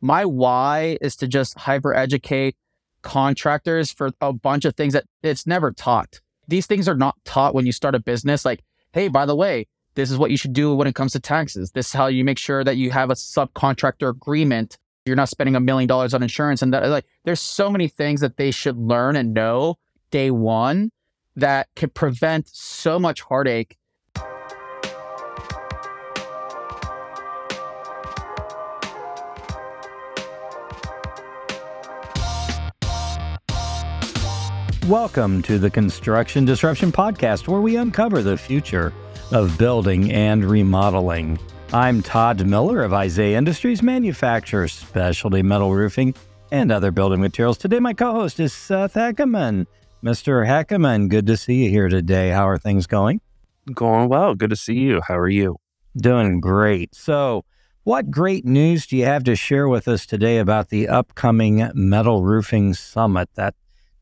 my 0.00 0.24
why 0.24 0.98
is 1.00 1.16
to 1.16 1.28
just 1.28 1.58
hyper 1.58 1.94
educate 1.94 2.56
contractors 3.02 3.92
for 3.92 4.10
a 4.20 4.32
bunch 4.32 4.64
of 4.64 4.74
things 4.76 4.92
that 4.92 5.04
it's 5.22 5.46
never 5.46 5.70
taught. 5.70 6.20
These 6.46 6.66
things 6.66 6.88
are 6.88 6.96
not 6.96 7.16
taught 7.24 7.54
when 7.54 7.66
you 7.66 7.72
start 7.72 7.94
a 7.94 8.00
business. 8.00 8.44
Like, 8.44 8.62
hey, 8.92 9.08
by 9.08 9.26
the 9.26 9.36
way, 9.36 9.66
this 9.94 10.10
is 10.10 10.18
what 10.18 10.30
you 10.30 10.36
should 10.36 10.52
do 10.52 10.74
when 10.74 10.86
it 10.86 10.94
comes 10.94 11.12
to 11.12 11.20
taxes. 11.20 11.72
This 11.72 11.88
is 11.88 11.92
how 11.92 12.06
you 12.06 12.24
make 12.24 12.38
sure 12.38 12.64
that 12.64 12.76
you 12.76 12.90
have 12.90 13.10
a 13.10 13.14
subcontractor 13.14 14.08
agreement. 14.08 14.78
You're 15.04 15.16
not 15.16 15.28
spending 15.28 15.56
a 15.56 15.60
million 15.60 15.88
dollars 15.88 16.14
on 16.14 16.22
insurance. 16.22 16.62
And 16.62 16.72
that, 16.72 16.88
like, 16.88 17.06
there's 17.24 17.40
so 17.40 17.70
many 17.70 17.88
things 17.88 18.20
that 18.20 18.36
they 18.36 18.50
should 18.50 18.76
learn 18.76 19.16
and 19.16 19.34
know 19.34 19.76
day 20.10 20.30
one 20.30 20.90
that 21.36 21.68
could 21.76 21.94
prevent 21.94 22.48
so 22.48 22.98
much 22.98 23.22
heartache 23.22 23.76
Welcome 34.88 35.42
to 35.42 35.58
the 35.58 35.68
Construction 35.68 36.46
Disruption 36.46 36.90
Podcast, 36.90 37.46
where 37.46 37.60
we 37.60 37.76
uncover 37.76 38.22
the 38.22 38.38
future 38.38 38.94
of 39.32 39.58
building 39.58 40.10
and 40.10 40.42
remodeling. 40.42 41.38
I'm 41.74 42.02
Todd 42.02 42.46
Miller 42.46 42.82
of 42.82 42.94
Isaiah 42.94 43.36
Industries, 43.36 43.82
manufacturers 43.82 44.72
specialty 44.72 45.42
metal 45.42 45.74
roofing 45.74 46.14
and 46.52 46.72
other 46.72 46.90
building 46.90 47.20
materials. 47.20 47.58
Today, 47.58 47.80
my 47.80 47.92
co 47.92 48.12
host 48.12 48.40
is 48.40 48.54
Seth 48.54 48.94
Heckerman. 48.94 49.66
Mr. 50.02 50.46
Heckerman, 50.46 51.10
good 51.10 51.26
to 51.26 51.36
see 51.36 51.64
you 51.64 51.68
here 51.68 51.90
today. 51.90 52.30
How 52.30 52.48
are 52.48 52.56
things 52.56 52.86
going? 52.86 53.20
Going 53.74 54.08
well. 54.08 54.34
Good 54.34 54.50
to 54.50 54.56
see 54.56 54.76
you. 54.76 55.02
How 55.06 55.18
are 55.18 55.28
you? 55.28 55.58
Doing 55.98 56.40
great. 56.40 56.94
So, 56.94 57.44
what 57.84 58.10
great 58.10 58.46
news 58.46 58.86
do 58.86 58.96
you 58.96 59.04
have 59.04 59.24
to 59.24 59.36
share 59.36 59.68
with 59.68 59.86
us 59.86 60.06
today 60.06 60.38
about 60.38 60.70
the 60.70 60.88
upcoming 60.88 61.70
Metal 61.74 62.22
Roofing 62.22 62.72
Summit 62.72 63.28
that 63.34 63.54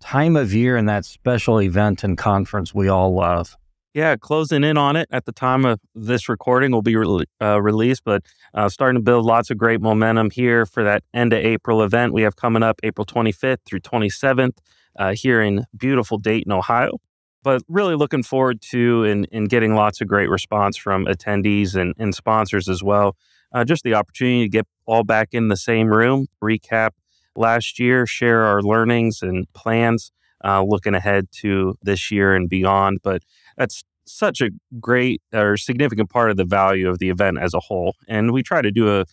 time 0.06 0.36
of 0.36 0.54
year 0.54 0.76
and 0.76 0.88
that 0.88 1.04
special 1.04 1.60
event 1.60 2.04
and 2.04 2.16
conference 2.16 2.72
we 2.72 2.88
all 2.88 3.12
love. 3.12 3.56
Yeah, 3.92 4.14
closing 4.14 4.62
in 4.62 4.76
on 4.76 4.94
it 4.94 5.08
at 5.10 5.24
the 5.24 5.32
time 5.32 5.64
of 5.64 5.80
this 5.96 6.28
recording 6.28 6.70
will 6.70 6.82
be 6.82 6.94
re- 6.94 7.24
uh, 7.42 7.60
released, 7.60 8.02
but 8.04 8.22
uh, 8.54 8.68
starting 8.68 9.00
to 9.00 9.02
build 9.02 9.24
lots 9.24 9.50
of 9.50 9.58
great 9.58 9.80
momentum 9.80 10.30
here 10.30 10.64
for 10.64 10.84
that 10.84 11.02
end 11.12 11.32
of 11.32 11.40
April 11.40 11.82
event 11.82 12.12
we 12.12 12.22
have 12.22 12.36
coming 12.36 12.62
up 12.62 12.78
April 12.84 13.04
25th 13.04 13.58
through 13.66 13.80
27th 13.80 14.58
uh, 14.96 15.12
here 15.12 15.42
in 15.42 15.64
beautiful 15.76 16.18
Dayton, 16.18 16.52
Ohio. 16.52 16.98
But 17.42 17.62
really 17.66 17.96
looking 17.96 18.22
forward 18.22 18.60
to 18.70 19.02
and, 19.04 19.26
and 19.32 19.48
getting 19.48 19.74
lots 19.74 20.00
of 20.00 20.06
great 20.06 20.28
response 20.28 20.76
from 20.76 21.06
attendees 21.06 21.74
and, 21.74 21.94
and 21.98 22.14
sponsors 22.14 22.68
as 22.68 22.80
well. 22.80 23.16
Uh, 23.52 23.64
just 23.64 23.82
the 23.82 23.94
opportunity 23.94 24.44
to 24.44 24.48
get 24.48 24.66
all 24.84 25.02
back 25.02 25.30
in 25.32 25.48
the 25.48 25.56
same 25.56 25.88
room, 25.88 26.26
recap 26.40 26.90
last 27.36 27.78
year, 27.78 28.06
share 28.06 28.44
our 28.44 28.62
learnings 28.62 29.22
and 29.22 29.50
plans 29.52 30.12
uh, 30.44 30.62
looking 30.62 30.94
ahead 30.94 31.28
to 31.40 31.76
this 31.82 32.10
year 32.10 32.34
and 32.34 32.48
beyond. 32.48 33.00
But 33.02 33.22
that's 33.56 33.84
such 34.06 34.40
a 34.40 34.50
great 34.80 35.20
or 35.32 35.56
significant 35.56 36.10
part 36.10 36.30
of 36.30 36.36
the 36.36 36.44
value 36.44 36.88
of 36.88 36.98
the 36.98 37.10
event 37.10 37.38
as 37.38 37.54
a 37.54 37.60
whole. 37.60 37.96
And 38.08 38.32
we 38.32 38.42
try 38.42 38.62
to 38.62 38.70
do 38.70 39.00
a 39.00 39.04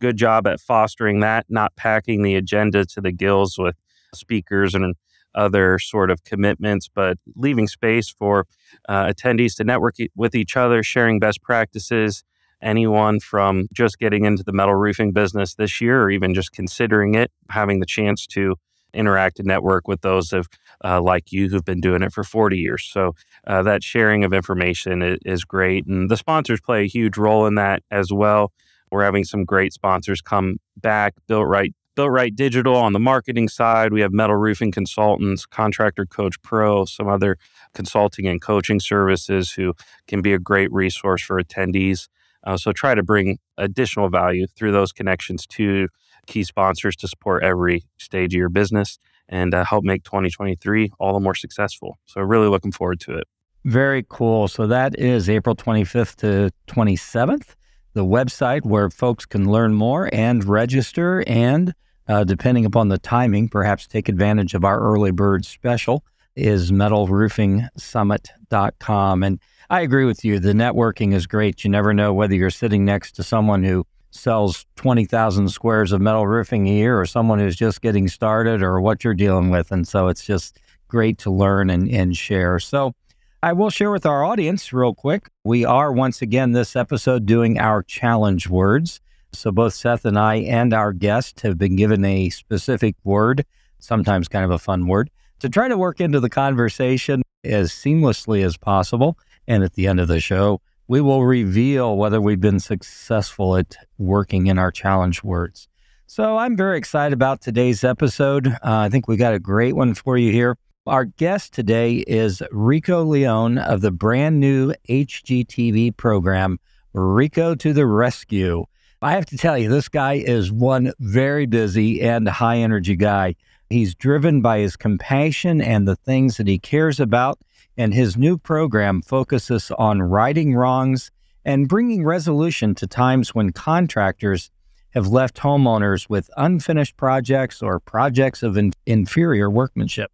good 0.00 0.16
job 0.16 0.46
at 0.46 0.60
fostering 0.60 1.20
that, 1.20 1.46
not 1.48 1.74
packing 1.76 2.22
the 2.22 2.34
agenda 2.34 2.84
to 2.86 3.00
the 3.00 3.12
gills 3.12 3.56
with 3.58 3.76
speakers 4.14 4.74
and 4.74 4.94
other 5.34 5.78
sort 5.78 6.10
of 6.10 6.24
commitments, 6.24 6.88
but 6.92 7.16
leaving 7.34 7.66
space 7.66 8.10
for 8.10 8.46
uh, 8.88 9.06
attendees 9.06 9.56
to 9.56 9.64
network 9.64 9.96
with 10.14 10.34
each 10.34 10.56
other, 10.56 10.82
sharing 10.82 11.18
best 11.18 11.40
practices, 11.42 12.24
anyone 12.62 13.20
from 13.20 13.68
just 13.72 13.98
getting 13.98 14.24
into 14.24 14.42
the 14.42 14.52
metal 14.52 14.74
roofing 14.74 15.12
business 15.12 15.54
this 15.54 15.80
year 15.80 16.02
or 16.02 16.10
even 16.10 16.34
just 16.34 16.52
considering 16.52 17.14
it, 17.14 17.30
having 17.50 17.80
the 17.80 17.86
chance 17.86 18.26
to 18.28 18.56
interact 18.94 19.38
and 19.38 19.48
network 19.48 19.88
with 19.88 20.00
those 20.02 20.32
of 20.32 20.48
uh, 20.84 21.00
like 21.00 21.32
you 21.32 21.48
who've 21.48 21.64
been 21.64 21.80
doing 21.80 22.02
it 22.02 22.12
for 22.12 22.24
40 22.24 22.58
years. 22.58 22.88
So 22.90 23.14
uh, 23.46 23.62
that 23.62 23.82
sharing 23.82 24.24
of 24.24 24.32
information 24.32 25.02
is, 25.02 25.18
is, 25.24 25.44
great, 25.44 25.86
and 25.86 26.10
the 26.10 26.16
sponsors 26.16 26.60
play 26.60 26.82
a 26.82 26.88
huge 26.88 27.16
role 27.16 27.46
in 27.46 27.54
that 27.56 27.82
as 27.90 28.12
well. 28.12 28.52
We're 28.90 29.04
having 29.04 29.24
some 29.24 29.44
great 29.44 29.72
sponsors 29.72 30.20
come 30.20 30.56
back. 30.76 31.14
Built 31.26 31.46
Right, 31.46 31.74
Built 31.96 32.10
Right 32.10 32.34
Digital 32.34 32.76
on 32.76 32.92
the 32.92 33.00
marketing 33.00 33.48
side. 33.48 33.92
We 33.92 34.02
have 34.02 34.12
Metal 34.12 34.36
Roofing 34.36 34.70
Consultants, 34.70 35.46
Contractor 35.46 36.04
Coach 36.04 36.40
Pro, 36.42 36.84
some 36.84 37.08
other 37.08 37.38
consulting 37.74 38.26
and 38.26 38.40
coaching 38.40 38.80
services 38.80 39.52
who 39.52 39.72
can 40.06 40.20
be 40.20 40.34
a 40.34 40.38
great 40.38 40.70
resource 40.72 41.22
for 41.22 41.42
attendees. 41.42 42.08
Uh, 42.44 42.56
so 42.56 42.72
try 42.72 42.94
to 42.94 43.02
bring 43.02 43.38
additional 43.58 44.08
value 44.08 44.46
through 44.46 44.72
those 44.72 44.92
connections 44.92 45.46
to 45.46 45.88
key 46.26 46.44
sponsors 46.44 46.96
to 46.96 47.08
support 47.08 47.42
every 47.42 47.84
stage 47.98 48.34
of 48.34 48.38
your 48.38 48.48
business 48.48 48.98
and 49.28 49.54
uh, 49.54 49.64
help 49.64 49.84
make 49.84 50.04
2023 50.04 50.90
all 50.98 51.14
the 51.14 51.20
more 51.20 51.34
successful. 51.34 51.98
So 52.06 52.20
really 52.20 52.48
looking 52.48 52.72
forward 52.72 53.00
to 53.00 53.16
it. 53.16 53.24
Very 53.64 54.04
cool. 54.08 54.48
So 54.48 54.66
that 54.66 54.98
is 54.98 55.30
April 55.30 55.54
25th 55.54 56.16
to 56.16 56.50
27th. 56.66 57.54
The 57.94 58.04
website 58.04 58.64
where 58.64 58.90
folks 58.90 59.24
can 59.26 59.48
learn 59.50 59.74
more 59.74 60.08
and 60.12 60.44
register, 60.44 61.22
and 61.26 61.74
uh, 62.08 62.24
depending 62.24 62.64
upon 62.64 62.88
the 62.88 62.98
timing, 62.98 63.48
perhaps 63.48 63.86
take 63.86 64.08
advantage 64.08 64.54
of 64.54 64.64
our 64.64 64.80
early 64.80 65.12
bird 65.12 65.44
special 65.44 66.02
is 66.34 66.72
metalroofingsummit.com. 66.72 69.22
And 69.22 69.38
I 69.70 69.80
agree 69.80 70.04
with 70.04 70.24
you. 70.24 70.38
The 70.38 70.52
networking 70.52 71.14
is 71.14 71.26
great. 71.26 71.64
You 71.64 71.70
never 71.70 71.94
know 71.94 72.12
whether 72.12 72.34
you're 72.34 72.50
sitting 72.50 72.84
next 72.84 73.12
to 73.12 73.22
someone 73.22 73.62
who 73.62 73.86
sells 74.10 74.66
20,000 74.76 75.48
squares 75.48 75.92
of 75.92 76.00
metal 76.00 76.26
roofing 76.26 76.68
a 76.68 76.72
year 76.72 77.00
or 77.00 77.06
someone 77.06 77.38
who's 77.38 77.56
just 77.56 77.80
getting 77.80 78.08
started 78.08 78.62
or 78.62 78.80
what 78.80 79.02
you're 79.02 79.14
dealing 79.14 79.50
with. 79.50 79.72
And 79.72 79.88
so 79.88 80.08
it's 80.08 80.24
just 80.24 80.58
great 80.88 81.18
to 81.18 81.30
learn 81.30 81.70
and, 81.70 81.88
and 81.90 82.16
share. 82.16 82.58
So 82.58 82.94
I 83.42 83.54
will 83.54 83.70
share 83.70 83.90
with 83.90 84.06
our 84.06 84.22
audience 84.22 84.72
real 84.72 84.94
quick. 84.94 85.28
We 85.44 85.64
are 85.64 85.90
once 85.90 86.22
again 86.22 86.52
this 86.52 86.76
episode 86.76 87.26
doing 87.26 87.58
our 87.58 87.82
challenge 87.82 88.48
words. 88.48 89.00
So 89.32 89.50
both 89.50 89.72
Seth 89.72 90.04
and 90.04 90.18
I 90.18 90.36
and 90.36 90.74
our 90.74 90.92
guest 90.92 91.40
have 91.40 91.56
been 91.56 91.74
given 91.74 92.04
a 92.04 92.28
specific 92.28 92.94
word, 93.02 93.46
sometimes 93.78 94.28
kind 94.28 94.44
of 94.44 94.50
a 94.50 94.58
fun 94.58 94.86
word, 94.86 95.10
to 95.40 95.48
try 95.48 95.68
to 95.68 95.78
work 95.78 96.00
into 96.00 96.20
the 96.20 96.28
conversation 96.28 97.22
as 97.42 97.72
seamlessly 97.72 98.44
as 98.44 98.56
possible. 98.56 99.18
And 99.46 99.62
at 99.64 99.74
the 99.74 99.86
end 99.86 100.00
of 100.00 100.08
the 100.08 100.20
show, 100.20 100.60
we 100.88 101.00
will 101.00 101.24
reveal 101.24 101.96
whether 101.96 102.20
we've 102.20 102.40
been 102.40 102.60
successful 102.60 103.56
at 103.56 103.76
working 103.98 104.46
in 104.46 104.58
our 104.58 104.70
challenge 104.70 105.22
words. 105.22 105.68
So 106.06 106.36
I'm 106.36 106.56
very 106.56 106.76
excited 106.76 107.14
about 107.14 107.40
today's 107.40 107.84
episode. 107.84 108.46
Uh, 108.46 108.56
I 108.62 108.88
think 108.90 109.08
we 109.08 109.16
got 109.16 109.34
a 109.34 109.38
great 109.38 109.74
one 109.74 109.94
for 109.94 110.18
you 110.18 110.30
here. 110.30 110.58
Our 110.86 111.04
guest 111.04 111.54
today 111.54 111.98
is 112.06 112.42
Rico 112.50 113.04
León 113.04 113.64
of 113.64 113.80
the 113.80 113.92
brand 113.92 114.40
new 114.40 114.74
HGTV 114.88 115.96
program, 115.96 116.58
Rico 116.92 117.54
to 117.54 117.72
the 117.72 117.86
Rescue. 117.86 118.66
I 119.00 119.12
have 119.12 119.26
to 119.26 119.36
tell 119.36 119.56
you, 119.56 119.68
this 119.68 119.88
guy 119.88 120.14
is 120.14 120.52
one 120.52 120.92
very 120.98 121.46
busy 121.46 122.02
and 122.02 122.28
high 122.28 122.58
energy 122.58 122.96
guy. 122.96 123.36
He's 123.70 123.94
driven 123.94 124.42
by 124.42 124.58
his 124.58 124.76
compassion 124.76 125.62
and 125.62 125.88
the 125.88 125.96
things 125.96 126.36
that 126.36 126.46
he 126.46 126.58
cares 126.58 127.00
about 127.00 127.38
and 127.76 127.94
his 127.94 128.16
new 128.16 128.36
program 128.36 129.02
focuses 129.02 129.70
on 129.72 130.02
righting 130.02 130.54
wrongs 130.54 131.10
and 131.44 131.68
bringing 131.68 132.04
resolution 132.04 132.74
to 132.76 132.86
times 132.86 133.34
when 133.34 133.50
contractors 133.50 134.50
have 134.90 135.08
left 135.08 135.38
homeowners 135.38 136.08
with 136.08 136.30
unfinished 136.36 136.96
projects 136.96 137.62
or 137.62 137.80
projects 137.80 138.42
of 138.42 138.56
in- 138.56 138.72
inferior 138.86 139.50
workmanship. 139.50 140.10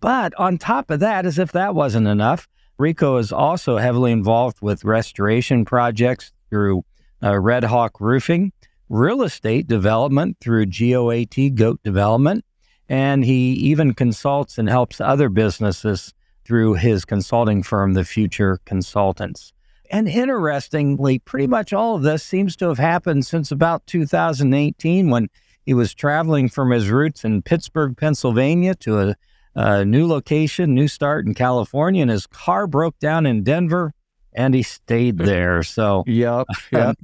But 0.00 0.34
on 0.34 0.58
top 0.58 0.90
of 0.90 1.00
that, 1.00 1.24
as 1.24 1.38
if 1.38 1.52
that 1.52 1.74
wasn't 1.74 2.08
enough, 2.08 2.48
Rico 2.78 3.16
is 3.16 3.32
also 3.32 3.78
heavily 3.78 4.12
involved 4.12 4.58
with 4.60 4.84
restoration 4.84 5.64
projects 5.64 6.32
through 6.50 6.84
uh, 7.22 7.38
Red 7.38 7.64
Hawk 7.64 8.00
Roofing, 8.00 8.52
real 8.88 9.22
estate 9.22 9.66
development 9.66 10.36
through 10.40 10.66
GOAT 10.66 11.54
Goat 11.54 11.82
Development, 11.82 12.44
and 12.88 13.24
he 13.24 13.52
even 13.54 13.94
consults 13.94 14.58
and 14.58 14.68
helps 14.68 15.00
other 15.00 15.28
businesses 15.28 16.12
through 16.46 16.74
his 16.74 17.04
consulting 17.04 17.62
firm, 17.62 17.94
The 17.94 18.04
Future 18.04 18.60
Consultants. 18.64 19.52
And 19.90 20.08
interestingly, 20.08 21.18
pretty 21.18 21.46
much 21.46 21.72
all 21.72 21.96
of 21.96 22.02
this 22.02 22.22
seems 22.22 22.56
to 22.56 22.68
have 22.68 22.78
happened 22.78 23.26
since 23.26 23.50
about 23.50 23.86
2018 23.86 25.10
when 25.10 25.28
he 25.64 25.74
was 25.74 25.94
traveling 25.94 26.48
from 26.48 26.70
his 26.70 26.88
roots 26.88 27.24
in 27.24 27.42
Pittsburgh, 27.42 27.96
Pennsylvania 27.96 28.74
to 28.76 29.00
a, 29.00 29.16
a 29.54 29.84
new 29.84 30.06
location, 30.06 30.74
new 30.74 30.88
start 30.88 31.26
in 31.26 31.34
California, 31.34 32.02
and 32.02 32.10
his 32.10 32.26
car 32.26 32.66
broke 32.66 32.98
down 32.98 33.26
in 33.26 33.42
Denver 33.42 33.92
and 34.32 34.54
he 34.54 34.62
stayed 34.62 35.18
there. 35.18 35.62
So, 35.62 36.04
yep, 36.06 36.46
yep. 36.72 36.96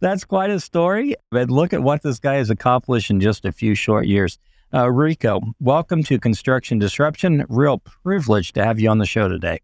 that's 0.00 0.24
quite 0.24 0.50
a 0.50 0.60
story. 0.60 1.16
But 1.30 1.50
look 1.50 1.72
at 1.72 1.82
what 1.82 2.02
this 2.02 2.18
guy 2.18 2.34
has 2.34 2.50
accomplished 2.50 3.10
in 3.10 3.20
just 3.20 3.44
a 3.44 3.52
few 3.52 3.74
short 3.74 4.06
years. 4.06 4.38
Uh, 4.74 4.90
Rico, 4.90 5.40
welcome 5.60 6.02
to 6.02 6.18
Construction 6.18 6.80
Disruption. 6.80 7.44
Real 7.48 7.78
privilege 7.78 8.52
to 8.54 8.64
have 8.64 8.80
you 8.80 8.90
on 8.90 8.98
the 8.98 9.06
show 9.06 9.28
today. 9.28 9.60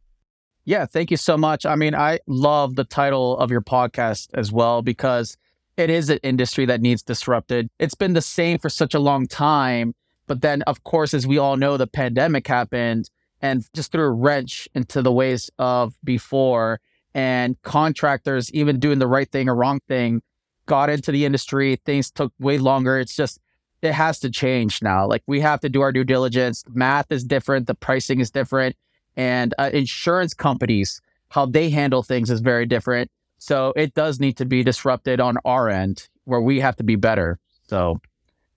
Yeah, 0.64 0.86
thank 0.86 1.10
you 1.10 1.16
so 1.16 1.36
much. 1.36 1.66
I 1.66 1.74
mean, 1.74 1.92
I 1.92 2.20
love 2.28 2.76
the 2.76 2.84
title 2.84 3.36
of 3.38 3.50
your 3.50 3.62
podcast 3.62 4.28
as 4.34 4.52
well 4.52 4.80
because 4.80 5.36
it 5.76 5.90
is 5.90 6.08
an 6.08 6.20
industry 6.22 6.66
that 6.66 6.80
needs 6.80 7.02
disrupted. 7.02 7.68
It's 7.80 7.96
been 7.96 8.12
the 8.12 8.22
same 8.22 8.58
for 8.58 8.68
such 8.68 8.94
a 8.94 9.00
long 9.00 9.26
time. 9.26 9.96
But 10.28 10.40
then, 10.40 10.62
of 10.62 10.84
course, 10.84 11.14
as 11.14 11.26
we 11.26 11.36
all 11.36 11.56
know, 11.56 11.76
the 11.76 11.88
pandemic 11.88 12.46
happened 12.46 13.10
and 13.40 13.66
just 13.74 13.90
threw 13.90 14.04
a 14.04 14.10
wrench 14.10 14.68
into 14.72 15.02
the 15.02 15.12
ways 15.12 15.50
of 15.58 15.94
before. 16.04 16.80
And 17.12 17.60
contractors, 17.62 18.52
even 18.52 18.78
doing 18.78 19.00
the 19.00 19.08
right 19.08 19.30
thing 19.30 19.48
or 19.48 19.56
wrong 19.56 19.80
thing, 19.88 20.22
got 20.66 20.90
into 20.90 21.10
the 21.10 21.24
industry. 21.24 21.74
Things 21.84 22.08
took 22.12 22.32
way 22.38 22.58
longer. 22.58 23.00
It's 23.00 23.16
just, 23.16 23.40
it 23.82 23.92
has 23.92 24.20
to 24.20 24.30
change 24.30 24.80
now. 24.80 25.06
Like 25.06 25.22
we 25.26 25.40
have 25.40 25.60
to 25.60 25.68
do 25.68 25.80
our 25.80 25.92
due 25.92 26.04
diligence. 26.04 26.64
Math 26.72 27.10
is 27.10 27.24
different, 27.24 27.66
the 27.66 27.74
pricing 27.74 28.20
is 28.20 28.30
different, 28.30 28.76
and 29.16 29.54
uh, 29.58 29.70
insurance 29.72 30.34
companies, 30.34 31.00
how 31.28 31.46
they 31.46 31.68
handle 31.70 32.02
things 32.02 32.30
is 32.30 32.40
very 32.40 32.64
different. 32.64 33.10
So 33.38 33.72
it 33.74 33.94
does 33.94 34.20
need 34.20 34.36
to 34.36 34.44
be 34.44 34.62
disrupted 34.62 35.20
on 35.20 35.36
our 35.44 35.68
end 35.68 36.08
where 36.24 36.40
we 36.40 36.60
have 36.60 36.76
to 36.76 36.84
be 36.84 36.94
better. 36.94 37.40
So 37.68 38.00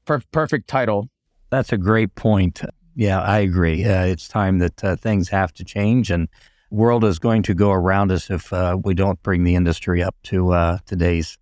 per- 0.06 0.22
perfect 0.32 0.68
title. 0.68 1.10
That's 1.50 1.74
a 1.74 1.78
great 1.78 2.14
point. 2.14 2.62
Yeah, 2.96 3.20
I 3.20 3.40
agree. 3.40 3.84
Uh, 3.84 4.06
it's 4.06 4.28
time 4.28 4.60
that 4.60 4.84
uh, 4.84 4.96
things 4.96 5.30
have 5.30 5.54
to 5.54 5.64
change, 5.64 6.12
and 6.12 6.30
world 6.70 7.04
is 7.04 7.20
going 7.20 7.44
to 7.44 7.54
go 7.54 7.72
around 7.72 8.12
us 8.12 8.30
if 8.30 8.54
uh, 8.54 8.78
we 8.84 8.94
don't 8.94 9.22
bring 9.24 9.44
the 9.44 9.56
industry 9.56 10.04
up 10.04 10.16
to 10.24 10.52
uh, 10.52 10.78
today's 10.86 11.38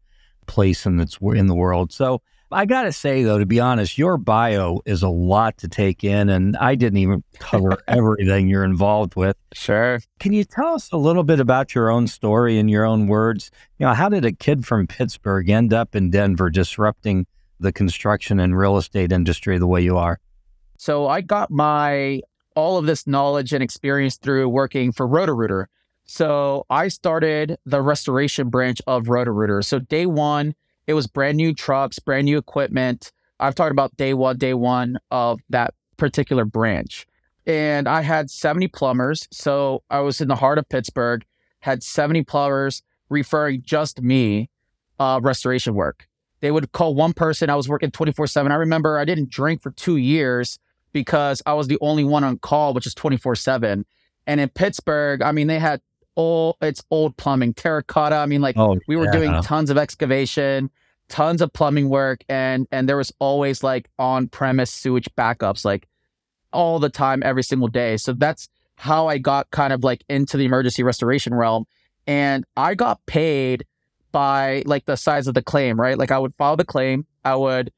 place 0.47 0.85
in 0.85 1.00
its 1.00 1.18
in 1.21 1.47
the 1.47 1.56
world. 1.56 1.91
So 1.91 2.21
I 2.54 2.66
got 2.66 2.84
to 2.84 2.92
say, 2.92 3.24
though, 3.24 3.40
to 3.40 3.46
be 3.46 3.60
honest, 3.60 3.98
your 3.98 4.18
bio 4.18 4.82
is 4.86 5.04
a 5.04 5.10
lot 5.10 5.58
to 5.58 5.68
take 5.68 6.04
in, 6.04 6.30
and 6.30 6.56
I 6.58 6.76
didn't 6.76 6.98
even 6.98 7.24
cover 7.40 7.78
everything 7.88 8.48
you're 8.48 8.64
involved 8.64 9.16
with. 9.16 9.36
Sure. 9.54 10.00
Can 10.20 10.34
you 10.34 10.44
tell 10.44 10.74
us 10.74 10.92
a 10.92 10.98
little 10.98 11.24
bit 11.24 11.40
about 11.40 11.76
your 11.76 11.90
own 11.90 12.08
story 12.08 12.58
in 12.58 12.70
your 12.70 12.86
own 12.86 13.08
words? 13.08 13.52
You 13.80 13.88
know, 13.88 13.94
how 13.94 14.10
did 14.10 14.26
a 14.26 14.32
kid 14.32 14.66
from 14.66 14.88
Pittsburgh 14.88 15.50
end 15.50 15.74
up 15.74 15.96
in 15.96 16.10
Denver 16.10 16.50
disrupting 16.50 17.26
the 17.60 17.72
construction 17.72 18.40
and 18.40 18.58
real 18.58 18.78
estate 18.78 19.12
industry 19.12 19.58
the 19.58 19.68
way 19.68 19.82
you 19.82 19.98
are? 19.98 20.20
So 20.78 21.08
I 21.08 21.22
got 21.22 21.50
my 21.52 22.22
all 22.56 22.78
of 22.78 22.86
this 22.86 23.08
knowledge 23.08 23.54
and 23.54 23.64
experience 23.64 24.18
through 24.18 24.48
working 24.50 24.92
for 24.92 25.08
Roto-Rooter. 25.08 25.70
So 26.06 26.66
I 26.70 26.90
started 26.90 27.58
the 27.66 27.82
restoration 27.82 28.50
branch 28.50 28.82
of 28.86 29.10
Roto-Rooter. 29.10 29.62
So 29.62 29.80
day 29.80 30.06
one, 30.06 30.54
it 30.88 30.94
was 30.94 31.07
brand 31.07 31.38
new 31.38 31.53
trucks, 31.53 32.00
brand 32.00 32.25
new 32.25 32.38
equipment. 32.38 33.12
I've 33.39 33.56
talked 33.56 33.71
about 33.71 33.95
day 33.97 34.13
one, 34.13 34.38
day 34.38 34.53
one 34.53 34.97
of 35.12 35.39
that 35.50 35.74
particular 35.97 36.45
branch. 36.45 37.06
And 37.45 37.88
I 37.88 38.01
had 38.01 38.30
70 38.30 38.69
plumbers. 38.69 39.27
So 39.31 39.83
I 39.89 40.00
was 40.00 40.21
in 40.21 40.27
the 40.27 40.35
heart 40.35 40.57
of 40.57 40.68
Pittsburgh, 40.69 41.25
had 41.59 41.83
70 41.83 42.24
plumbers 42.24 42.83
referring 43.09 43.62
just 43.63 44.01
me 44.01 44.50
uh, 45.00 45.19
restoration 45.21 45.74
work. 45.74 46.07
They 46.41 46.51
would 46.51 46.71
call 46.74 46.94
one 46.95 47.13
person. 47.13 47.50
I 47.50 47.56
was 47.56 47.69
working 47.69 47.91
24 47.91 48.27
7. 48.27 48.51
I 48.51 48.56
remember 48.56 48.97
I 48.97 49.06
didn't 49.06 49.30
drink 49.30 49.62
for 49.62 49.71
two 49.71 49.97
years 49.97 50.59
because 50.91 51.41
I 51.45 51.53
was 51.53 51.68
the 51.68 51.77
only 51.81 52.03
one 52.03 52.24
on 52.24 52.38
call, 52.38 52.74
which 52.74 52.85
is 52.85 52.94
24 52.94 53.35
7. 53.35 53.85
And 54.27 54.39
in 54.39 54.50
Pittsburgh, 54.50 55.21
I 55.21 55.31
mean, 55.31 55.47
they 55.47 55.59
had 55.59 55.81
old 56.15 56.56
it's 56.62 56.83
old 56.92 57.18
plumbing 57.18 57.54
terracotta. 57.54 58.15
I 58.15 58.25
mean 58.25 58.42
like 58.42 58.57
oh, 58.57 58.80
we 58.88 58.95
were 58.95 59.06
yeah. 59.06 59.12
doing 59.12 59.42
tons 59.44 59.69
of 59.69 59.77
excavation 59.77 60.69
tons 61.10 61.42
of 61.42 61.51
plumbing 61.54 61.89
work 61.89 62.24
and 62.30 62.68
and 62.71 62.88
there 62.88 62.98
was 62.98 63.12
always 63.19 63.62
like 63.62 63.89
on 64.00 64.27
premise 64.27 64.71
sewage 64.71 65.07
backups 65.18 65.65
like 65.65 65.88
all 66.51 66.80
the 66.80 66.89
time 66.89 67.21
every 67.24 67.44
single 67.44 67.68
day. 67.68 67.98
So 67.98 68.13
that's 68.13 68.50
how 68.75 69.07
i 69.07 69.19
got 69.19 69.51
kind 69.51 69.71
of 69.71 69.83
like 69.83 70.04
into 70.10 70.38
the 70.38 70.45
emergency 70.45 70.83
restoration 70.83 71.33
realm. 71.33 71.65
And 72.07 72.45
i 72.57 72.74
got 72.74 73.06
paid 73.06 73.66
by 74.12 74.63
like 74.66 74.86
the 74.86 74.95
size 74.95 75.27
of 75.27 75.33
the 75.33 75.44
claim 75.44 75.80
right? 75.80 75.98
Like 75.98 76.12
i 76.12 76.18
would 76.18 76.33
file 76.36 76.57
the 76.57 76.66
claim. 76.66 77.06
I 77.25 77.36
would 77.36 77.71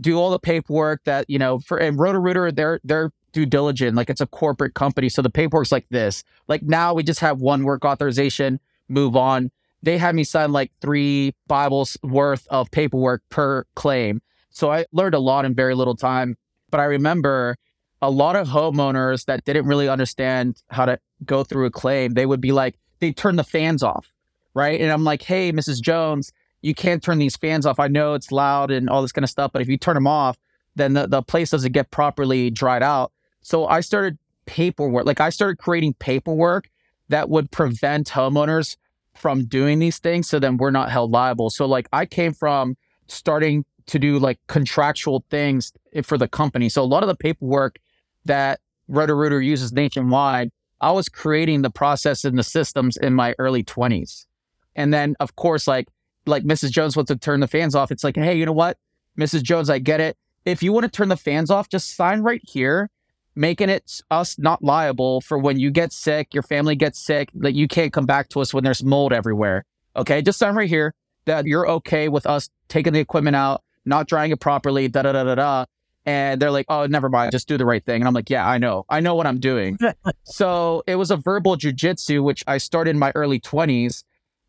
do 0.00 0.18
all 0.18 0.30
the 0.30 0.38
paperwork 0.38 1.02
that 1.04 1.24
you 1.28 1.38
know 1.38 1.60
for 1.60 1.78
and 1.78 1.98
roto-rooter 1.98 2.52
they're 2.52 2.80
they're 2.84 3.12
due 3.32 3.46
diligent. 3.46 3.96
Like 3.96 4.10
it's 4.10 4.20
a 4.20 4.26
corporate 4.26 4.74
company. 4.74 5.08
So 5.08 5.22
the 5.22 5.30
paperwork's 5.30 5.72
like 5.72 5.88
this. 5.90 6.22
Like 6.48 6.62
now 6.62 6.94
we 6.94 7.02
just 7.02 7.20
have 7.20 7.40
one 7.40 7.64
work 7.64 7.84
authorization, 7.84 8.60
move 8.88 9.16
on. 9.16 9.50
They 9.82 9.98
had 9.98 10.14
me 10.14 10.24
sign 10.24 10.52
like 10.52 10.70
three 10.80 11.34
Bibles 11.48 11.96
worth 12.02 12.46
of 12.48 12.70
paperwork 12.70 13.22
per 13.30 13.64
claim. 13.74 14.22
So 14.50 14.70
I 14.70 14.86
learned 14.92 15.14
a 15.14 15.18
lot 15.18 15.44
in 15.44 15.54
very 15.54 15.74
little 15.74 15.96
time. 15.96 16.36
But 16.70 16.80
I 16.80 16.84
remember 16.84 17.56
a 18.00 18.10
lot 18.10 18.36
of 18.36 18.48
homeowners 18.48 19.26
that 19.26 19.44
didn't 19.44 19.66
really 19.66 19.88
understand 19.88 20.62
how 20.70 20.84
to 20.84 20.98
go 21.24 21.44
through 21.44 21.66
a 21.66 21.70
claim, 21.70 22.14
they 22.14 22.26
would 22.26 22.40
be 22.40 22.52
like, 22.52 22.76
they 23.00 23.12
turn 23.12 23.36
the 23.36 23.44
fans 23.44 23.82
off. 23.82 24.12
Right. 24.54 24.80
And 24.80 24.90
I'm 24.90 25.04
like, 25.04 25.22
hey, 25.22 25.50
Mrs. 25.52 25.80
Jones, 25.80 26.32
you 26.60 26.74
can't 26.74 27.02
turn 27.02 27.18
these 27.18 27.36
fans 27.36 27.64
off. 27.64 27.80
I 27.80 27.88
know 27.88 28.14
it's 28.14 28.30
loud 28.30 28.70
and 28.70 28.90
all 28.90 29.02
this 29.02 29.12
kind 29.12 29.24
of 29.24 29.30
stuff, 29.30 29.50
but 29.52 29.62
if 29.62 29.68
you 29.68 29.78
turn 29.78 29.94
them 29.94 30.06
off, 30.06 30.36
then 30.74 30.92
the, 30.94 31.06
the 31.06 31.22
place 31.22 31.50
doesn't 31.50 31.72
get 31.72 31.90
properly 31.90 32.50
dried 32.50 32.82
out. 32.82 33.12
So 33.42 33.66
I 33.66 33.80
started 33.80 34.18
paperwork, 34.46 35.06
like 35.06 35.20
I 35.20 35.30
started 35.30 35.58
creating 35.58 35.94
paperwork 35.94 36.68
that 37.08 37.28
would 37.28 37.50
prevent 37.50 38.08
homeowners 38.08 38.76
from 39.14 39.44
doing 39.44 39.78
these 39.78 39.98
things. 39.98 40.28
So 40.28 40.38
then 40.38 40.56
we're 40.56 40.70
not 40.70 40.90
held 40.90 41.10
liable. 41.10 41.50
So 41.50 41.66
like 41.66 41.88
I 41.92 42.06
came 42.06 42.32
from 42.32 42.76
starting 43.08 43.64
to 43.86 43.98
do 43.98 44.18
like 44.18 44.38
contractual 44.46 45.24
things 45.30 45.72
for 46.02 46.16
the 46.16 46.28
company. 46.28 46.68
So 46.68 46.82
a 46.82 46.84
lot 46.84 47.02
of 47.02 47.08
the 47.08 47.16
paperwork 47.16 47.78
that 48.24 48.60
Roto-Rooter 48.88 49.40
uses 49.40 49.72
nationwide, 49.72 50.50
I 50.80 50.92
was 50.92 51.08
creating 51.08 51.62
the 51.62 51.70
process 51.70 52.24
and 52.24 52.38
the 52.38 52.42
systems 52.42 52.96
in 52.96 53.14
my 53.14 53.34
early 53.38 53.62
20s. 53.62 54.26
And 54.74 54.94
then 54.94 55.16
of 55.20 55.36
course, 55.36 55.66
like 55.66 55.88
like 56.24 56.44
Mrs. 56.44 56.70
Jones 56.70 56.96
wants 56.96 57.10
to 57.10 57.16
turn 57.16 57.40
the 57.40 57.48
fans 57.48 57.74
off. 57.74 57.90
It's 57.90 58.04
like, 58.04 58.16
hey, 58.16 58.36
you 58.36 58.46
know 58.46 58.52
what? 58.52 58.78
Mrs. 59.18 59.42
Jones, 59.42 59.68
I 59.68 59.78
get 59.78 60.00
it. 60.00 60.16
If 60.44 60.62
you 60.62 60.72
want 60.72 60.84
to 60.84 60.90
turn 60.90 61.08
the 61.08 61.16
fans 61.16 61.50
off, 61.50 61.68
just 61.68 61.96
sign 61.96 62.20
right 62.22 62.40
here 62.44 62.90
making 63.34 63.68
it 63.68 64.00
us 64.10 64.38
not 64.38 64.62
liable 64.62 65.20
for 65.20 65.38
when 65.38 65.58
you 65.58 65.70
get 65.70 65.92
sick, 65.92 66.34
your 66.34 66.42
family 66.42 66.76
gets 66.76 66.98
sick, 66.98 67.30
that 67.34 67.54
you 67.54 67.68
can't 67.68 67.92
come 67.92 68.06
back 68.06 68.28
to 68.30 68.40
us 68.40 68.52
when 68.52 68.64
there's 68.64 68.84
mold 68.84 69.12
everywhere. 69.12 69.64
Okay, 69.96 70.22
just 70.22 70.38
sign 70.38 70.54
right 70.54 70.68
here 70.68 70.94
that 71.24 71.46
you're 71.46 71.68
okay 71.68 72.08
with 72.08 72.26
us 72.26 72.48
taking 72.68 72.92
the 72.92 73.00
equipment 73.00 73.36
out, 73.36 73.62
not 73.84 74.08
drying 74.08 74.32
it 74.32 74.40
properly, 74.40 74.88
da 74.88 75.02
da 75.02 75.12
da 75.12 75.24
da 75.24 75.34
da. 75.34 75.64
And 76.04 76.42
they're 76.42 76.50
like, 76.50 76.66
oh, 76.68 76.86
never 76.86 77.08
mind, 77.08 77.30
just 77.30 77.46
do 77.46 77.56
the 77.56 77.64
right 77.64 77.84
thing. 77.84 78.00
And 78.00 78.08
I'm 78.08 78.14
like, 78.14 78.28
yeah, 78.28 78.46
I 78.46 78.58
know. 78.58 78.84
I 78.88 78.98
know 78.98 79.14
what 79.14 79.26
I'm 79.26 79.38
doing. 79.38 79.78
so 80.24 80.82
it 80.86 80.96
was 80.96 81.12
a 81.12 81.16
verbal 81.16 81.56
jujitsu, 81.56 82.24
which 82.24 82.42
I 82.46 82.58
started 82.58 82.90
in 82.90 82.98
my 82.98 83.12
early 83.14 83.38
20s. 83.38 84.02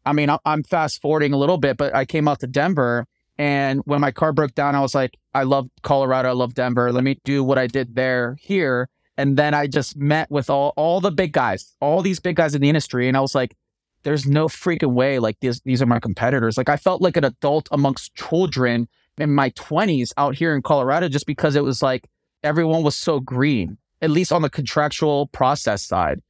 I 0.05 0.13
mean, 0.13 0.29
I'm 0.45 0.63
fast 0.63 0.99
forwarding 1.01 1.31
a 1.31 1.37
little 1.37 1.57
bit, 1.57 1.77
but 1.77 1.95
I 1.95 2.05
came 2.05 2.27
out 2.27 2.39
to 2.39 2.47
Denver 2.47 3.07
and 3.37 3.81
when 3.85 4.01
my 4.01 4.11
car 4.11 4.31
broke 4.31 4.53
down, 4.53 4.75
I 4.75 4.81
was 4.81 4.93
like, 4.93 5.17
I 5.33 5.43
love 5.43 5.69
Colorado. 5.81 6.29
I 6.29 6.33
love 6.33 6.53
Denver. 6.53 6.91
Let 6.91 7.03
me 7.03 7.19
do 7.23 7.43
what 7.43 7.57
I 7.57 7.67
did 7.67 7.95
there 7.95 8.37
here. 8.39 8.89
And 9.17 9.37
then 9.37 9.53
I 9.53 9.67
just 9.67 9.95
met 9.95 10.29
with 10.29 10.49
all, 10.49 10.73
all 10.75 11.01
the 11.01 11.11
big 11.11 11.33
guys, 11.33 11.75
all 11.79 12.01
these 12.01 12.19
big 12.19 12.35
guys 12.35 12.55
in 12.55 12.61
the 12.61 12.69
industry. 12.69 13.07
And 13.07 13.17
I 13.17 13.21
was 13.21 13.35
like, 13.35 13.55
there's 14.03 14.25
no 14.25 14.47
freaking 14.47 14.93
way. 14.93 15.19
Like 15.19 15.39
these, 15.39 15.61
these 15.61 15.81
are 15.81 15.85
my 15.85 15.99
competitors. 15.99 16.57
Like 16.57 16.69
I 16.69 16.77
felt 16.77 17.01
like 17.01 17.17
an 17.17 17.23
adult 17.23 17.67
amongst 17.71 18.15
children 18.15 18.87
in 19.17 19.33
my 19.33 19.49
20s 19.51 20.11
out 20.17 20.35
here 20.35 20.55
in 20.55 20.61
Colorado 20.61 21.09
just 21.09 21.25
because 21.25 21.55
it 21.55 21.63
was 21.63 21.81
like 21.81 22.07
everyone 22.43 22.83
was 22.83 22.95
so 22.95 23.19
green, 23.19 23.77
at 24.01 24.09
least 24.09 24.31
on 24.31 24.41
the 24.41 24.49
contractual 24.49 25.27
process 25.27 25.83
side. 25.83 26.21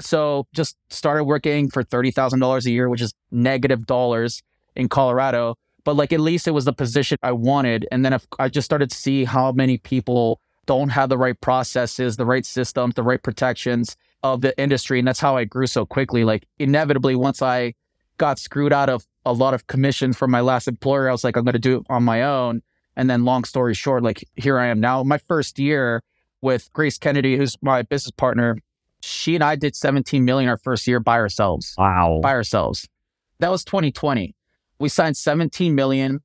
So 0.00 0.46
just 0.52 0.76
started 0.90 1.24
working 1.24 1.70
for 1.70 1.82
$30,000 1.82 2.66
a 2.66 2.70
year, 2.70 2.88
which 2.88 3.00
is 3.00 3.14
negative 3.30 3.86
dollars 3.86 4.42
in 4.74 4.88
Colorado 4.88 5.56
but 5.84 5.96
like 5.96 6.12
at 6.12 6.20
least 6.20 6.46
it 6.46 6.52
was 6.52 6.64
the 6.64 6.72
position 6.72 7.18
I 7.22 7.32
wanted. 7.32 7.86
And 7.90 8.04
then 8.04 8.12
if 8.12 8.26
I 8.38 8.48
just 8.48 8.64
started 8.64 8.90
to 8.90 8.96
see 8.96 9.24
how 9.24 9.52
many 9.52 9.78
people 9.78 10.40
don't 10.66 10.90
have 10.90 11.08
the 11.08 11.18
right 11.18 11.40
processes, 11.40 12.16
the 12.16 12.26
right 12.26 12.46
systems, 12.46 12.94
the 12.94 13.02
right 13.02 13.22
protections 13.22 13.96
of 14.22 14.40
the 14.40 14.58
industry. 14.58 14.98
And 14.98 15.08
that's 15.08 15.20
how 15.20 15.36
I 15.36 15.44
grew 15.44 15.66
so 15.66 15.84
quickly. 15.84 16.24
Like 16.24 16.46
inevitably, 16.58 17.16
once 17.16 17.42
I 17.42 17.74
got 18.18 18.38
screwed 18.38 18.72
out 18.72 18.88
of 18.88 19.06
a 19.24 19.32
lot 19.32 19.54
of 19.54 19.66
commissions 19.66 20.16
from 20.16 20.30
my 20.30 20.40
last 20.40 20.68
employer, 20.68 21.08
I 21.08 21.12
was 21.12 21.24
like, 21.24 21.36
I'm 21.36 21.44
going 21.44 21.54
to 21.54 21.58
do 21.58 21.78
it 21.78 21.86
on 21.88 22.04
my 22.04 22.22
own. 22.22 22.62
And 22.96 23.08
then 23.10 23.24
long 23.24 23.44
story 23.44 23.74
short, 23.74 24.02
like 24.02 24.24
here 24.36 24.58
I 24.58 24.66
am 24.66 24.78
now. 24.78 25.02
My 25.02 25.18
first 25.18 25.58
year 25.58 26.02
with 26.42 26.72
Grace 26.72 26.98
Kennedy, 26.98 27.36
who's 27.36 27.56
my 27.62 27.82
business 27.82 28.12
partner, 28.12 28.58
she 29.00 29.34
and 29.34 29.42
I 29.42 29.56
did 29.56 29.74
17 29.74 30.24
million 30.24 30.48
our 30.48 30.58
first 30.58 30.86
year 30.86 31.00
by 31.00 31.16
ourselves. 31.16 31.74
Wow. 31.76 32.20
By 32.22 32.32
ourselves. 32.32 32.88
That 33.40 33.50
was 33.50 33.64
2020. 33.64 34.34
We 34.82 34.88
signed 34.88 35.16
17 35.16 35.74
million 35.74 36.20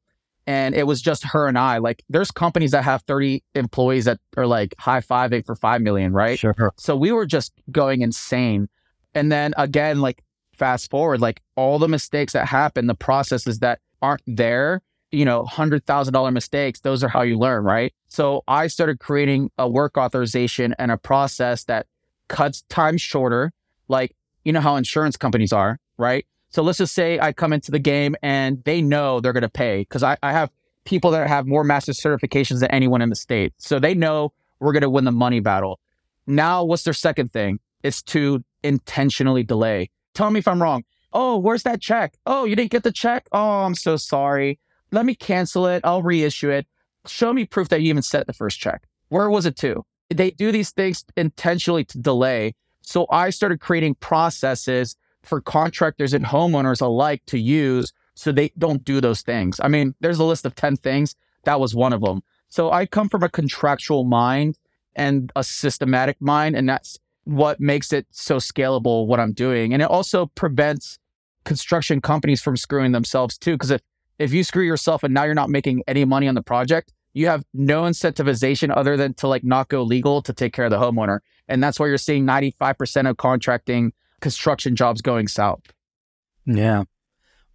and 0.48 0.74
it 0.74 0.88
was 0.88 1.02
just 1.02 1.24
her 1.26 1.48
and 1.48 1.60
I. 1.60 1.78
Like 1.78 2.04
there's 2.10 2.32
companies 2.32 2.72
that 2.72 2.84
have 2.84 3.04
30 3.04 3.44
employees 3.54 4.06
that 4.06 4.20
are 4.36 4.48
like 4.48 4.74
high 4.80 5.02
fiving 5.02 5.46
for 5.46 5.56
5 5.56 5.82
million, 5.82 6.12
right? 6.12 6.40
Sure. 6.40 6.74
So 6.78 6.96
we 6.96 7.12
were 7.12 7.26
just 7.26 7.54
going 7.72 8.02
insane. 8.02 8.68
And 9.14 9.32
then 9.32 9.54
again, 9.58 10.02
like 10.02 10.24
fast 10.54 10.90
forward, 10.90 11.22
like 11.22 11.42
all 11.56 11.78
the 11.78 11.88
mistakes 11.88 12.34
that 12.34 12.48
happen, 12.48 12.88
the 12.88 12.96
processes 12.96 13.60
that 13.60 13.80
aren't 14.02 14.24
there, 14.26 14.82
you 15.12 15.24
know, 15.24 15.44
$100,000 15.44 16.34
mistakes, 16.34 16.80
those 16.80 17.04
are 17.04 17.10
how 17.10 17.22
you 17.22 17.38
learn, 17.38 17.64
right? 17.64 17.94
So 18.08 18.44
I 18.48 18.68
started 18.68 19.00
creating 19.00 19.52
a 19.58 19.70
work 19.70 19.98
authorization 19.98 20.74
and 20.80 20.92
a 20.92 20.98
process 20.98 21.66
that 21.66 21.86
cuts 22.28 22.64
time 22.70 22.98
shorter. 22.98 23.52
Like, 23.88 24.16
you 24.44 24.52
know 24.52 24.62
how 24.62 24.78
insurance 24.78 25.16
companies 25.16 25.54
are, 25.54 25.78
right? 25.98 26.26
So 26.50 26.62
let's 26.64 26.78
just 26.78 26.94
say 26.94 27.20
I 27.20 27.34
come 27.34 27.54
into 27.54 27.72
the 27.72 27.80
game 27.80 28.16
and 28.22 28.64
they 28.64 28.82
know 28.82 29.20
they're 29.20 29.34
going 29.34 29.42
to 29.42 29.50
pay 29.50 29.82
because 29.82 30.04
I, 30.04 30.18
I 30.24 30.32
have 30.32 30.52
people 30.86 31.12
that 31.12 31.28
have 31.28 31.46
more 31.46 31.64
master 31.64 31.92
certifications 31.92 32.62
than 32.62 32.72
anyone 32.72 33.02
in 33.02 33.10
the 33.10 33.16
state. 33.16 33.54
So 33.58 33.80
they 33.80 33.94
know 33.94 34.32
we're 34.60 34.72
going 34.72 34.82
to 34.84 34.90
win 34.90 35.04
the 35.04 35.12
money 35.12 35.40
battle. 35.40 35.80
Now, 36.26 36.64
what's 36.64 36.84
their 36.84 36.94
second 36.94 37.32
thing? 37.32 37.60
It's 37.84 38.02
to 38.04 38.44
intentionally 38.64 39.44
delay. 39.44 39.90
Tell 40.14 40.32
me 40.32 40.40
if 40.40 40.48
I'm 40.48 40.62
wrong. 40.62 40.84
Oh, 41.14 41.38
where's 41.38 41.64
that 41.64 41.82
check? 41.82 42.18
Oh, 42.26 42.46
you 42.46 42.56
didn't 42.56 42.72
get 42.72 42.84
the 42.84 42.92
check? 42.92 43.28
Oh, 43.32 43.62
I'm 43.62 43.76
so 43.76 43.98
sorry. 43.98 44.60
Let 44.92 45.06
me 45.06 45.16
cancel 45.16 45.68
it. 45.68 45.82
I'll 45.84 46.02
reissue 46.02 46.50
it. 46.50 46.66
Show 47.06 47.34
me 47.34 47.46
proof 47.46 47.70
that 47.70 47.82
you 47.82 47.90
even 47.90 48.02
sent 48.02 48.28
the 48.28 48.34
first 48.34 48.60
check. 48.60 48.84
Where 49.10 49.30
was 49.30 49.46
it 49.46 49.56
to? 49.58 49.86
They 50.10 50.32
do 50.32 50.52
these 50.52 50.72
things 50.72 51.06
intentionally 51.16 51.86
to 51.86 51.98
delay. 51.98 52.56
So 52.82 53.06
I 53.10 53.30
started 53.30 53.60
creating 53.60 53.96
processes 53.96 54.96
for 55.28 55.42
contractors 55.42 56.14
and 56.14 56.26
homeowners 56.26 56.82
alike 56.82 57.22
to 57.28 57.40
use 57.40 57.94
so 58.16 58.32
they 58.32 58.52
don't 58.58 58.84
do 58.84 59.00
those 59.00 59.22
things. 59.22 59.60
I 59.62 59.68
mean, 59.68 59.94
there's 60.00 60.20
a 60.20 60.24
list 60.24 60.46
of 60.46 60.56
10 60.56 60.78
things. 60.78 61.16
That 61.44 61.60
was 61.60 61.76
one 61.76 61.94
of 61.94 62.02
them. 62.02 62.22
So 62.50 62.72
I 62.72 62.86
come 62.86 63.10
from 63.10 63.24
a 63.24 63.30
contractual 63.30 64.04
mind 64.04 64.58
and 64.96 65.32
a 65.36 65.44
systematic 65.44 66.18
mind, 66.20 66.56
and 66.56 66.68
that's 66.68 66.98
what 67.26 67.60
makes 67.60 67.94
it 67.94 68.08
so 68.10 68.38
scalable 68.38 69.06
what 69.06 69.20
I'm 69.20 69.34
doing. 69.34 69.74
And 69.74 69.82
it 69.82 69.90
also 69.90 70.28
prevents 70.28 70.98
construction 71.44 72.02
companies 72.02 72.42
from 72.42 72.58
screwing 72.58 72.94
themselves 72.94 73.38
too. 73.38 73.54
Because 73.54 73.72
if, 73.72 73.82
if 74.18 74.34
you 74.34 74.44
screw 74.44 74.64
yourself 74.64 75.04
and 75.04 75.14
now 75.14 75.24
you're 75.24 75.36
not 75.36 75.50
making 75.50 75.84
any 75.88 76.06
money 76.06 76.28
on 76.28 76.36
the 76.36 76.42
project, 76.42 76.94
you 77.14 77.28
have 77.28 77.44
no 77.54 77.84
incentivization 77.84 78.76
other 78.76 78.96
than 78.96 79.14
to 79.16 79.28
like 79.28 79.44
not 79.44 79.70
go 79.70 79.84
legal 79.84 80.22
to 80.22 80.34
take 80.34 80.54
care 80.54 80.66
of 80.66 80.72
the 80.72 80.78
homeowner. 80.78 81.20
And 81.48 81.64
that's 81.64 81.80
why 81.80 81.88
you're 81.88 81.98
seeing 81.98 82.26
95% 82.26 83.10
of 83.10 83.18
contracting 83.18 83.94
construction 84.22 84.76
jobs 84.76 85.02
going 85.02 85.28
south. 85.28 85.62
Yeah. 86.46 86.84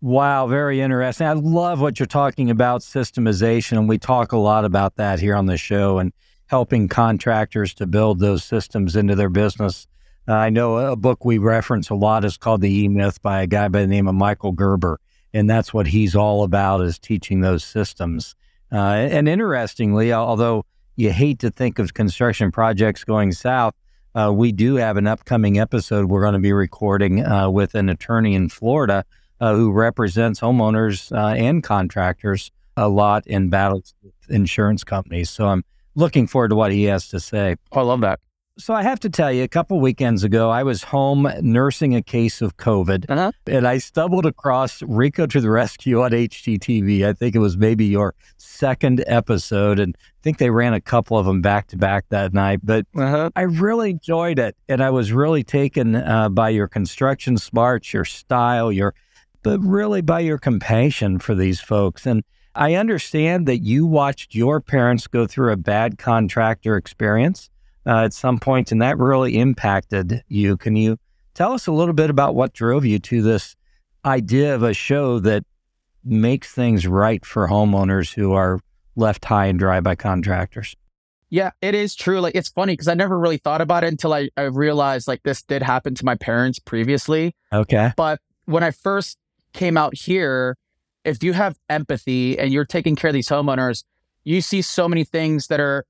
Wow, 0.00 0.48
very 0.48 0.80
interesting. 0.80 1.26
I 1.26 1.32
love 1.32 1.80
what 1.80 2.00
you're 2.00 2.06
talking 2.06 2.50
about 2.50 2.80
systemization. 2.80 3.78
And 3.78 3.88
we 3.88 3.98
talk 3.98 4.32
a 4.32 4.38
lot 4.38 4.64
about 4.64 4.96
that 4.96 5.20
here 5.20 5.36
on 5.36 5.46
the 5.46 5.56
show 5.56 5.98
and 5.98 6.12
helping 6.46 6.88
contractors 6.88 7.72
to 7.74 7.86
build 7.86 8.18
those 8.18 8.44
systems 8.44 8.96
into 8.96 9.14
their 9.14 9.30
business. 9.30 9.86
Uh, 10.28 10.34
I 10.34 10.50
know 10.50 10.76
a 10.76 10.96
book 10.96 11.24
we 11.24 11.38
reference 11.38 11.88
a 11.88 11.94
lot 11.94 12.24
is 12.24 12.36
called 12.36 12.60
The 12.60 12.82
E 12.82 12.88
Myth 12.88 13.22
by 13.22 13.42
a 13.42 13.46
guy 13.46 13.68
by 13.68 13.80
the 13.80 13.86
name 13.86 14.08
of 14.08 14.14
Michael 14.14 14.52
Gerber. 14.52 15.00
And 15.32 15.48
that's 15.48 15.72
what 15.72 15.86
he's 15.86 16.14
all 16.14 16.42
about 16.42 16.82
is 16.82 16.98
teaching 16.98 17.40
those 17.40 17.64
systems. 17.64 18.34
Uh, 18.70 18.76
and 18.76 19.28
interestingly, 19.28 20.12
although 20.12 20.64
you 20.96 21.12
hate 21.12 21.38
to 21.38 21.50
think 21.50 21.78
of 21.78 21.94
construction 21.94 22.50
projects 22.50 23.04
going 23.04 23.32
south, 23.32 23.74
uh, 24.14 24.32
we 24.34 24.52
do 24.52 24.76
have 24.76 24.96
an 24.96 25.06
upcoming 25.06 25.58
episode 25.58 26.06
we're 26.06 26.22
going 26.22 26.34
to 26.34 26.38
be 26.38 26.52
recording 26.52 27.24
uh, 27.24 27.48
with 27.48 27.74
an 27.74 27.88
attorney 27.88 28.34
in 28.34 28.48
Florida 28.48 29.04
uh, 29.40 29.54
who 29.54 29.72
represents 29.72 30.40
homeowners 30.40 31.10
uh, 31.16 31.34
and 31.34 31.62
contractors 31.62 32.50
a 32.76 32.88
lot 32.88 33.26
in 33.26 33.50
battles 33.50 33.94
with 34.02 34.14
insurance 34.28 34.84
companies. 34.84 35.30
So 35.30 35.48
I'm 35.48 35.64
looking 35.94 36.26
forward 36.26 36.48
to 36.48 36.54
what 36.56 36.72
he 36.72 36.84
has 36.84 37.08
to 37.08 37.20
say. 37.20 37.56
Oh, 37.72 37.80
I 37.80 37.82
love 37.82 38.00
that. 38.02 38.20
So 38.58 38.74
I 38.74 38.82
have 38.82 39.00
to 39.00 39.08
tell 39.08 39.32
you, 39.32 39.44
a 39.44 39.48
couple 39.48 39.80
weekends 39.80 40.24
ago, 40.24 40.50
I 40.50 40.62
was 40.62 40.82
home 40.82 41.26
nursing 41.40 41.94
a 41.94 42.02
case 42.02 42.42
of 42.42 42.58
COVID, 42.58 43.06
uh-huh. 43.08 43.32
and 43.46 43.66
I 43.66 43.78
stumbled 43.78 44.26
across 44.26 44.82
Rico 44.82 45.26
to 45.26 45.40
the 45.40 45.48
Rescue 45.48 46.02
on 46.02 46.10
HGTV. 46.10 47.06
I 47.06 47.14
think 47.14 47.34
it 47.34 47.38
was 47.38 47.56
maybe 47.56 47.86
your 47.86 48.14
second 48.36 49.02
episode, 49.06 49.80
and 49.80 49.96
I 49.98 50.20
think 50.22 50.36
they 50.36 50.50
ran 50.50 50.74
a 50.74 50.82
couple 50.82 51.16
of 51.16 51.24
them 51.24 51.40
back 51.40 51.68
to 51.68 51.78
back 51.78 52.04
that 52.10 52.34
night. 52.34 52.60
But 52.62 52.84
uh-huh. 52.94 53.30
I 53.34 53.42
really 53.42 53.92
enjoyed 53.92 54.38
it, 54.38 54.54
and 54.68 54.82
I 54.82 54.90
was 54.90 55.12
really 55.12 55.44
taken 55.44 55.96
uh, 55.96 56.28
by 56.28 56.50
your 56.50 56.68
construction 56.68 57.38
smarts, 57.38 57.94
your 57.94 58.04
style, 58.04 58.70
your 58.70 58.94
but 59.42 59.60
really 59.60 60.02
by 60.02 60.20
your 60.20 60.38
compassion 60.38 61.18
for 61.18 61.34
these 61.34 61.60
folks. 61.60 62.04
And 62.04 62.22
I 62.54 62.74
understand 62.74 63.46
that 63.46 63.60
you 63.60 63.86
watched 63.86 64.34
your 64.34 64.60
parents 64.60 65.06
go 65.06 65.26
through 65.26 65.52
a 65.52 65.56
bad 65.56 65.96
contractor 65.96 66.76
experience 66.76 67.48
uh, 67.86 68.04
at 68.04 68.12
some 68.12 68.38
point, 68.38 68.72
and 68.72 68.82
that 68.82 68.98
really 68.98 69.38
impacted 69.38 70.22
you. 70.28 70.56
Can 70.56 70.76
you 70.76 70.98
tell 71.34 71.52
us 71.52 71.66
a 71.66 71.72
little 71.72 71.94
bit 71.94 72.10
about 72.10 72.34
what 72.34 72.52
drove 72.52 72.84
you 72.84 72.98
to 72.98 73.22
this 73.22 73.56
idea 74.04 74.54
of 74.54 74.62
a 74.62 74.74
show 74.74 75.18
that 75.20 75.44
makes 76.04 76.52
things 76.52 76.86
right 76.86 77.24
for 77.24 77.48
homeowners 77.48 78.14
who 78.14 78.32
are 78.32 78.60
left 78.96 79.24
high 79.24 79.46
and 79.46 79.58
dry 79.58 79.80
by 79.80 79.94
contractors? 79.94 80.74
Yeah, 81.30 81.52
it 81.62 81.74
is 81.74 81.94
true. 81.94 82.20
Like 82.20 82.34
it's 82.34 82.50
funny 82.50 82.74
because 82.74 82.88
I 82.88 82.94
never 82.94 83.18
really 83.18 83.38
thought 83.38 83.62
about 83.62 83.84
it 83.84 83.86
until 83.88 84.12
I, 84.12 84.28
I 84.36 84.42
realized 84.42 85.08
like 85.08 85.22
this 85.22 85.42
did 85.42 85.62
happen 85.62 85.94
to 85.94 86.04
my 86.04 86.14
parents 86.14 86.58
previously. 86.58 87.34
Okay. 87.52 87.92
But 87.96 88.20
when 88.44 88.62
I 88.62 88.70
first 88.70 89.16
came 89.54 89.78
out 89.78 89.96
here, 89.96 90.58
if 91.04 91.22
you 91.22 91.32
have 91.32 91.58
empathy 91.70 92.38
and 92.38 92.52
you're 92.52 92.66
taking 92.66 92.96
care 92.96 93.08
of 93.08 93.14
these 93.14 93.28
homeowners, 93.28 93.84
you 94.24 94.42
see 94.42 94.60
so 94.60 94.88
many 94.88 95.04
things 95.04 95.46
that 95.46 95.58
are 95.58 95.86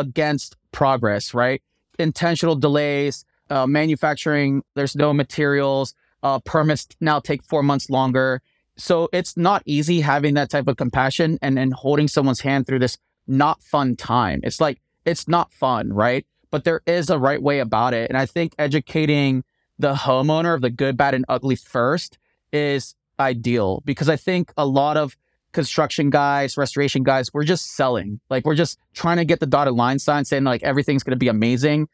against 0.00 0.56
progress, 0.72 1.34
right? 1.34 1.62
Intentional 1.98 2.56
delays, 2.56 3.24
uh, 3.50 3.66
manufacturing, 3.66 4.62
there's 4.74 4.96
no 4.96 5.12
materials, 5.12 5.94
uh, 6.22 6.38
permits 6.40 6.88
now 7.00 7.20
take 7.20 7.42
four 7.42 7.62
months 7.62 7.88
longer. 7.90 8.42
So 8.76 9.08
it's 9.12 9.36
not 9.36 9.62
easy 9.64 10.00
having 10.00 10.34
that 10.34 10.50
type 10.50 10.68
of 10.68 10.76
compassion 10.76 11.38
and, 11.40 11.58
and 11.58 11.72
holding 11.72 12.08
someone's 12.08 12.40
hand 12.40 12.66
through 12.66 12.80
this 12.80 12.98
not 13.26 13.62
fun 13.62 13.96
time. 13.96 14.40
It's 14.42 14.60
like, 14.60 14.80
it's 15.04 15.26
not 15.28 15.52
fun, 15.52 15.92
right? 15.92 16.26
But 16.50 16.64
there 16.64 16.82
is 16.86 17.10
a 17.10 17.18
right 17.18 17.42
way 17.42 17.60
about 17.60 17.94
it. 17.94 18.10
And 18.10 18.18
I 18.18 18.26
think 18.26 18.54
educating 18.58 19.44
the 19.78 19.94
homeowner 19.94 20.54
of 20.54 20.60
the 20.60 20.70
good, 20.70 20.96
bad, 20.96 21.14
and 21.14 21.24
ugly 21.28 21.56
first 21.56 22.18
is 22.52 22.94
ideal 23.18 23.82
because 23.84 24.08
I 24.08 24.16
think 24.16 24.52
a 24.56 24.66
lot 24.66 24.96
of 24.96 25.16
construction 25.56 26.10
guys, 26.10 26.58
restoration 26.58 27.02
guys, 27.02 27.32
we're 27.32 27.42
just 27.42 27.74
selling. 27.74 28.20
Like 28.28 28.44
we're 28.44 28.54
just 28.54 28.78
trying 28.92 29.16
to 29.16 29.24
get 29.24 29.40
the 29.40 29.46
dotted 29.46 29.72
line 29.72 29.98
sign 29.98 30.26
saying 30.26 30.44
like 30.44 30.62
everything's 30.62 31.02
going 31.02 31.12
to 31.12 31.16
be 31.16 31.28
amazing. 31.28 31.88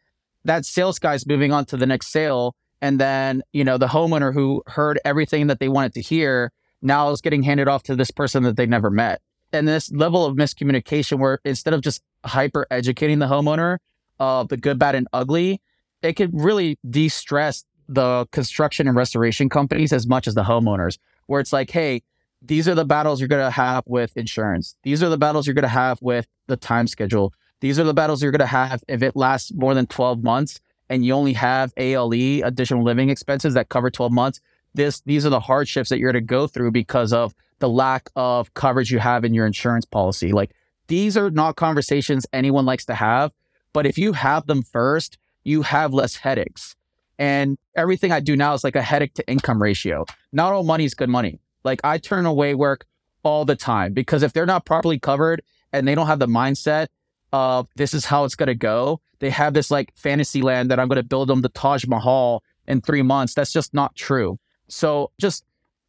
That 0.44 0.66
sales 0.66 0.98
guy's 0.98 1.24
moving 1.28 1.52
on 1.52 1.64
to 1.66 1.76
the 1.76 1.86
next 1.86 2.08
sale. 2.08 2.56
And 2.80 2.98
then, 2.98 3.44
you 3.52 3.62
know, 3.62 3.78
the 3.78 3.86
homeowner 3.86 4.34
who 4.34 4.64
heard 4.66 4.98
everything 5.04 5.46
that 5.46 5.60
they 5.60 5.68
wanted 5.68 5.94
to 5.94 6.00
hear 6.00 6.50
now 6.82 7.10
is 7.10 7.20
getting 7.20 7.44
handed 7.44 7.68
off 7.68 7.84
to 7.84 7.94
this 7.94 8.10
person 8.10 8.42
that 8.42 8.56
they 8.56 8.66
never 8.66 8.90
met. 8.90 9.22
And 9.52 9.68
this 9.68 9.92
level 9.92 10.26
of 10.26 10.34
miscommunication 10.34 11.20
where 11.20 11.38
instead 11.44 11.72
of 11.72 11.82
just 11.82 12.02
hyper 12.24 12.66
educating 12.68 13.20
the 13.20 13.26
homeowner 13.26 13.78
of 14.18 14.48
the 14.48 14.56
good, 14.56 14.76
bad, 14.76 14.96
and 14.96 15.06
ugly, 15.12 15.60
it 16.02 16.14
could 16.14 16.32
really 16.34 16.80
de 16.90 17.08
stress 17.08 17.64
the 17.88 18.26
construction 18.32 18.88
and 18.88 18.96
restoration 18.96 19.48
companies 19.48 19.92
as 19.92 20.04
much 20.04 20.26
as 20.26 20.34
the 20.34 20.42
homeowners, 20.42 20.98
where 21.26 21.40
it's 21.40 21.52
like, 21.52 21.70
hey, 21.70 22.02
these 22.44 22.68
are 22.68 22.74
the 22.74 22.84
battles 22.84 23.20
you're 23.20 23.28
going 23.28 23.44
to 23.44 23.50
have 23.50 23.84
with 23.86 24.16
insurance. 24.16 24.76
These 24.82 25.02
are 25.02 25.08
the 25.08 25.18
battles 25.18 25.46
you're 25.46 25.54
going 25.54 25.62
to 25.62 25.68
have 25.68 26.00
with 26.02 26.26
the 26.48 26.56
time 26.56 26.86
schedule. 26.86 27.32
These 27.60 27.78
are 27.78 27.84
the 27.84 27.94
battles 27.94 28.22
you're 28.22 28.32
going 28.32 28.40
to 28.40 28.46
have 28.46 28.82
if 28.88 29.02
it 29.02 29.14
lasts 29.14 29.52
more 29.54 29.74
than 29.74 29.86
12 29.86 30.24
months 30.24 30.60
and 30.90 31.04
you 31.04 31.14
only 31.14 31.32
have 31.34 31.72
ALE, 31.76 32.12
additional 32.12 32.82
living 32.82 33.08
expenses 33.08 33.54
that 33.54 33.68
cover 33.68 33.90
12 33.90 34.12
months. 34.12 34.40
This, 34.74 35.00
these 35.02 35.24
are 35.24 35.30
the 35.30 35.40
hardships 35.40 35.88
that 35.90 35.98
you're 35.98 36.12
going 36.12 36.22
to 36.22 36.26
go 36.26 36.46
through 36.46 36.72
because 36.72 37.12
of 37.12 37.34
the 37.60 37.68
lack 37.68 38.10
of 38.16 38.52
coverage 38.54 38.90
you 38.90 38.98
have 38.98 39.24
in 39.24 39.32
your 39.32 39.46
insurance 39.46 39.84
policy. 39.84 40.32
Like 40.32 40.50
these 40.88 41.16
are 41.16 41.30
not 41.30 41.54
conversations 41.54 42.26
anyone 42.32 42.66
likes 42.66 42.84
to 42.86 42.94
have, 42.94 43.32
but 43.72 43.86
if 43.86 43.96
you 43.96 44.12
have 44.14 44.46
them 44.46 44.62
first, 44.62 45.16
you 45.44 45.62
have 45.62 45.94
less 45.94 46.16
headaches. 46.16 46.74
And 47.18 47.56
everything 47.76 48.10
I 48.10 48.18
do 48.18 48.34
now 48.34 48.54
is 48.54 48.64
like 48.64 48.74
a 48.74 48.82
headache 48.82 49.14
to 49.14 49.28
income 49.30 49.62
ratio. 49.62 50.04
Not 50.32 50.52
all 50.52 50.64
money 50.64 50.84
is 50.84 50.94
good 50.94 51.08
money. 51.08 51.38
Like 51.64 51.80
I 51.84 51.98
turn 51.98 52.26
away 52.26 52.54
work 52.54 52.86
all 53.22 53.44
the 53.44 53.56
time 53.56 53.92
because 53.92 54.22
if 54.22 54.32
they're 54.32 54.46
not 54.46 54.64
properly 54.64 54.98
covered 54.98 55.42
and 55.72 55.86
they 55.86 55.94
don't 55.94 56.06
have 56.06 56.18
the 56.18 56.26
mindset 56.26 56.88
of 57.32 57.68
this 57.76 57.94
is 57.94 58.04
how 58.04 58.24
it's 58.24 58.34
going 58.34 58.48
to 58.48 58.54
go, 58.54 59.00
they 59.20 59.30
have 59.30 59.54
this 59.54 59.70
like 59.70 59.92
fantasy 59.94 60.42
land 60.42 60.70
that 60.70 60.80
I'm 60.80 60.88
going 60.88 60.96
to 60.96 61.02
build 61.02 61.28
them 61.28 61.42
the 61.42 61.48
Taj 61.48 61.86
Mahal 61.86 62.42
in 62.66 62.80
three 62.80 63.02
months. 63.02 63.34
That's 63.34 63.52
just 63.52 63.72
not 63.72 63.94
true. 63.94 64.38
So 64.68 65.10
just 65.20 65.44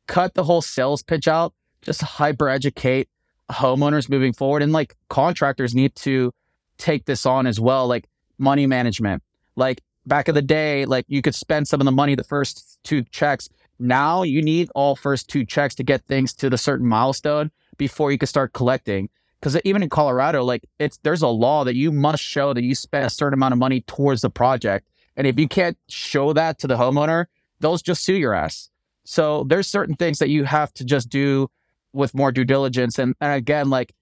cut 0.08 0.34
the 0.34 0.44
whole 0.44 0.62
sales 0.62 1.02
pitch 1.02 1.28
out, 1.28 1.54
just 1.82 2.02
hyper 2.02 2.50
educate 2.50 3.10
homeowners 3.52 4.10
moving 4.10 4.34
forward. 4.34 4.62
And 4.62 4.72
like 4.72 4.96
contractors 5.10 5.76
need 5.76 5.96
to 5.96 6.32
take 6.78 7.06
this 7.06 7.26
on 7.26 7.48
as 7.48 7.60
well, 7.60 7.88
like 7.88 8.08
money 8.38 8.68
management. 8.68 9.24
Like 9.56 9.82
back 10.06 10.28
of 10.28 10.36
the 10.36 10.42
day, 10.42 10.86
like 10.86 11.06
you 11.08 11.22
could 11.22 11.36
spend 11.36 11.68
some 11.68 11.82
of 11.82 11.86
the 11.86 11.92
money 11.92 12.16
the 12.16 12.24
first 12.24 12.80
two 12.84 13.04
checks 13.04 13.50
now 13.84 14.24
you 14.24 14.42
need 14.42 14.70
all 14.74 14.96
first 14.96 15.30
two 15.30 15.46
checks 15.46 15.76
to 15.76 15.84
get 15.84 16.06
things 16.06 16.34
to 16.36 16.50
the 16.50 16.58
certain 16.58 16.88
milestone 16.88 17.52
before 17.78 18.12
you 18.12 18.18
can 18.18 18.28
start 18.28 18.54
collecting. 18.54 19.10
Because 19.40 19.60
even 19.66 19.84
in 19.84 19.90
Colorado, 19.90 20.44
like 20.44 20.64
it's 20.80 20.98
there's 21.04 21.22
a 21.22 21.28
law 21.28 21.66
that 21.66 21.76
you 21.76 21.92
must 21.92 22.24
show 22.24 22.54
that 22.54 22.64
you 22.64 22.76
spent 22.76 23.06
a 23.06 23.10
certain 23.10 23.34
amount 23.34 23.52
of 23.52 23.60
money 23.60 23.82
towards 23.82 24.22
the 24.22 24.30
project, 24.30 24.88
and 25.18 25.28
if 25.28 25.38
you 25.38 25.48
can't 25.50 25.78
show 25.90 26.32
that 26.32 26.60
to 26.60 26.68
the 26.68 26.78
homeowner, 26.78 27.26
they'll 27.60 27.78
just 27.78 28.04
sue 28.04 28.16
your 28.16 28.34
ass. 28.34 28.70
So 29.04 29.44
there's 29.44 29.68
certain 29.68 29.96
things 29.96 30.20
that 30.20 30.30
you 30.30 30.46
have 30.46 30.74
to 30.76 30.86
just 30.86 31.10
do 31.10 31.50
with 31.92 32.16
more 32.16 32.32
due 32.32 32.46
diligence. 32.46 32.98
And, 32.98 33.16
and 33.20 33.34
again, 33.34 33.70
like 33.70 33.94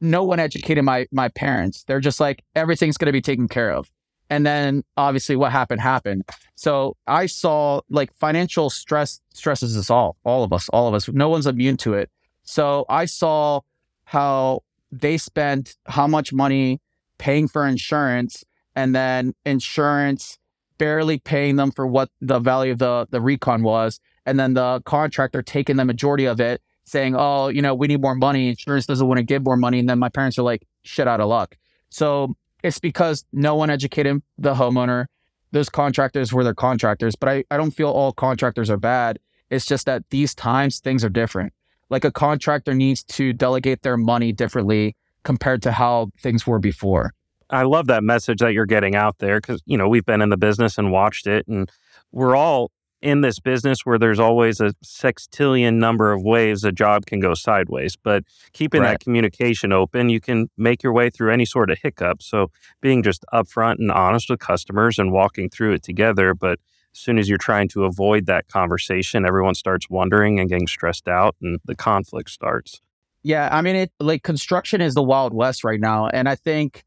no 0.00 0.22
one 0.24 0.38
educated 0.38 0.84
my 0.84 1.06
my 1.10 1.28
parents. 1.28 1.84
They're 1.84 2.00
just 2.00 2.20
like 2.20 2.44
everything's 2.54 2.96
going 2.96 3.06
to 3.06 3.12
be 3.12 3.22
taken 3.22 3.48
care 3.48 3.72
of. 3.72 3.90
And 4.28 4.44
then 4.44 4.82
obviously 4.96 5.36
what 5.36 5.52
happened 5.52 5.80
happened. 5.80 6.24
So 6.56 6.96
I 7.06 7.26
saw 7.26 7.80
like 7.88 8.12
financial 8.14 8.70
stress 8.70 9.20
stresses 9.32 9.76
us 9.76 9.90
all, 9.90 10.16
all 10.24 10.42
of 10.42 10.52
us, 10.52 10.68
all 10.70 10.88
of 10.88 10.94
us. 10.94 11.08
No 11.08 11.28
one's 11.28 11.46
immune 11.46 11.76
to 11.78 11.94
it. 11.94 12.10
So 12.42 12.84
I 12.88 13.04
saw 13.04 13.60
how 14.04 14.62
they 14.90 15.18
spent 15.18 15.76
how 15.86 16.06
much 16.06 16.32
money 16.32 16.80
paying 17.18 17.48
for 17.48 17.66
insurance 17.66 18.44
and 18.74 18.94
then 18.94 19.34
insurance 19.44 20.38
barely 20.78 21.18
paying 21.18 21.56
them 21.56 21.70
for 21.70 21.86
what 21.86 22.10
the 22.20 22.38
value 22.38 22.72
of 22.72 22.78
the, 22.78 23.06
the 23.10 23.20
recon 23.20 23.62
was. 23.62 24.00
And 24.26 24.38
then 24.38 24.54
the 24.54 24.82
contractor 24.84 25.42
taking 25.42 25.76
the 25.76 25.84
majority 25.84 26.26
of 26.26 26.40
it, 26.40 26.60
saying, 26.84 27.14
oh, 27.16 27.48
you 27.48 27.62
know, 27.62 27.74
we 27.74 27.86
need 27.86 28.00
more 28.00 28.14
money. 28.14 28.48
Insurance 28.48 28.86
doesn't 28.86 29.06
want 29.06 29.18
to 29.18 29.24
give 29.24 29.44
more 29.44 29.56
money. 29.56 29.78
And 29.78 29.88
then 29.88 29.98
my 29.98 30.08
parents 30.08 30.38
are 30.38 30.42
like, 30.42 30.66
shit 30.82 31.08
out 31.08 31.20
of 31.20 31.28
luck. 31.28 31.56
So 31.88 32.36
it's 32.66 32.80
because 32.80 33.24
no 33.32 33.54
one 33.54 33.70
educated 33.70 34.22
the 34.36 34.54
homeowner. 34.54 35.06
Those 35.52 35.68
contractors 35.68 36.32
were 36.32 36.44
their 36.44 36.54
contractors. 36.54 37.14
But 37.14 37.28
I, 37.28 37.44
I 37.50 37.56
don't 37.56 37.70
feel 37.70 37.88
all 37.88 38.12
contractors 38.12 38.68
are 38.70 38.76
bad. 38.76 39.18
It's 39.50 39.64
just 39.64 39.86
that 39.86 40.02
these 40.10 40.34
times 40.34 40.80
things 40.80 41.04
are 41.04 41.08
different. 41.08 41.52
Like 41.88 42.04
a 42.04 42.10
contractor 42.10 42.74
needs 42.74 43.04
to 43.04 43.32
delegate 43.32 43.82
their 43.82 43.96
money 43.96 44.32
differently 44.32 44.96
compared 45.22 45.62
to 45.62 45.72
how 45.72 46.10
things 46.20 46.46
were 46.46 46.58
before. 46.58 47.12
I 47.48 47.62
love 47.62 47.86
that 47.86 48.02
message 48.02 48.40
that 48.40 48.52
you're 48.52 48.66
getting 48.66 48.96
out 48.96 49.18
there 49.18 49.40
because, 49.40 49.62
you 49.66 49.78
know, 49.78 49.88
we've 49.88 50.04
been 50.04 50.20
in 50.20 50.30
the 50.30 50.36
business 50.36 50.78
and 50.78 50.90
watched 50.90 51.28
it, 51.28 51.46
and 51.46 51.70
we're 52.10 52.34
all 52.34 52.72
in 53.02 53.20
this 53.20 53.38
business 53.38 53.80
where 53.84 53.98
there's 53.98 54.18
always 54.18 54.60
a 54.60 54.72
sextillion 54.84 55.74
number 55.74 56.12
of 56.12 56.22
ways 56.22 56.64
a 56.64 56.72
job 56.72 57.06
can 57.06 57.20
go 57.20 57.34
sideways. 57.34 57.96
But 57.96 58.24
keeping 58.52 58.82
right. 58.82 58.92
that 58.92 59.00
communication 59.00 59.72
open, 59.72 60.08
you 60.08 60.20
can 60.20 60.48
make 60.56 60.82
your 60.82 60.92
way 60.92 61.10
through 61.10 61.32
any 61.32 61.44
sort 61.44 61.70
of 61.70 61.78
hiccup. 61.82 62.22
So 62.22 62.50
being 62.80 63.02
just 63.02 63.24
upfront 63.32 63.76
and 63.78 63.90
honest 63.90 64.30
with 64.30 64.40
customers 64.40 64.98
and 64.98 65.12
walking 65.12 65.50
through 65.50 65.74
it 65.74 65.82
together. 65.82 66.34
But 66.34 66.58
as 66.92 67.00
soon 67.00 67.18
as 67.18 67.28
you're 67.28 67.38
trying 67.38 67.68
to 67.68 67.84
avoid 67.84 68.24
that 68.26 68.48
conversation, 68.48 69.26
everyone 69.26 69.54
starts 69.54 69.90
wondering 69.90 70.40
and 70.40 70.48
getting 70.48 70.66
stressed 70.66 71.08
out, 71.08 71.36
and 71.42 71.60
the 71.66 71.74
conflict 71.74 72.30
starts. 72.30 72.80
Yeah, 73.22 73.50
I 73.52 73.60
mean, 73.60 73.76
it 73.76 73.92
like 74.00 74.22
construction 74.22 74.80
is 74.80 74.94
the 74.94 75.02
wild 75.02 75.34
west 75.34 75.62
right 75.62 75.80
now, 75.80 76.08
and 76.08 76.26
I 76.28 76.36
think 76.36 76.84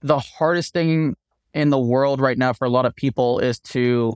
the 0.00 0.18
hardest 0.18 0.72
thing 0.72 1.14
in 1.52 1.70
the 1.70 1.78
world 1.78 2.20
right 2.20 2.36
now 2.36 2.52
for 2.52 2.64
a 2.64 2.68
lot 2.68 2.84
of 2.84 2.96
people 2.96 3.38
is 3.38 3.60
to 3.60 4.14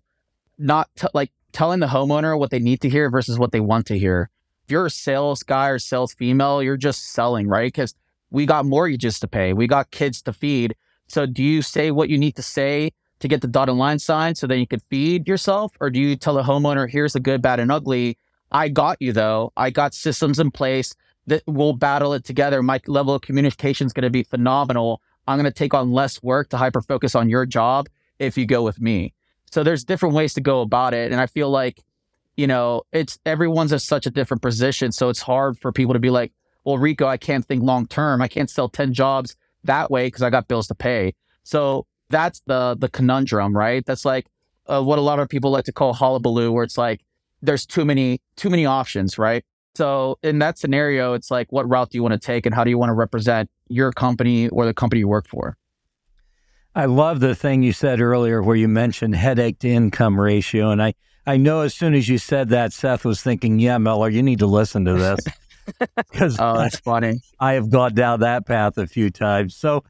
not 0.59 0.89
t- 0.97 1.09
like 1.15 1.31
telling 1.53 1.81
the 1.81 1.87
homeowner 1.87 2.39
what 2.39 2.51
they 2.51 2.59
need 2.59 2.81
to 2.83 2.89
hear 2.89 3.11
versus 3.11 3.39
what 3.39 3.53
they 3.53 3.61
want 3.61 3.87
to 3.87 3.99
hear. 3.99 4.31
If 4.65 4.73
you're 4.73 4.87
a 4.87 4.91
sales 4.91 5.43
guy 5.43 5.69
or 5.69 5.79
sales 5.79 6.13
female, 6.13 6.63
you're 6.63 6.77
just 6.77 7.13
selling, 7.13 7.49
right? 7.49 7.73
Because 7.73 7.95
we 8.31 8.45
got 8.45 8.67
mortgages 8.67 9.19
to 9.21 9.29
pay, 9.29 9.53
we 9.53 9.67
got 9.67 9.91
kids 9.91 10.21
to 10.23 10.33
feed. 10.33 10.75
So 11.07 11.25
do 11.25 11.43
you 11.43 11.63
say 11.63 11.91
what 11.91 12.11
you 12.11 12.19
need 12.19 12.37
to 12.37 12.43
say 12.43 12.93
to 13.21 13.29
get 13.29 13.41
the 13.41 13.49
dotted 13.49 13.77
line 13.77 13.99
signed 13.99 14.37
so 14.37 14.47
then 14.47 14.59
you 14.61 14.67
can 14.67 14.81
feed 14.91 15.27
yourself? 15.27 15.75
Or 15.81 15.91
do 15.91 15.99
you 15.99 16.17
tell 16.17 16.35
the 16.35 16.43
homeowner, 16.43 16.89
here's 16.89 17.15
the 17.15 17.21
good, 17.21 17.41
bad, 17.41 17.61
and 17.61 17.73
ugly? 17.73 18.19
I 18.53 18.69
got 18.69 19.01
you 19.01 19.13
though. 19.13 19.53
I 19.57 19.71
got 19.71 19.95
systems 19.95 20.39
in 20.39 20.51
place 20.51 20.95
that 21.27 21.43
will 21.47 21.73
battle 21.73 22.13
it 22.13 22.25
together. 22.25 22.63
My 22.63 22.81
level 22.87 23.15
of 23.15 23.23
communication 23.23 23.87
is 23.87 23.93
going 23.93 24.05
to 24.05 24.11
be 24.11 24.23
phenomenal. 24.23 25.01
I'm 25.27 25.39
going 25.39 25.51
to 25.51 25.51
take 25.51 25.75
on 25.75 25.93
less 25.93 26.23
work 26.23 26.49
to 26.51 26.57
hyper 26.57 26.81
focus 26.81 27.15
on 27.15 27.29
your 27.29 27.47
job 27.47 27.89
if 28.19 28.37
you 28.37 28.47
go 28.47 28.63
with 28.63 28.81
me. 28.81 29.15
So 29.53 29.63
there's 29.63 29.85
different 29.85 30.15
ways 30.15 30.35
to 30.35 30.41
go 30.41 30.61
about 30.61 30.95
it. 30.95 31.13
And 31.13 31.21
I 31.21 31.27
feel 31.27 31.51
like, 31.51 31.83
you 32.37 32.47
know, 32.47 32.83
it's 32.93 33.19
everyone's 33.27 33.73
in 33.73 33.79
such 33.79 34.07
a 34.07 34.11
different 34.11 34.43
position. 34.43 34.93
So 34.93 35.09
it's 35.09 35.23
hard 35.23 35.59
for 35.59 35.73
people 35.73 35.95
to 35.95 36.01
be 36.01 36.11
like, 36.11 36.33
well, 36.65 36.79
Rico, 36.79 37.07
I 37.07 37.17
can't 37.17 37.45
think 37.45 37.63
long 37.63 37.87
term. 37.87 38.21
I 38.21 38.29
can't 38.29 38.51
sell 38.51 38.69
10 38.69 38.93
jobs 38.93 39.37
that 39.65 39.91
way 39.91 40.07
because 40.07 40.23
I 40.23 40.31
got 40.31 40.49
bills 40.49 40.67
to 40.69 40.75
pay. 40.75 41.15
So 41.43 41.87
that's 42.11 42.41
the 42.47 42.77
the 42.79 42.89
conundrum, 42.89 43.57
right? 43.57 43.85
That's 43.85 44.05
like 44.05 44.27
uh, 44.67 44.83
what 44.83 44.99
a 44.99 45.03
lot 45.03 45.19
of 45.19 45.29
people 45.29 45.51
like 45.51 45.65
to 45.65 45.73
call 45.73 45.95
hullabaloo, 45.95 46.53
where 46.53 46.65
it's 46.65 46.79
like 46.79 47.01
there's 47.43 47.67
too 47.67 47.85
many 47.85 48.21
too 48.37 48.51
many 48.51 48.67
options, 48.67 49.19
right? 49.19 49.45
So 49.75 50.19
in 50.23 50.41
that 50.41 50.59
scenario, 50.59 51.13
it's 51.13 51.31
like, 51.31 51.53
what 51.53 51.69
route 51.69 51.91
do 51.91 51.99
you 51.99 52.03
want 52.03 52.13
to 52.13 52.19
take 52.19 52.47
and 52.47 52.55
how 52.55 52.65
do 52.65 52.71
you 52.71 52.79
want 52.79 52.91
to 52.91 52.95
represent 52.95 53.49
your 53.69 53.93
company 53.93 54.49
or 54.49 54.67
the 54.67 54.75
company 54.75 54.99
you 54.99 55.09
work 55.09 55.29
for? 55.29 55.57
I 56.79 56.85
love 56.85 57.19
the 57.19 57.35
thing 57.35 57.65
you 57.65 57.73
said 57.73 58.01
earlier 58.01 58.41
where 58.41 58.55
you 58.55 58.69
mentioned 58.69 59.17
headache 59.17 59.59
to 59.59 59.69
income 59.69 60.19
ratio. 60.19 60.71
And 60.71 60.81
I, 60.81 60.95
I 61.27 61.37
know 61.37 61.63
as 61.63 61.75
soon 61.75 61.93
as 61.93 62.09
you 62.09 62.19
said 62.19 62.51
that, 62.51 62.73
Seth 62.73 63.05
was 63.05 63.21
thinking, 63.21 63.59
yeah, 63.59 63.79
Miller, 63.79 64.09
you 64.09 64.23
need 64.23 64.39
to 64.39 64.47
listen 64.47 64.85
to 64.85 64.95
this. 64.95 65.21
Because 65.97 66.39
oh, 66.41 66.57
that's 66.57 66.79
funny. 66.81 67.21
I 67.39 67.53
have 67.53 67.69
gone 67.69 67.93
down 67.93 68.21
that 68.21 68.47
path 68.47 68.79
a 68.79 68.87
few 68.87 69.11
times. 69.11 69.55
So 69.55 69.85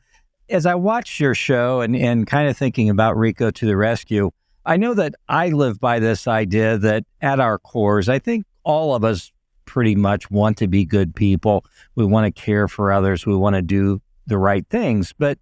as 0.48 0.66
I 0.66 0.74
watched 0.74 1.20
your 1.20 1.36
show 1.36 1.82
and, 1.82 1.94
and 1.94 2.26
kind 2.26 2.48
of 2.48 2.56
thinking 2.56 2.90
about 2.90 3.16
Rico 3.16 3.52
to 3.52 3.66
the 3.66 3.76
rescue, 3.76 4.32
I 4.66 4.76
know 4.76 4.92
that 4.94 5.14
I 5.28 5.50
live 5.50 5.78
by 5.78 6.00
this 6.00 6.26
idea 6.26 6.78
that 6.78 7.04
at 7.20 7.38
our 7.38 7.60
cores, 7.60 8.08
I 8.08 8.18
think 8.18 8.44
all 8.64 8.96
of 8.96 9.04
us 9.04 9.30
pretty 9.66 9.94
much 9.94 10.32
want 10.32 10.56
to 10.56 10.66
be 10.66 10.84
good 10.84 11.14
people. 11.14 11.64
We 11.94 12.04
want 12.04 12.34
to 12.34 12.42
care 12.42 12.66
for 12.66 12.90
others. 12.90 13.24
We 13.24 13.36
want 13.36 13.54
to 13.54 13.62
do 13.62 14.02
the 14.26 14.38
right 14.38 14.66
things. 14.68 15.14
But 15.16 15.38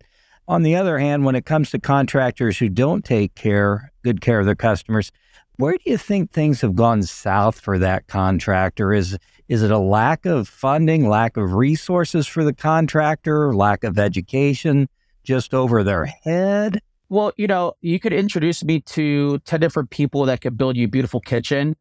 on 0.48 0.62
the 0.62 0.76
other 0.76 0.98
hand, 0.98 1.24
when 1.24 1.35
it 1.35 1.44
comes 1.44 1.70
to 1.70 1.78
contractors 1.78 2.59
who 2.59 2.68
don't 2.68 3.04
take 3.04 3.35
care, 3.35 3.92
good 4.02 4.20
care 4.20 4.40
of 4.40 4.46
their 4.46 4.54
customers, 4.54 5.11
where 5.56 5.72
do 5.72 5.90
you 5.90 5.98
think 5.98 6.30
things 6.30 6.61
have 6.61 6.76
gone 6.76 7.02
south 7.02 7.59
for 7.59 7.78
that 7.78 8.06
contractor? 8.06 8.92
Is 8.92 9.16
is 9.48 9.62
it 9.62 9.70
a 9.70 9.78
lack 9.78 10.26
of 10.26 10.48
funding, 10.48 11.09
lack 11.09 11.37
of 11.37 11.52
resources 11.52 12.26
for 12.26 12.42
the 12.44 12.52
contractor, 12.52 13.54
lack 13.54 13.85
of 13.85 13.98
education, 13.98 14.88
just 15.22 15.54
over 15.54 15.85
their 15.85 16.06
head? 16.06 16.80
Well, 17.09 17.32
you 17.37 17.46
know, 17.46 17.74
you 17.80 18.00
could 18.00 18.12
introduce 18.12 18.64
me 18.64 18.80
to 18.80 19.38
10 19.40 19.61
different 19.61 19.90
people 19.90 20.24
that 20.24 20.40
could 20.40 20.56
build 20.56 20.76
you 20.76 20.87
a 20.87 20.88
beautiful 20.88 21.20
kitchen 21.20 21.76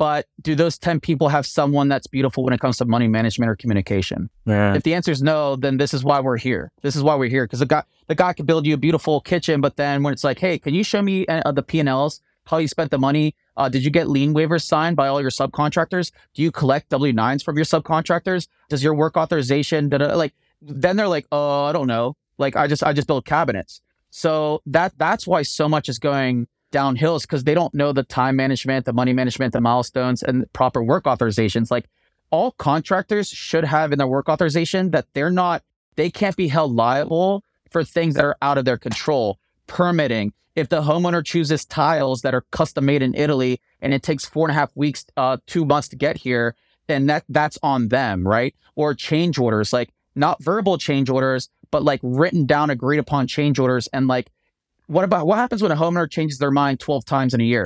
but 0.00 0.26
do 0.40 0.54
those 0.54 0.78
10 0.78 0.98
people 1.00 1.28
have 1.28 1.44
someone 1.44 1.90
that's 1.90 2.06
beautiful 2.06 2.42
when 2.42 2.54
it 2.54 2.60
comes 2.60 2.78
to 2.78 2.86
money 2.86 3.06
management 3.06 3.50
or 3.50 3.54
communication? 3.54 4.30
Yeah. 4.46 4.74
If 4.74 4.82
the 4.82 4.94
answer 4.94 5.12
is 5.12 5.22
no, 5.22 5.56
then 5.56 5.76
this 5.76 5.92
is 5.92 6.02
why 6.02 6.20
we're 6.20 6.38
here. 6.38 6.72
This 6.80 6.96
is 6.96 7.02
why 7.02 7.16
we're 7.16 7.28
here 7.28 7.44
because 7.44 7.58
the 7.58 7.66
guy 7.66 7.82
the 8.06 8.14
guy 8.14 8.32
could 8.32 8.46
build 8.46 8.64
you 8.64 8.72
a 8.72 8.78
beautiful 8.78 9.20
kitchen, 9.20 9.60
but 9.60 9.76
then 9.76 10.02
when 10.02 10.14
it's 10.14 10.24
like, 10.24 10.38
hey, 10.38 10.58
can 10.58 10.72
you 10.72 10.84
show 10.84 11.02
me 11.02 11.26
uh, 11.26 11.52
the 11.52 11.62
P 11.62 11.80
and 11.80 11.88
Ls, 11.90 12.22
how 12.46 12.56
you 12.56 12.66
spent 12.66 12.90
the 12.90 12.98
money? 12.98 13.34
Uh, 13.58 13.68
did 13.68 13.84
you 13.84 13.90
get 13.90 14.08
lien 14.08 14.32
waivers 14.32 14.62
signed 14.62 14.96
by 14.96 15.06
all 15.06 15.20
your 15.20 15.30
subcontractors? 15.30 16.12
Do 16.32 16.40
you 16.40 16.50
collect 16.50 16.88
W 16.88 17.12
nines 17.12 17.42
from 17.42 17.56
your 17.56 17.66
subcontractors? 17.66 18.48
Does 18.70 18.82
your 18.82 18.94
work 18.94 19.18
authorization? 19.18 19.90
Like 19.90 20.32
then 20.62 20.96
they're 20.96 21.08
like, 21.08 21.26
oh, 21.30 21.64
I 21.64 21.72
don't 21.72 21.88
know. 21.88 22.16
Like 22.38 22.56
I 22.56 22.68
just 22.68 22.82
I 22.82 22.94
just 22.94 23.06
build 23.06 23.26
cabinets. 23.26 23.82
So 24.08 24.62
that 24.64 24.94
that's 24.96 25.26
why 25.26 25.42
so 25.42 25.68
much 25.68 25.90
is 25.90 25.98
going 25.98 26.48
downhill 26.70 27.16
is 27.16 27.22
because 27.22 27.44
they 27.44 27.54
don't 27.54 27.74
know 27.74 27.92
the 27.92 28.02
time 28.02 28.36
management, 28.36 28.86
the 28.86 28.92
money 28.92 29.12
management, 29.12 29.52
the 29.52 29.60
milestones, 29.60 30.22
and 30.22 30.50
proper 30.52 30.82
work 30.82 31.04
authorizations. 31.04 31.70
Like 31.70 31.88
all 32.30 32.52
contractors 32.52 33.28
should 33.28 33.64
have 33.64 33.92
in 33.92 33.98
their 33.98 34.06
work 34.06 34.28
authorization 34.28 34.90
that 34.90 35.06
they're 35.12 35.30
not, 35.30 35.62
they 35.96 36.10
can't 36.10 36.36
be 36.36 36.48
held 36.48 36.74
liable 36.74 37.44
for 37.70 37.84
things 37.84 38.14
that 38.14 38.24
are 38.24 38.36
out 38.42 38.58
of 38.58 38.64
their 38.64 38.78
control. 38.78 39.38
Permitting. 39.66 40.32
If 40.56 40.68
the 40.68 40.82
homeowner 40.82 41.24
chooses 41.24 41.64
tiles 41.64 42.22
that 42.22 42.34
are 42.34 42.44
custom 42.50 42.84
made 42.84 43.02
in 43.02 43.14
Italy 43.14 43.60
and 43.80 43.94
it 43.94 44.02
takes 44.02 44.26
four 44.26 44.48
and 44.48 44.56
a 44.56 44.58
half 44.58 44.70
weeks, 44.74 45.06
uh, 45.16 45.38
two 45.46 45.64
months 45.64 45.88
to 45.88 45.96
get 45.96 46.16
here, 46.16 46.56
then 46.88 47.06
that 47.06 47.24
that's 47.28 47.58
on 47.62 47.88
them, 47.88 48.26
right? 48.26 48.54
Or 48.74 48.94
change 48.94 49.38
orders, 49.38 49.72
like 49.72 49.90
not 50.16 50.42
verbal 50.42 50.76
change 50.76 51.08
orders, 51.08 51.48
but 51.70 51.84
like 51.84 52.00
written 52.02 52.46
down, 52.46 52.68
agreed 52.68 52.98
upon 52.98 53.28
change 53.28 53.58
orders, 53.60 53.86
and 53.92 54.08
like 54.08 54.30
what 54.90 55.04
about 55.04 55.26
what 55.26 55.38
happens 55.38 55.62
when 55.62 55.70
a 55.70 55.76
homeowner 55.76 56.10
changes 56.10 56.38
their 56.38 56.50
mind 56.50 56.80
12 56.80 57.04
times 57.04 57.32
in 57.32 57.40
a 57.40 57.44
year? 57.44 57.64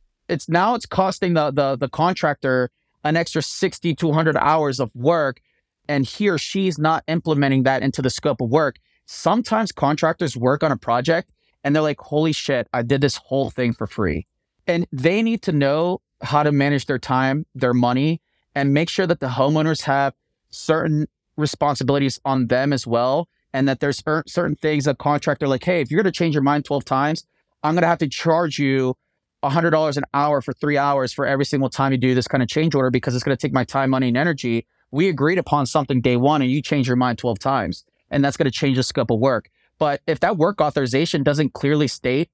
it's 0.28 0.48
now 0.48 0.74
it's 0.74 0.86
costing 0.86 1.34
the 1.34 1.50
the 1.50 1.76
the 1.76 1.88
contractor 1.88 2.70
an 3.04 3.16
extra 3.16 3.42
60 3.42 3.94
to 3.96 4.06
100 4.06 4.34
hours 4.38 4.80
of 4.80 4.90
work 4.94 5.40
and 5.86 6.06
he 6.06 6.30
or 6.30 6.38
she's 6.38 6.78
not 6.78 7.04
implementing 7.06 7.64
that 7.64 7.82
into 7.82 8.00
the 8.00 8.08
scope 8.08 8.40
of 8.40 8.48
work. 8.48 8.76
Sometimes 9.04 9.72
contractors 9.72 10.34
work 10.38 10.62
on 10.62 10.72
a 10.72 10.78
project 10.78 11.30
and 11.62 11.76
they're 11.76 11.82
like, 11.82 12.00
"Holy 12.00 12.32
shit, 12.32 12.66
I 12.72 12.80
did 12.80 13.02
this 13.02 13.16
whole 13.16 13.50
thing 13.50 13.74
for 13.74 13.86
free." 13.86 14.26
And 14.66 14.86
they 14.90 15.20
need 15.22 15.42
to 15.42 15.52
know 15.52 16.00
how 16.22 16.42
to 16.42 16.50
manage 16.50 16.86
their 16.86 16.98
time, 16.98 17.44
their 17.54 17.74
money, 17.74 18.22
and 18.54 18.72
make 18.72 18.88
sure 18.88 19.06
that 19.06 19.20
the 19.20 19.28
homeowners 19.28 19.82
have 19.82 20.14
certain 20.48 21.08
responsibilities 21.36 22.18
on 22.24 22.46
them 22.46 22.72
as 22.72 22.86
well 22.86 23.28
and 23.54 23.68
that 23.68 23.78
there's 23.78 24.02
certain 24.26 24.56
things 24.56 24.88
a 24.88 24.94
contractor 24.94 25.46
like, 25.46 25.62
hey, 25.62 25.80
if 25.80 25.90
you're 25.90 26.02
going 26.02 26.12
to 26.12 26.18
change 26.18 26.34
your 26.34 26.42
mind 26.42 26.64
12 26.64 26.84
times, 26.84 27.24
I'm 27.62 27.74
going 27.74 27.82
to 27.82 27.88
have 27.88 27.98
to 27.98 28.08
charge 28.08 28.58
you 28.58 28.96
$100 29.44 29.96
an 29.96 30.02
hour 30.12 30.40
for 30.40 30.52
three 30.52 30.76
hours 30.76 31.12
for 31.12 31.24
every 31.24 31.44
single 31.44 31.70
time 31.70 31.92
you 31.92 31.98
do 31.98 32.16
this 32.16 32.26
kind 32.26 32.42
of 32.42 32.48
change 32.48 32.74
order 32.74 32.90
because 32.90 33.14
it's 33.14 33.22
going 33.22 33.36
to 33.36 33.40
take 33.40 33.54
my 33.54 33.62
time, 33.62 33.90
money, 33.90 34.08
and 34.08 34.16
energy. 34.16 34.66
We 34.90 35.08
agreed 35.08 35.38
upon 35.38 35.66
something 35.66 36.00
day 36.00 36.16
one 36.16 36.42
and 36.42 36.50
you 36.50 36.62
change 36.62 36.88
your 36.88 36.96
mind 36.96 37.18
12 37.18 37.38
times, 37.38 37.84
and 38.10 38.24
that's 38.24 38.36
going 38.36 38.46
to 38.46 38.50
change 38.50 38.76
the 38.76 38.82
scope 38.82 39.12
of 39.12 39.20
work. 39.20 39.48
But 39.78 40.02
if 40.08 40.18
that 40.20 40.36
work 40.36 40.60
authorization 40.60 41.22
doesn't 41.22 41.52
clearly 41.52 41.86
state 41.86 42.30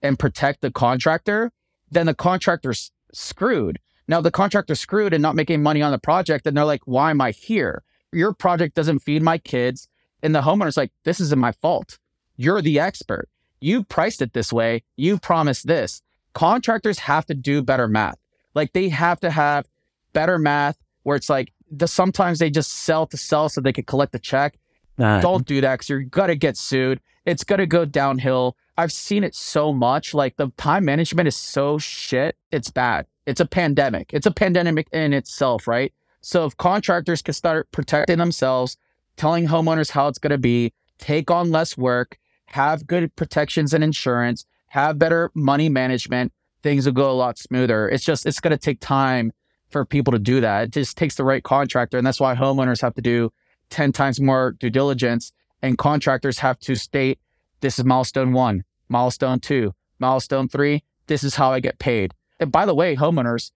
and 0.00 0.18
protect 0.18 0.62
the 0.62 0.70
contractor, 0.70 1.52
then 1.90 2.06
the 2.06 2.14
contractor's 2.14 2.90
screwed. 3.12 3.80
Now, 4.08 4.22
the 4.22 4.30
contractor's 4.30 4.80
screwed 4.80 5.12
and 5.12 5.20
not 5.20 5.36
making 5.36 5.62
money 5.62 5.82
on 5.82 5.92
the 5.92 5.98
project, 5.98 6.46
and 6.46 6.56
they're 6.56 6.64
like, 6.64 6.82
why 6.86 7.10
am 7.10 7.20
I 7.20 7.32
here? 7.32 7.82
Your 8.12 8.32
project 8.32 8.74
doesn't 8.74 9.00
feed 9.00 9.22
my 9.22 9.36
kids. 9.36 9.88
And 10.24 10.34
the 10.34 10.40
homeowner's 10.40 10.78
like, 10.78 10.90
this 11.04 11.20
isn't 11.20 11.38
my 11.38 11.52
fault. 11.52 11.98
You're 12.36 12.62
the 12.62 12.80
expert. 12.80 13.28
You 13.60 13.84
priced 13.84 14.22
it 14.22 14.32
this 14.32 14.52
way. 14.52 14.82
You 14.96 15.18
promised 15.18 15.66
this. 15.66 16.02
Contractors 16.32 16.98
have 17.00 17.26
to 17.26 17.34
do 17.34 17.62
better 17.62 17.86
math. 17.86 18.18
Like 18.54 18.72
they 18.72 18.88
have 18.88 19.20
to 19.20 19.30
have 19.30 19.68
better 20.14 20.38
math 20.38 20.78
where 21.02 21.16
it's 21.16 21.28
like 21.28 21.52
the, 21.70 21.86
sometimes 21.86 22.38
they 22.38 22.50
just 22.50 22.72
sell 22.72 23.06
to 23.08 23.16
sell 23.16 23.48
so 23.48 23.60
they 23.60 23.72
can 23.72 23.84
collect 23.84 24.12
the 24.12 24.18
check. 24.18 24.58
Nah. 24.96 25.20
Don't 25.20 25.46
do 25.46 25.60
that 25.60 25.74
because 25.74 25.88
you're 25.90 26.02
gonna 26.02 26.36
get 26.36 26.56
sued. 26.56 27.00
It's 27.26 27.44
gonna 27.44 27.66
go 27.66 27.84
downhill. 27.84 28.56
I've 28.78 28.92
seen 28.92 29.24
it 29.24 29.34
so 29.34 29.72
much. 29.72 30.14
Like 30.14 30.36
the 30.36 30.50
time 30.56 30.84
management 30.84 31.28
is 31.28 31.36
so 31.36 31.78
shit. 31.78 32.36
It's 32.50 32.70
bad. 32.70 33.06
It's 33.26 33.40
a 33.40 33.46
pandemic. 33.46 34.12
It's 34.14 34.26
a 34.26 34.30
pandemic 34.30 34.88
in 34.92 35.12
itself, 35.12 35.68
right? 35.68 35.92
So 36.20 36.46
if 36.46 36.56
contractors 36.56 37.22
can 37.22 37.34
start 37.34 37.70
protecting 37.72 38.18
themselves, 38.18 38.78
telling 39.16 39.48
homeowners 39.48 39.90
how 39.90 40.08
it's 40.08 40.18
gonna 40.18 40.38
be, 40.38 40.72
take 40.98 41.30
on 41.30 41.50
less 41.50 41.76
work, 41.76 42.18
have 42.46 42.86
good 42.86 43.14
protections 43.16 43.72
and 43.74 43.82
insurance, 43.82 44.46
have 44.68 44.98
better 44.98 45.30
money 45.34 45.68
management, 45.68 46.32
things 46.62 46.86
will 46.86 46.92
go 46.92 47.10
a 47.10 47.12
lot 47.12 47.38
smoother. 47.38 47.88
It's 47.88 48.04
just 48.04 48.26
it's 48.26 48.40
gonna 48.40 48.58
take 48.58 48.80
time 48.80 49.32
for 49.68 49.84
people 49.84 50.12
to 50.12 50.18
do 50.18 50.40
that. 50.40 50.64
It 50.64 50.70
just 50.70 50.96
takes 50.96 51.16
the 51.16 51.24
right 51.24 51.42
contractor. 51.42 51.98
And 51.98 52.06
that's 52.06 52.20
why 52.20 52.34
homeowners 52.34 52.80
have 52.80 52.94
to 52.94 53.02
do 53.02 53.32
10 53.70 53.92
times 53.92 54.20
more 54.20 54.52
due 54.52 54.70
diligence 54.70 55.32
and 55.62 55.78
contractors 55.78 56.38
have 56.38 56.58
to 56.60 56.74
state 56.74 57.18
this 57.60 57.78
is 57.78 57.84
milestone 57.84 58.32
one, 58.34 58.64
milestone 58.90 59.40
two, 59.40 59.74
milestone 59.98 60.48
three. 60.48 60.84
This 61.06 61.24
is 61.24 61.36
how 61.36 61.50
I 61.50 61.60
get 61.60 61.78
paid. 61.78 62.12
And 62.38 62.52
by 62.52 62.66
the 62.66 62.74
way, 62.74 62.94
homeowners, 62.94 63.52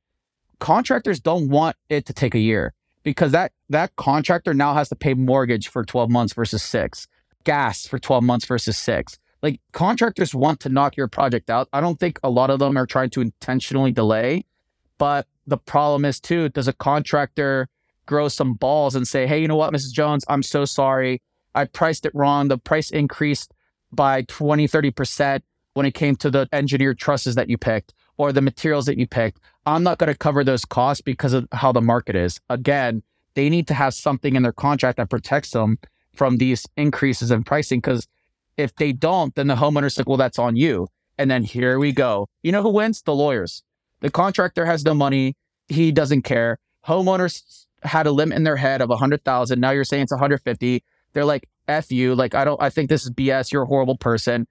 contractors 0.59 1.21
don't 1.21 1.51
want 1.51 1.77
it 1.91 2.07
to 2.07 2.15
take 2.15 2.35
a 2.35 2.39
year 2.39 2.73
because 3.03 3.33
that 3.33 3.53
that 3.69 3.97
contractor 3.97 4.55
now 4.55 4.75
has 4.75 4.89
to 4.89 4.97
pay 4.97 5.15
mortgage 5.15 5.69
for 5.69 5.85
12 5.85 6.11
months 6.11 6.35
versus 6.35 6.63
six, 6.63 7.07
gas 7.45 7.87
for 7.87 7.99
12 7.99 8.25
months 8.25 8.47
versus 8.47 8.77
six. 8.77 9.19
Like 9.43 9.61
contractors 9.73 10.35
want 10.35 10.61
to 10.61 10.69
knock 10.69 10.97
your 10.97 11.09
project 11.09 11.49
out. 11.49 11.69
I 11.73 11.81
don't 11.81 12.01
think 12.01 12.19
a 12.23 12.31
lot 12.31 12.51
of 12.51 12.59
them 12.59 12.77
are 12.77 12.87
trying 12.87 13.11
to 13.11 13.21
intentionally 13.21 13.93
delay, 13.93 14.45
but 14.99 15.27
the 15.47 15.59
problem 15.59 16.05
is 16.05 16.21
too, 16.21 16.49
does 16.49 16.69
a 16.69 16.73
contractor 16.73 17.69
grow 18.07 18.29
some 18.29 18.55
balls 18.55 18.95
and 18.95 19.07
say, 19.07 19.27
hey, 19.27 19.41
you 19.41 19.49
know 19.49 19.57
what, 19.57 19.73
Mrs. 19.73 19.93
Jones, 19.93 20.25
I'm 20.29 20.43
so 20.43 20.65
sorry. 20.65 21.23
I 21.55 21.67
priced 21.67 22.05
it 22.07 22.15
wrong. 22.15 22.49
The 22.49 22.59
price 22.59 22.91
increased 22.91 23.55
by 23.93 24.23
20, 24.23 24.67
30% 24.67 25.43
when 25.75 25.87
it 25.87 25.95
came 25.95 26.17
to 26.17 26.31
the 26.31 26.49
engineered 26.53 26.99
trusses 26.99 27.35
that 27.37 27.49
you 27.49 27.57
picked 27.57 27.95
or 28.17 28.33
the 28.33 28.43
materials 28.43 28.87
that 28.87 28.99
you 28.99 29.07
picked. 29.07 29.41
I'm 29.69 29.83
not 29.83 29.99
going 29.99 30.11
to 30.11 30.17
cover 30.17 30.45
those 30.45 30.65
costs 30.65 31.03
because 31.03 31.35
of 31.35 31.47
how 31.53 31.73
the 31.73 31.83
market 31.83 32.17
is. 32.17 32.41
Again, 32.49 33.03
they 33.35 33.51
need 33.51 33.69
to 33.69 33.75
have 33.75 33.93
something 33.93 34.35
in 34.35 34.43
their 34.43 34.53
contract 34.53 34.97
that 34.97 35.11
protects 35.11 35.51
them 35.51 35.79
from 36.15 36.39
these 36.39 36.67
increases 36.77 37.31
in 37.31 37.45
pricing 37.45 37.81
because 37.81 38.09
if 38.57 38.75
they 38.77 38.93
don't, 38.93 39.35
then 39.35 39.47
the 39.47 39.57
homeowner's 39.57 39.99
like, 39.99 40.09
well, 40.09 40.17
that's 40.17 40.39
on 40.39 40.57
you. 40.57 40.89
And 41.19 41.31
then 41.31 41.45
here 41.45 41.79
we 41.79 41.93
go. 41.93 42.29
You 42.43 42.51
know 42.51 42.63
who 42.63 42.71
wins? 42.71 43.03
The 43.03 43.15
lawyers. 43.15 43.63
The 44.01 44.11
contractor 44.11 44.65
has 44.65 44.85
no 44.85 44.95
money. 44.95 45.37
He 45.69 45.93
doesn't 45.93 46.23
care. 46.23 46.59
Homeowners 46.87 47.67
had 47.83 48.07
a 48.07 48.11
limit 48.11 48.39
in 48.39 48.45
their 48.45 48.57
head 48.57 48.81
of 48.81 48.89
100,000. 48.89 49.61
Now 49.61 49.71
you're 49.71 49.85
saying 49.85 50.05
it's 50.05 50.13
150. 50.13 50.83
They're 51.13 51.25
like, 51.27 51.47
F 51.69 51.93
you. 51.93 52.15
Like, 52.15 52.35
I 52.35 52.45
don't, 52.45 52.61
I 52.63 52.71
think 52.71 52.89
this 52.89 53.05
is 53.05 53.11
BS. 53.11 53.53
You're 53.53 53.65
a 53.65 53.67
horrible 53.67 53.99
person. 53.99 54.47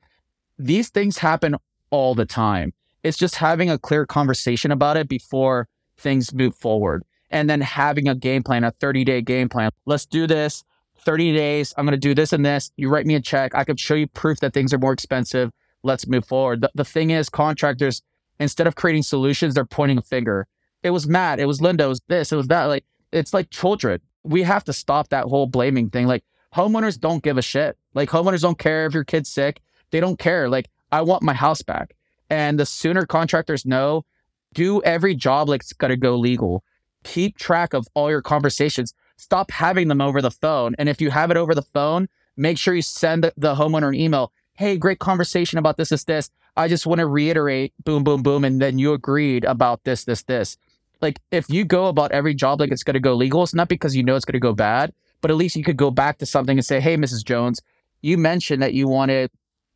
These 0.60 0.89
things 0.89 1.17
happen 1.17 1.56
all 1.89 2.13
the 2.13 2.25
time. 2.25 2.73
It's 3.03 3.17
just 3.17 3.36
having 3.36 3.69
a 3.69 3.77
clear 3.77 4.05
conversation 4.05 4.71
about 4.71 4.97
it 4.97 5.07
before 5.07 5.67
things 5.97 6.33
move 6.33 6.55
forward 6.55 7.03
and 7.29 7.49
then 7.49 7.62
having 7.62 8.07
a 8.07 8.15
game 8.15 8.43
plan, 8.43 8.63
a 8.63 8.71
30 8.71 9.03
day 9.03 9.21
game 9.21 9.49
plan. 9.49 9.71
Let's 9.86 10.05
do 10.05 10.27
this 10.27 10.63
30 10.99 11.33
days. 11.33 11.73
I'm 11.77 11.86
going 11.86 11.93
to 11.93 11.97
do 11.97 12.13
this 12.13 12.33
and 12.33 12.45
this. 12.45 12.71
You 12.75 12.89
write 12.89 13.05
me 13.05 13.15
a 13.15 13.21
check. 13.21 13.55
I 13.55 13.63
could 13.63 13.79
show 13.79 13.95
you 13.95 14.07
proof 14.07 14.39
that 14.39 14.53
things 14.53 14.73
are 14.73 14.77
more 14.77 14.93
expensive. 14.93 15.51
Let's 15.83 16.07
move 16.07 16.25
forward. 16.25 16.62
The, 16.62 16.71
the 16.75 16.86
thing 16.86 17.12
is, 17.12 17.29
contractors, 17.29 18.01
instead 18.39 18.67
of 18.67 18.75
creating 18.75 19.03
solutions, 19.03 19.53
they're 19.53 19.65
pointing 19.65 19.97
a 19.97 20.01
finger. 20.01 20.47
It 20.83 20.89
was 20.91 21.07
Matt. 21.07 21.39
It 21.39 21.45
was 21.45 21.62
Linda. 21.62 21.86
It 21.86 21.88
was 21.88 22.01
this. 22.07 22.31
It 22.31 22.36
was 22.36 22.47
that. 22.47 22.65
Like, 22.65 22.86
it's 23.12 23.33
like 23.33 23.49
children. 23.49 24.01
We 24.23 24.43
have 24.43 24.63
to 24.65 24.73
stop 24.73 25.10
that 25.10 25.25
whole 25.25 25.47
blaming 25.47 25.89
thing. 25.89 26.07
Like, 26.07 26.23
homeowners 26.53 26.99
don't 26.99 27.23
give 27.23 27.38
a 27.38 27.41
shit. 27.41 27.77
Like, 27.93 28.10
homeowners 28.10 28.41
don't 28.41 28.60
care 28.60 28.86
if 28.86 28.93
your 28.93 29.03
kid's 29.03 29.29
sick. 29.29 29.62
They 29.91 29.99
don't 29.99 30.19
care. 30.19 30.49
Like, 30.49 30.69
I 30.91 31.01
want 31.01 31.23
my 31.23 31.33
house 31.33 31.62
back. 31.62 31.95
And 32.29 32.59
the 32.59 32.65
sooner 32.65 33.05
contractors 33.05 33.65
know, 33.65 34.05
do 34.53 34.81
every 34.83 35.15
job 35.15 35.49
like 35.49 35.61
it's 35.61 35.73
got 35.73 35.87
to 35.87 35.97
go 35.97 36.15
legal. 36.15 36.63
Keep 37.03 37.37
track 37.37 37.73
of 37.73 37.87
all 37.93 38.09
your 38.09 38.21
conversations. 38.21 38.93
Stop 39.17 39.51
having 39.51 39.87
them 39.87 40.01
over 40.01 40.21
the 40.21 40.31
phone. 40.31 40.75
And 40.77 40.89
if 40.89 41.01
you 41.01 41.09
have 41.09 41.31
it 41.31 41.37
over 41.37 41.55
the 41.55 41.61
phone, 41.61 42.07
make 42.35 42.57
sure 42.57 42.73
you 42.73 42.81
send 42.81 43.23
the 43.23 43.55
homeowner 43.55 43.89
an 43.89 43.95
email. 43.95 44.31
Hey, 44.55 44.77
great 44.77 44.99
conversation 44.99 45.59
about 45.59 45.77
this, 45.77 45.89
this, 45.89 46.03
this. 46.03 46.29
I 46.55 46.67
just 46.67 46.87
want 46.87 46.99
to 46.99 47.07
reiterate, 47.07 47.73
boom, 47.83 48.03
boom, 48.03 48.23
boom. 48.23 48.43
And 48.43 48.61
then 48.61 48.79
you 48.79 48.93
agreed 48.93 49.45
about 49.45 49.83
this, 49.83 50.05
this, 50.05 50.23
this. 50.23 50.57
Like 51.01 51.19
if 51.31 51.49
you 51.49 51.63
go 51.63 51.87
about 51.87 52.11
every 52.11 52.33
job 52.33 52.59
like 52.59 52.71
it's 52.71 52.83
going 52.83 52.95
to 52.95 52.99
go 52.99 53.13
legal, 53.13 53.43
it's 53.43 53.53
not 53.53 53.69
because 53.69 53.95
you 53.95 54.03
know 54.03 54.15
it's 54.15 54.25
going 54.25 54.33
to 54.33 54.39
go 54.39 54.53
bad, 54.53 54.93
but 55.21 55.29
at 55.29 55.37
least 55.37 55.55
you 55.55 55.63
could 55.63 55.77
go 55.77 55.91
back 55.91 56.17
to 56.17 56.25
something 56.25 56.57
and 56.57 56.65
say, 56.65 56.79
hey, 56.79 56.97
Mrs. 56.97 57.23
Jones, 57.23 57.61
you 58.01 58.17
mentioned 58.17 58.61
that 58.61 58.73
you 58.73 58.87
wanted 58.87 59.29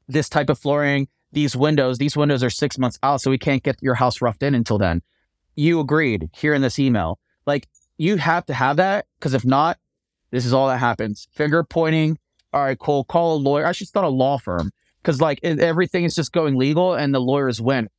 this 0.08 0.30
type 0.30 0.50
of 0.50 0.58
flooring, 0.58 1.08
these 1.32 1.56
windows. 1.56 1.98
These 1.98 2.18
windows 2.18 2.44
are 2.44 2.50
six 2.50 2.78
months 2.78 3.00
out, 3.04 3.22
so 3.22 3.32
we 3.32 3.38
can't 3.38 3.64
get 3.64 3.78
your 3.82 3.96
house 3.96 4.22
roughed 4.22 4.44
in 4.44 4.56
until 4.56 4.78
then. 4.78 5.02
You 5.56 5.80
agreed 5.80 6.30
here 6.34 6.54
in 6.54 6.62
this 6.62 6.80
email. 6.80 7.20
Like 7.46 7.68
you 7.98 8.18
have 8.18 8.46
to 8.46 8.54
have 8.54 8.78
that 8.78 9.06
because 9.20 9.34
if 9.34 9.46
not, 9.46 9.78
this 10.32 10.46
is 10.46 10.54
all 10.54 10.68
that 10.68 10.78
happens. 10.78 11.28
Finger 11.34 11.64
pointing. 11.64 12.18
All 12.54 12.64
right, 12.64 12.78
cool. 12.78 13.04
Call 13.04 13.36
a 13.36 13.40
lawyer. 13.40 13.66
I 13.66 13.72
should 13.72 13.88
start 13.88 14.06
a 14.06 14.10
law 14.10 14.38
firm 14.38 14.72
because 15.02 15.22
like 15.22 15.40
everything 15.44 16.04
is 16.04 16.16
just 16.16 16.32
going 16.32 16.58
legal 16.58 16.94
and 16.94 17.14
the 17.14 17.20
lawyers 17.20 17.62
win. 17.62 17.90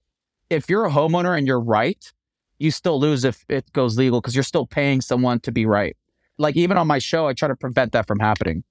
If 0.50 0.68
you're 0.68 0.86
a 0.86 0.90
homeowner 0.90 1.36
and 1.36 1.46
you're 1.46 1.60
right, 1.60 2.12
you 2.58 2.70
still 2.70 3.00
lose 3.00 3.24
if 3.24 3.44
it 3.48 3.72
goes 3.72 3.96
legal 3.96 4.20
because 4.20 4.34
you're 4.34 4.44
still 4.44 4.66
paying 4.66 5.00
someone 5.00 5.40
to 5.40 5.52
be 5.52 5.66
right. 5.66 5.96
Like 6.38 6.56
even 6.56 6.76
on 6.76 6.86
my 6.86 6.98
show, 6.98 7.26
I 7.26 7.32
try 7.32 7.48
to 7.48 7.56
prevent 7.56 7.92
that 7.92 8.06
from 8.06 8.18
happening. 8.18 8.64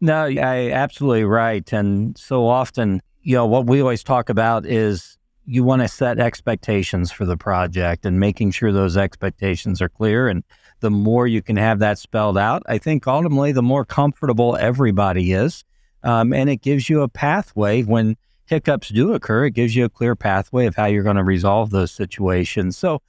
No, 0.00 0.24
I 0.24 0.70
absolutely 0.72 1.24
right. 1.24 1.70
And 1.72 2.16
so 2.18 2.46
often, 2.46 3.00
you 3.26 3.34
know, 3.34 3.44
what 3.44 3.66
we 3.66 3.80
always 3.80 4.04
talk 4.04 4.28
about 4.28 4.64
is 4.64 5.18
you 5.46 5.64
want 5.64 5.82
to 5.82 5.88
set 5.88 6.20
expectations 6.20 7.10
for 7.10 7.24
the 7.24 7.36
project 7.36 8.06
and 8.06 8.20
making 8.20 8.52
sure 8.52 8.70
those 8.70 8.96
expectations 8.96 9.82
are 9.82 9.88
clear. 9.88 10.28
And 10.28 10.44
the 10.78 10.92
more 10.92 11.26
you 11.26 11.42
can 11.42 11.56
have 11.56 11.80
that 11.80 11.98
spelled 11.98 12.38
out, 12.38 12.62
I 12.66 12.78
think 12.78 13.04
ultimately 13.08 13.50
the 13.50 13.64
more 13.64 13.84
comfortable 13.84 14.54
everybody 14.54 15.32
is. 15.32 15.64
Um, 16.04 16.32
and 16.32 16.48
it 16.48 16.58
gives 16.58 16.88
you 16.88 17.02
a 17.02 17.08
pathway 17.08 17.82
when 17.82 18.16
hiccups 18.44 18.90
do 18.90 19.12
occur, 19.12 19.46
it 19.46 19.54
gives 19.54 19.74
you 19.74 19.86
a 19.86 19.90
clear 19.90 20.14
pathway 20.14 20.66
of 20.66 20.76
how 20.76 20.86
you're 20.86 21.02
going 21.02 21.16
to 21.16 21.24
resolve 21.24 21.70
those 21.70 21.90
situations. 21.90 22.78
So, 22.78 23.02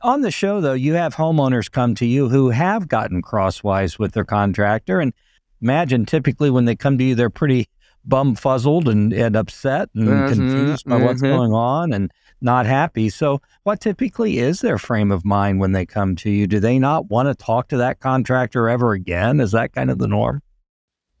on 0.00 0.22
the 0.22 0.30
show, 0.30 0.62
though, 0.62 0.72
you 0.72 0.94
have 0.94 1.16
homeowners 1.16 1.70
come 1.70 1.94
to 1.96 2.06
you 2.06 2.30
who 2.30 2.48
have 2.50 2.88
gotten 2.88 3.20
crosswise 3.20 3.98
with 3.98 4.12
their 4.12 4.24
contractor. 4.24 4.98
And 4.98 5.12
imagine 5.60 6.06
typically 6.06 6.48
when 6.48 6.64
they 6.64 6.76
come 6.76 6.96
to 6.96 7.04
you, 7.04 7.14
they're 7.14 7.28
pretty 7.28 7.68
bumfuzzled 8.08 8.88
and, 8.88 9.12
and 9.12 9.36
upset 9.36 9.90
and 9.94 10.08
mm-hmm, 10.08 10.28
confused 10.28 10.86
by 10.86 10.96
mm-hmm. 10.96 11.04
what's 11.04 11.22
going 11.22 11.52
on 11.52 11.92
and 11.92 12.10
not 12.40 12.66
happy. 12.66 13.08
So, 13.08 13.40
what 13.64 13.80
typically 13.80 14.38
is 14.38 14.60
their 14.60 14.78
frame 14.78 15.10
of 15.10 15.24
mind 15.24 15.60
when 15.60 15.72
they 15.72 15.84
come 15.84 16.16
to 16.16 16.30
you? 16.30 16.46
Do 16.46 16.60
they 16.60 16.78
not 16.78 17.10
want 17.10 17.28
to 17.28 17.34
talk 17.34 17.68
to 17.68 17.76
that 17.78 18.00
contractor 18.00 18.68
ever 18.68 18.92
again? 18.92 19.40
Is 19.40 19.52
that 19.52 19.72
kind 19.72 19.90
of 19.90 19.98
the 19.98 20.08
norm? 20.08 20.42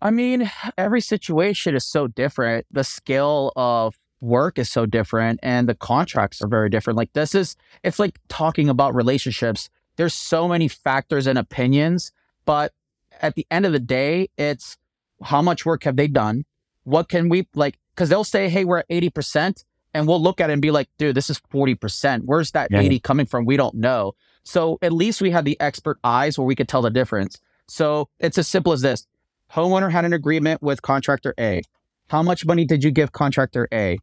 I 0.00 0.10
mean, 0.10 0.50
every 0.76 1.00
situation 1.00 1.74
is 1.74 1.84
so 1.84 2.06
different. 2.06 2.66
The 2.70 2.84
scale 2.84 3.52
of 3.56 3.98
work 4.20 4.58
is 4.58 4.68
so 4.70 4.86
different 4.86 5.40
and 5.42 5.68
the 5.68 5.74
contracts 5.74 6.42
are 6.42 6.48
very 6.48 6.68
different. 6.70 6.96
Like, 6.96 7.12
this 7.14 7.34
is, 7.34 7.56
it's 7.82 7.98
like 7.98 8.18
talking 8.28 8.68
about 8.68 8.94
relationships. 8.94 9.68
There's 9.96 10.14
so 10.14 10.46
many 10.46 10.68
factors 10.68 11.26
and 11.26 11.38
opinions, 11.38 12.12
but 12.44 12.72
at 13.20 13.34
the 13.34 13.46
end 13.50 13.66
of 13.66 13.72
the 13.72 13.80
day, 13.80 14.28
it's 14.38 14.76
how 15.22 15.42
much 15.42 15.66
work 15.66 15.84
have 15.84 15.96
they 15.96 16.06
done? 16.06 16.44
What 16.88 17.08
can 17.08 17.28
we 17.28 17.46
like? 17.54 17.78
Because 17.94 18.08
they'll 18.08 18.24
say, 18.24 18.48
hey, 18.48 18.64
we're 18.64 18.78
at 18.78 18.88
80%. 18.88 19.64
And 19.94 20.06
we'll 20.06 20.22
look 20.22 20.40
at 20.40 20.50
it 20.50 20.52
and 20.52 20.62
be 20.62 20.70
like, 20.70 20.88
dude, 20.98 21.14
this 21.14 21.30
is 21.30 21.40
40%. 21.52 22.22
Where's 22.24 22.50
that 22.52 22.70
yeah. 22.70 22.80
80 22.80 23.00
coming 23.00 23.26
from? 23.26 23.46
We 23.46 23.56
don't 23.56 23.74
know. 23.74 24.12
So 24.44 24.78
at 24.82 24.92
least 24.92 25.20
we 25.20 25.30
had 25.30 25.44
the 25.44 25.58
expert 25.60 25.98
eyes 26.04 26.38
where 26.38 26.44
we 26.44 26.54
could 26.54 26.68
tell 26.68 26.82
the 26.82 26.90
difference. 26.90 27.40
So 27.68 28.08
it's 28.18 28.38
as 28.38 28.48
simple 28.48 28.72
as 28.72 28.82
this 28.82 29.06
homeowner 29.52 29.90
had 29.90 30.04
an 30.04 30.12
agreement 30.12 30.62
with 30.62 30.82
contractor 30.82 31.34
A. 31.38 31.62
How 32.08 32.22
much 32.22 32.46
money 32.46 32.64
did 32.64 32.84
you 32.84 32.90
give 32.90 33.12
contractor 33.12 33.68
A? 33.72 33.98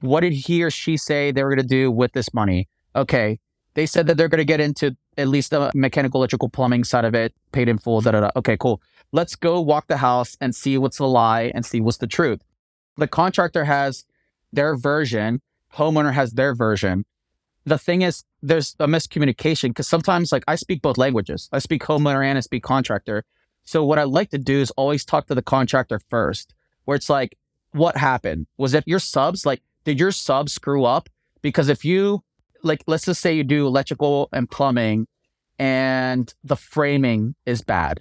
What 0.00 0.20
did 0.20 0.32
he 0.32 0.62
or 0.62 0.70
she 0.70 0.96
say 0.96 1.32
they 1.32 1.42
were 1.42 1.50
going 1.50 1.66
to 1.66 1.74
do 1.74 1.90
with 1.90 2.12
this 2.12 2.32
money? 2.34 2.68
Okay. 2.94 3.38
They 3.74 3.86
said 3.86 4.06
that 4.08 4.16
they're 4.16 4.28
going 4.28 4.38
to 4.38 4.44
get 4.44 4.60
into 4.60 4.96
at 5.16 5.28
least 5.28 5.50
the 5.50 5.70
mechanical, 5.74 6.20
electrical, 6.20 6.48
plumbing 6.48 6.84
side 6.84 7.04
of 7.04 7.14
it, 7.14 7.32
paid 7.52 7.68
in 7.68 7.78
full, 7.78 8.00
da 8.00 8.12
da 8.12 8.20
da. 8.20 8.30
Okay, 8.36 8.56
cool. 8.56 8.80
Let's 9.10 9.36
go 9.36 9.60
walk 9.60 9.86
the 9.86 9.98
house 9.98 10.36
and 10.40 10.54
see 10.54 10.76
what's 10.76 10.98
the 10.98 11.08
lie 11.08 11.50
and 11.54 11.64
see 11.64 11.80
what's 11.80 11.98
the 11.98 12.06
truth. 12.06 12.42
The 12.96 13.08
contractor 13.08 13.64
has 13.64 14.04
their 14.52 14.76
version, 14.76 15.40
homeowner 15.74 16.12
has 16.12 16.32
their 16.32 16.54
version. 16.54 17.04
The 17.64 17.78
thing 17.78 18.02
is, 18.02 18.24
there's 18.42 18.76
a 18.78 18.86
miscommunication 18.86 19.70
because 19.70 19.88
sometimes, 19.88 20.32
like, 20.32 20.44
I 20.46 20.56
speak 20.56 20.82
both 20.82 20.98
languages. 20.98 21.48
I 21.52 21.58
speak 21.58 21.82
homeowner 21.82 22.24
and 22.24 22.38
I 22.38 22.40
speak 22.40 22.62
contractor. 22.62 23.24
So, 23.64 23.84
what 23.84 23.98
I 23.98 24.04
like 24.04 24.30
to 24.30 24.38
do 24.38 24.60
is 24.60 24.70
always 24.72 25.04
talk 25.04 25.26
to 25.26 25.34
the 25.34 25.42
contractor 25.42 26.00
first, 26.08 26.54
where 26.84 26.96
it's 26.96 27.10
like, 27.10 27.36
what 27.72 27.96
happened 27.96 28.46
was 28.56 28.74
it 28.74 28.84
your 28.86 28.98
subs, 28.98 29.44
like, 29.44 29.62
did 29.84 30.00
your 30.00 30.12
subs 30.12 30.52
screw 30.52 30.84
up? 30.84 31.08
Because 31.42 31.68
if 31.68 31.84
you, 31.84 32.22
like, 32.62 32.82
let's 32.86 33.04
just 33.04 33.20
say 33.20 33.34
you 33.34 33.44
do 33.44 33.66
electrical 33.66 34.28
and 34.32 34.50
plumbing 34.50 35.06
and 35.58 36.32
the 36.44 36.56
framing 36.56 37.34
is 37.46 37.62
bad, 37.62 38.00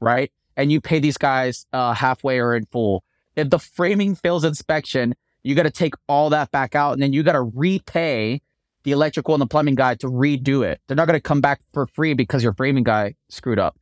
right? 0.00 0.32
And 0.56 0.70
you 0.70 0.80
pay 0.80 0.98
these 0.98 1.18
guys 1.18 1.66
uh, 1.72 1.94
halfway 1.94 2.38
or 2.38 2.54
in 2.54 2.66
full. 2.66 3.04
If 3.36 3.50
the 3.50 3.58
framing 3.58 4.14
fails 4.14 4.44
inspection, 4.44 5.14
you 5.42 5.54
got 5.54 5.64
to 5.64 5.70
take 5.70 5.94
all 6.08 6.30
that 6.30 6.50
back 6.50 6.74
out 6.74 6.92
and 6.92 7.02
then 7.02 7.12
you 7.12 7.22
got 7.22 7.32
to 7.32 7.42
repay 7.42 8.40
the 8.84 8.92
electrical 8.92 9.34
and 9.34 9.40
the 9.40 9.46
plumbing 9.46 9.74
guy 9.74 9.94
to 9.96 10.06
redo 10.06 10.64
it. 10.64 10.80
They're 10.86 10.96
not 10.96 11.06
going 11.06 11.18
to 11.18 11.22
come 11.22 11.40
back 11.40 11.60
for 11.72 11.86
free 11.86 12.14
because 12.14 12.42
your 12.42 12.52
framing 12.52 12.84
guy 12.84 13.14
screwed 13.28 13.58
up. 13.58 13.78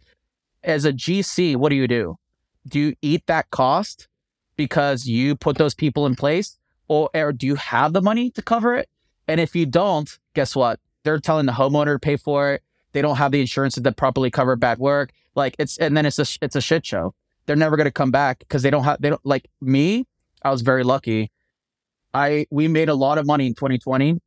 As 0.63 0.85
a 0.85 0.93
GC, 0.93 1.57
what 1.57 1.71
do 1.71 1.77
you 1.77 1.89
do? 1.89 2.17
Do 2.67 2.79
you 2.79 2.95
eat 3.03 3.27
that 3.27 3.51
cost 3.51 4.09
because 4.57 5.07
you 5.07 5.35
put 5.35 5.59
those 5.59 5.75
people 5.75 6.07
in 6.07 6.15
place 6.15 6.59
or, 6.89 7.11
or 7.15 7.33
do 7.33 7.47
you 7.47 7.57
have 7.57 7.93
the 7.93 8.03
money 8.03 8.31
to 8.31 8.43
cover 8.43 8.77
it? 8.77 8.89
And 9.27 9.41
if 9.41 9.57
you 9.57 9.67
don't, 9.67 10.19
guess 10.35 10.55
what? 10.55 10.79
They're 11.05 11.19
telling 11.19 11.47
the 11.47 11.53
homeowner 11.53 11.95
to 11.95 11.99
pay 11.99 12.17
for 12.17 12.53
it. 12.53 12.63
They 12.93 13.03
don't 13.03 13.17
have 13.17 13.33
the 13.33 13.41
insurance 13.41 13.75
that 13.77 13.97
properly 13.97 14.31
cover 14.31 14.57
bad 14.57 14.79
work. 14.79 15.13
Like 15.35 15.57
it's 15.59 15.79
and 15.79 15.97
then 15.97 16.07
it's 16.07 16.19
a 16.19 16.27
it's 16.43 16.57
a 16.57 16.61
shit 16.61 16.85
show. 16.87 17.15
They're 17.47 17.57
never 17.57 17.77
going 17.77 17.87
to 17.87 17.93
come 17.93 18.11
back 18.11 18.41
because 18.41 18.63
they 18.63 18.71
don't 18.71 18.85
have 18.85 19.01
they 19.01 19.11
don't 19.11 19.25
like 19.25 19.49
me. 19.61 20.07
I 20.43 20.51
was 20.51 20.63
very 20.63 20.85
lucky. 20.85 21.31
I 22.15 22.47
we 22.51 22.69
made 22.69 22.89
a 22.89 22.95
lot 22.95 23.19
of 23.19 23.27
money 23.27 23.47
in 23.47 23.55
2020. 23.55 24.21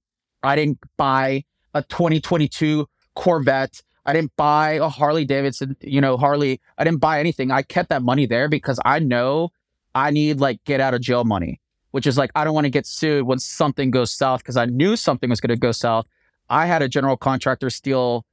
I 0.43 0.55
didn't 0.55 0.79
buy 0.97 1.43
a 1.73 1.81
2022 1.83 2.87
Corvette. 3.15 3.81
I 4.05 4.13
didn't 4.13 4.35
buy 4.35 4.73
a 4.73 4.87
Harley 4.87 5.25
Davidson, 5.25 5.75
you 5.81 5.99
know, 5.99 6.17
Harley. 6.17 6.61
I 6.77 6.83
didn't 6.83 7.01
buy 7.01 7.19
anything. 7.19 7.49
I 7.51 7.63
kept 7.63 7.89
that 7.89 8.03
money 8.03 8.25
there 8.27 8.47
because 8.47 8.79
I 8.85 8.99
know 8.99 9.49
I 9.95 10.11
need 10.11 10.39
like 10.39 10.63
get 10.65 10.79
out 10.79 10.93
of 10.93 11.01
jail 11.01 11.23
money, 11.23 11.59
which 11.91 12.05
is 12.05 12.17
like 12.17 12.31
I 12.35 12.43
don't 12.43 12.53
want 12.53 12.65
to 12.65 12.71
get 12.71 12.85
sued 12.85 13.25
when 13.25 13.39
something 13.39 13.91
goes 13.91 14.11
south 14.11 14.41
because 14.41 14.57
I 14.57 14.65
knew 14.65 14.95
something 14.95 15.29
was 15.29 15.39
going 15.39 15.49
to 15.49 15.55
go 15.55 15.71
south. 15.71 16.05
I 16.49 16.67
had 16.67 16.81
a 16.81 16.87
general 16.87 17.17
contractor 17.17 17.69
steal 17.69 18.25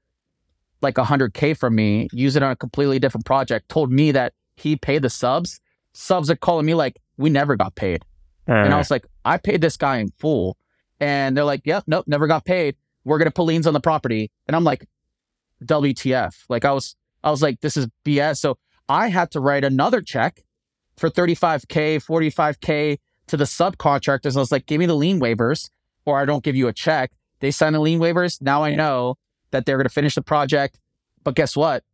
like 0.83 0.97
100K 0.97 1.57
from 1.57 1.75
me, 1.75 2.09
use 2.13 2.37
it 2.37 2.43
on 2.43 2.51
a 2.51 2.57
completely 2.57 2.99
different 2.99 3.25
project, 3.25 3.69
told 3.69 3.91
me 3.91 4.13
that 4.13 4.33
he 4.57 4.77
paid 4.77 5.03
the 5.03 5.11
subs. 5.11 5.61
Subs 5.95 6.31
are 6.31 6.37
calling 6.37 6.67
me 6.67 6.75
like, 6.75 6.99
we 7.17 7.31
never 7.31 7.57
got 7.57 7.75
paid. 7.75 8.05
Uh, 8.49 8.55
and 8.55 8.75
I 8.75 8.79
was 8.79 8.91
like, 8.91 9.07
I 9.25 9.39
paid 9.39 9.61
this 9.61 9.77
guy 9.77 9.99
in 9.99 10.11
full. 10.19 10.57
And 11.01 11.37
they're 11.37 11.45
like, 11.45 11.63
yep, 11.65 11.85
nope, 11.87 12.07
never 12.07 12.27
got 12.27 12.45
paid. 12.45 12.77
We're 13.05 13.19
going 13.19 13.27
to 13.27 13.33
put 13.33 13.43
liens 13.45 13.67
on 13.67 13.75
the 13.75 13.81
property. 13.81 14.31
And 14.47 14.57
I'm 14.57 14.65
like, 14.65 14.87
WTF. 15.65 16.45
Like 16.49 16.65
I 16.65 16.73
was, 16.73 16.97
I 17.23 17.31
was 17.31 17.43
like, 17.43 17.61
this 17.61 17.77
is 17.77 17.87
BS. 18.05 18.39
So 18.39 18.59
I 18.89 19.09
had 19.09 19.31
to 19.33 19.41
write 19.41 19.65
another 19.65 20.01
check 20.01 20.45
for 20.97 21.11
35K, 21.11 22.05
45K 22.05 22.99
to 23.29 23.37
the 23.37 23.45
subcontractors. 23.45 24.37
I 24.37 24.41
was 24.41 24.53
like, 24.53 24.67
give 24.67 24.79
me 24.79 24.87
the 24.87 24.95
lien 24.95 25.21
waivers 25.21 25.71
or 26.05 26.19
I 26.21 26.25
don't 26.25 26.45
give 26.45 26.57
you 26.57 26.69
a 26.69 26.73
check. 26.73 27.13
They 27.41 27.51
sign 27.51 27.73
the 27.73 27.81
lien 27.81 27.99
waivers. 27.99 28.41
Now 28.41 28.63
I 28.63 28.75
know 28.75 29.17
that 29.53 29.65
they're 29.65 29.77
going 29.77 29.87
to 29.87 29.95
finish 29.95 30.17
the 30.17 30.23
project. 30.23 30.81
But 31.23 31.37
guess 31.37 31.57
what? 31.57 31.85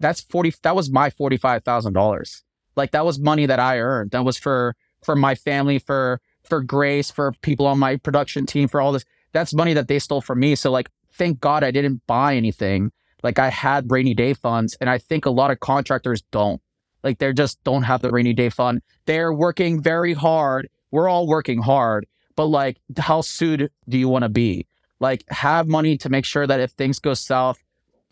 That's 0.00 0.20
40 0.20 0.54
that 0.62 0.74
was 0.74 0.90
my 0.90 1.10
$45,000. 1.10 2.42
Like 2.76 2.90
that 2.90 3.04
was 3.04 3.18
money 3.18 3.46
that 3.46 3.60
I 3.60 3.78
earned. 3.78 4.10
That 4.10 4.24
was 4.24 4.36
for 4.36 4.74
for 5.02 5.16
my 5.16 5.34
family, 5.34 5.78
for 5.78 6.20
for 6.42 6.62
Grace, 6.62 7.10
for 7.10 7.32
people 7.42 7.66
on 7.66 7.78
my 7.78 7.96
production 7.96 8.46
team, 8.46 8.68
for 8.68 8.80
all 8.80 8.92
this. 8.92 9.04
That's 9.32 9.54
money 9.54 9.74
that 9.74 9.88
they 9.88 9.98
stole 9.98 10.20
from 10.20 10.40
me. 10.40 10.54
So 10.56 10.70
like 10.70 10.90
thank 11.12 11.40
God 11.40 11.62
I 11.62 11.70
didn't 11.70 12.02
buy 12.06 12.34
anything. 12.34 12.90
Like 13.22 13.38
I 13.38 13.50
had 13.50 13.90
rainy 13.90 14.14
day 14.14 14.34
funds 14.34 14.76
and 14.80 14.90
I 14.90 14.98
think 14.98 15.24
a 15.24 15.30
lot 15.30 15.50
of 15.50 15.60
contractors 15.60 16.22
don't. 16.30 16.60
Like 17.04 17.18
they 17.18 17.32
just 17.32 17.62
don't 17.64 17.82
have 17.84 18.02
the 18.02 18.10
rainy 18.10 18.32
day 18.32 18.48
fund. 18.48 18.82
They're 19.06 19.32
working 19.32 19.80
very 19.80 20.14
hard. 20.14 20.68
We're 20.90 21.08
all 21.08 21.26
working 21.26 21.62
hard, 21.62 22.06
but 22.36 22.46
like 22.46 22.78
how 22.98 23.20
sued 23.20 23.70
do 23.88 23.98
you 23.98 24.08
want 24.08 24.24
to 24.24 24.28
be? 24.28 24.66
Like 25.02 25.24
have 25.28 25.66
money 25.68 25.98
to 25.98 26.08
make 26.08 26.24
sure 26.24 26.46
that 26.46 26.60
if 26.60 26.70
things 26.70 26.98
go 26.98 27.12
south, 27.12 27.62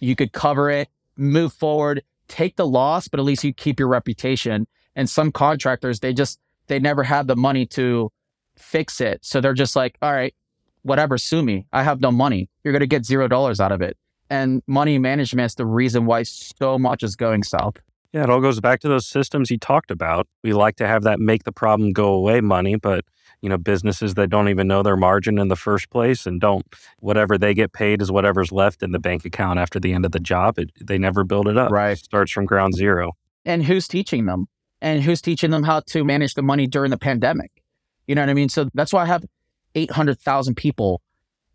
you 0.01 0.17
could 0.17 0.33
cover 0.33 0.69
it, 0.69 0.89
move 1.17 1.53
forward, 1.53 2.03
take 2.29 2.57
the 2.57 2.67
loss, 2.67 3.09
but 3.09 3.21
at 3.21 3.25
least 3.25 3.45
you 3.45 3.55
keep 3.55 3.79
your 3.79 3.89
reputation. 3.89 4.67
And 4.97 5.09
some 5.09 5.31
contractors, 5.33 6.01
they 6.01 6.13
just, 6.13 6.39
they 6.67 6.79
never 6.79 7.05
have 7.05 7.29
the 7.29 7.37
money 7.37 7.65
to 7.67 8.11
fix 8.57 9.01
it. 9.01 9.25
So 9.25 9.41
they're 9.41 9.55
just 9.55 9.77
like, 9.77 9.97
all 10.03 10.13
right, 10.13 10.35
whatever, 10.83 11.17
sue 11.17 11.43
me. 11.43 11.67
I 11.73 11.85
have 11.85 12.01
no 12.01 12.11
money. 12.11 12.51
You're 12.65 12.73
going 12.73 12.81
to 12.81 12.87
get 12.87 13.07
zero 13.07 13.29
dollars 13.29 13.61
out 13.61 13.73
of 13.73 13.81
it. 13.81 13.97
And 14.29 14.63
money 14.67 14.99
management 14.99 15.47
is 15.47 15.55
the 15.55 15.67
reason 15.67 16.07
why 16.07 16.25
so 16.25 16.79
much 16.79 17.03
is 17.03 17.17
going 17.17 17.45
south. 17.45 17.77
Yeah, 18.13 18.25
it 18.25 18.31
all 18.31 18.41
goes 18.41 18.61
back 18.61 18.81
to 18.81 18.89
those 18.89 19.07
systems 19.07 19.51
you 19.51 19.59
talked 19.59 19.91
about. 19.93 20.27
We 20.43 20.53
like 20.53 20.77
to 20.77 20.87
have 20.87 21.05
that 21.05 21.21
make 21.21 21.45
the 21.45 21.53
problem 21.53 21.93
go 21.93 22.13
away 22.13 22.41
money, 22.41 22.75
but 22.75 23.05
you 23.43 23.49
know 23.49 23.57
businesses 23.57 24.15
that 24.15 24.29
don't 24.29 24.49
even 24.49 24.67
know 24.67 24.83
their 24.83 24.97
margin 24.97 25.39
in 25.39 25.49
the 25.49 25.57
first 25.57 25.91
place 25.91 26.27
and 26.27 26.41
don't 26.41 26.67
whatever 26.99 27.39
they 27.39 27.55
get 27.55 27.73
paid 27.73 28.03
is 28.03 28.13
whatever's 28.13 28.53
left 28.53 28.83
in 28.83 28.93
the 28.93 28.99
bank 28.99 29.25
account 29.25 29.59
after 29.59 29.81
the 29.81 29.93
end 29.93 30.05
of 30.05 30.13
the 30.13 30.21
job. 30.21 30.59
It, 30.59 30.71
they 30.81 30.99
never 30.99 31.25
build 31.25 31.49
it 31.49 31.57
up. 31.57 31.71
Right. 31.71 31.93
It 31.93 32.05
starts 32.05 32.33
from 32.33 32.45
ground 32.45 32.75
zero. 32.75 33.13
And 33.45 33.65
who's 33.65 33.89
teaching 33.89 34.27
them? 34.27 34.47
And 34.83 35.03
who's 35.03 35.21
teaching 35.21 35.51
them 35.51 35.63
how 35.63 35.81
to 35.81 36.05
manage 36.05 36.35
the 36.35 36.43
money 36.43 36.67
during 36.67 36.91
the 36.91 36.99
pandemic? 36.99 37.51
You 38.07 38.15
know 38.15 38.23
what 38.23 38.31
i 38.31 38.35
mean? 38.35 38.49
So 38.49 38.69
that's 38.75 38.93
why 38.93 39.03
i 39.03 39.07
have 39.07 39.25
800000 39.75 40.57
people 40.57 41.01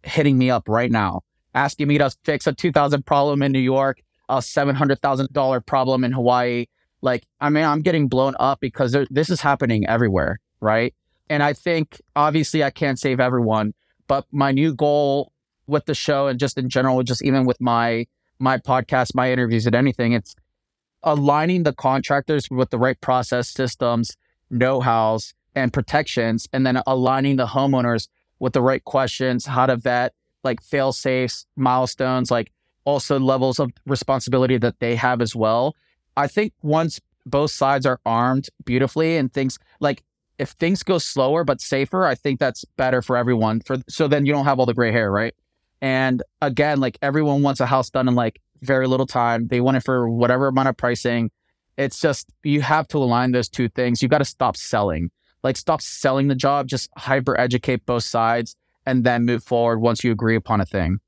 hitting 0.04 0.38
me 0.38 0.50
up 0.50 0.70
right 0.70 0.92
now 0.92 1.22
asking 1.54 1.88
me 1.88 1.98
to 1.98 2.12
fix 2.24 2.48
a 2.48 2.54
2000 2.54 3.06
problem 3.06 3.42
in 3.42 3.52
new 3.52 3.60
york 3.60 4.02
a 4.30 4.38
$700000 4.38 5.66
problem 5.66 6.04
in 6.04 6.12
hawaii. 6.12 6.66
Like 7.02 7.26
i 7.42 7.50
mean 7.50 7.66
i'm 7.66 7.82
getting 7.82 8.08
blown 8.08 8.36
up 8.40 8.60
because 8.60 8.94
there, 8.94 9.06
this 9.10 9.30
is 9.30 9.42
happening 9.42 9.86
everywhere 9.88 10.40
right 10.62 10.94
and 11.30 11.44
I 11.44 11.54
think 11.54 12.02
obviously 12.16 12.64
I 12.64 12.70
can't 12.70 13.00
save 13.00 13.20
everyone, 13.20 13.74
but 14.08 14.26
my 14.32 14.52
new 14.52 14.74
goal 14.74 15.32
with 15.68 15.86
the 15.86 15.96
show 15.96 16.28
and 16.28 16.40
just 16.40 16.58
in 16.58 16.70
general, 16.70 17.02
just 17.04 17.24
even 17.24 17.46
with 17.46 17.60
my 17.60 18.08
my 18.38 18.58
podcast, 18.58 19.16
my 19.16 19.32
interviews 19.32 19.66
and 19.66 19.76
anything, 19.76 20.12
it's 20.12 20.36
aligning 21.04 21.64
the 21.64 21.74
contractors 21.74 22.50
with 22.52 22.70
the 22.70 22.78
right 22.78 23.00
process 23.00 23.50
systems, 23.50 24.18
know-hows, 24.50 25.34
and 25.56 25.72
protections, 25.72 26.48
and 26.52 26.68
then 26.68 26.82
aligning 26.86 27.38
the 27.38 27.46
homeowners 27.46 28.10
with 28.40 28.52
the 28.54 28.62
right 28.62 28.84
questions, 28.84 29.46
how 29.46 29.66
to 29.66 29.78
vet, 29.78 30.14
like 30.44 30.62
fail 30.62 30.92
safes, 30.92 31.46
milestones, 31.56 32.30
like 32.30 32.52
also 32.84 33.20
levels 33.20 33.60
of 33.60 33.72
responsibility 33.86 34.58
that 34.58 34.80
they 34.80 34.96
have 34.96 35.22
as 35.22 35.36
well. 35.36 35.76
I 36.18 36.28
think 36.28 36.54
once 36.62 37.00
both 37.26 37.52
sides 37.52 37.86
are 37.86 38.00
armed 38.06 38.50
beautifully 38.66 39.18
and 39.18 39.34
things 39.34 39.58
like 39.80 40.04
if 40.38 40.52
things 40.52 40.84
go 40.84 40.98
slower 40.98 41.44
but 41.44 41.62
safer, 41.62 42.06
I 42.06 42.16
think 42.16 42.40
that's 42.40 42.66
better 42.78 43.02
for 43.02 43.18
everyone. 43.18 43.62
For 43.62 43.78
so 43.88 44.08
then 44.08 44.26
you 44.26 44.34
don't 44.34 44.46
have 44.46 44.60
all 44.60 44.66
the 44.66 44.74
gray 44.74 44.92
hair, 44.92 45.12
right? 45.12 45.34
And 45.82 46.24
again, 46.42 46.80
like 46.80 46.98
everyone 47.02 47.42
wants 47.42 47.60
a 47.60 47.66
house 47.66 47.90
done 47.90 48.08
in 48.08 48.16
like 48.16 48.42
very 48.62 48.88
little 48.88 49.06
time. 49.06 49.48
They 49.48 49.62
want 49.62 49.78
it 49.78 49.84
for 49.84 50.10
whatever 50.10 50.48
amount 50.48 50.70
of 50.70 50.78
pricing. 50.78 51.32
It's 51.78 52.00
just 52.00 52.30
you 52.44 52.62
have 52.62 52.88
to 52.90 52.98
align 52.98 53.32
those 53.32 53.50
two 53.50 53.70
things. 53.70 54.02
You 54.02 54.08
got 54.08 54.20
to 54.20 54.26
stop 54.26 54.58
selling. 54.58 55.12
Like 55.44 55.58
stop 55.58 55.82
selling 55.82 56.28
the 56.28 56.36
job, 56.36 56.68
just 56.68 56.90
hyper 56.98 57.40
educate 57.40 57.86
both 57.86 58.04
sides 58.04 58.56
and 58.86 59.04
then 59.04 59.26
move 59.26 59.44
forward 59.44 59.80
once 59.80 60.04
you 60.04 60.12
agree 60.12 60.36
upon 60.36 60.62
a 60.62 60.66
thing. 60.66 61.00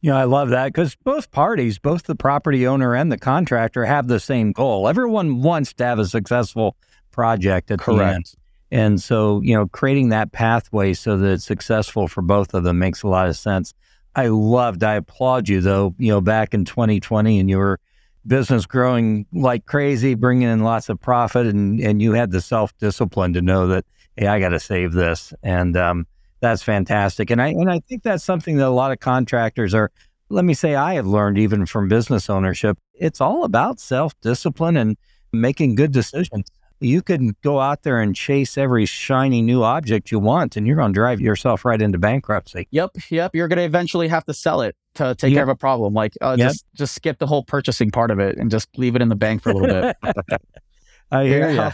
You 0.00 0.10
know, 0.10 0.16
I 0.16 0.24
love 0.24 0.50
that 0.50 0.66
because 0.66 0.94
both 0.94 1.30
parties, 1.32 1.78
both 1.78 2.04
the 2.04 2.14
property 2.14 2.66
owner 2.66 2.94
and 2.94 3.10
the 3.10 3.18
contractor, 3.18 3.84
have 3.84 4.06
the 4.06 4.20
same 4.20 4.52
goal. 4.52 4.86
Everyone 4.86 5.42
wants 5.42 5.72
to 5.74 5.84
have 5.84 5.98
a 5.98 6.06
successful 6.06 6.76
project 7.10 7.70
at 7.70 7.78
Correct. 7.78 7.98
the 7.98 8.14
end. 8.14 8.34
And 8.70 9.00
so, 9.00 9.40
you 9.42 9.54
know, 9.54 9.66
creating 9.66 10.10
that 10.10 10.32
pathway 10.32 10.92
so 10.92 11.16
that 11.16 11.32
it's 11.32 11.44
successful 11.44 12.06
for 12.06 12.22
both 12.22 12.52
of 12.54 12.64
them 12.64 12.78
makes 12.78 13.02
a 13.02 13.08
lot 13.08 13.28
of 13.28 13.36
sense. 13.36 13.72
I 14.14 14.26
loved, 14.28 14.82
I 14.82 14.94
applaud 14.94 15.48
you 15.48 15.60
though, 15.60 15.94
you 15.98 16.08
know, 16.08 16.20
back 16.20 16.52
in 16.52 16.64
2020 16.64 17.38
and 17.38 17.48
your 17.48 17.80
business 18.26 18.66
growing 18.66 19.26
like 19.32 19.64
crazy, 19.64 20.14
bringing 20.14 20.48
in 20.48 20.62
lots 20.64 20.88
of 20.88 21.00
profit 21.00 21.46
and, 21.46 21.80
and 21.80 22.02
you 22.02 22.12
had 22.12 22.30
the 22.30 22.40
self 22.40 22.76
discipline 22.78 23.32
to 23.34 23.42
know 23.42 23.68
that, 23.68 23.84
hey, 24.16 24.26
I 24.26 24.38
got 24.38 24.50
to 24.50 24.60
save 24.60 24.92
this. 24.92 25.32
And 25.42 25.76
um, 25.76 26.06
that's 26.40 26.62
fantastic. 26.62 27.30
And 27.30 27.40
I, 27.40 27.48
and 27.48 27.70
I 27.70 27.80
think 27.80 28.02
that's 28.02 28.24
something 28.24 28.58
that 28.58 28.66
a 28.66 28.70
lot 28.70 28.92
of 28.92 29.00
contractors 29.00 29.72
are, 29.72 29.90
let 30.28 30.44
me 30.44 30.52
say, 30.52 30.74
I 30.74 30.94
have 30.94 31.06
learned 31.06 31.38
even 31.38 31.64
from 31.64 31.88
business 31.88 32.28
ownership. 32.28 32.76
It's 32.92 33.20
all 33.20 33.44
about 33.44 33.80
self 33.80 34.12
discipline 34.20 34.76
and 34.76 34.98
making 35.32 35.74
good 35.74 35.92
decisions 35.92 36.50
you 36.80 37.02
can 37.02 37.34
go 37.42 37.60
out 37.60 37.82
there 37.82 38.00
and 38.00 38.14
chase 38.14 38.56
every 38.56 38.86
shiny 38.86 39.42
new 39.42 39.62
object 39.62 40.10
you 40.10 40.18
want 40.18 40.56
and 40.56 40.66
you're 40.66 40.76
going 40.76 40.92
to 40.92 40.98
drive 40.98 41.20
yourself 41.20 41.64
right 41.64 41.80
into 41.80 41.98
bankruptcy. 41.98 42.68
Yep, 42.70 42.96
yep, 43.10 43.34
you're 43.34 43.48
going 43.48 43.58
to 43.58 43.64
eventually 43.64 44.08
have 44.08 44.24
to 44.26 44.34
sell 44.34 44.60
it 44.60 44.76
to 44.94 45.14
take 45.14 45.32
yep. 45.32 45.38
care 45.38 45.42
of 45.44 45.48
a 45.48 45.56
problem. 45.56 45.94
Like 45.94 46.14
uh, 46.20 46.36
yep. 46.38 46.50
just 46.50 46.64
just 46.74 46.94
skip 46.94 47.18
the 47.18 47.26
whole 47.26 47.42
purchasing 47.42 47.90
part 47.90 48.10
of 48.10 48.18
it 48.18 48.36
and 48.36 48.50
just 48.50 48.68
leave 48.76 48.96
it 48.96 49.02
in 49.02 49.08
the 49.08 49.16
bank 49.16 49.42
for 49.42 49.50
a 49.50 49.54
little 49.54 49.68
bit. 49.80 49.96
I 51.10 51.24
hear 51.24 51.50
yeah. 51.50 51.68
you. 51.68 51.72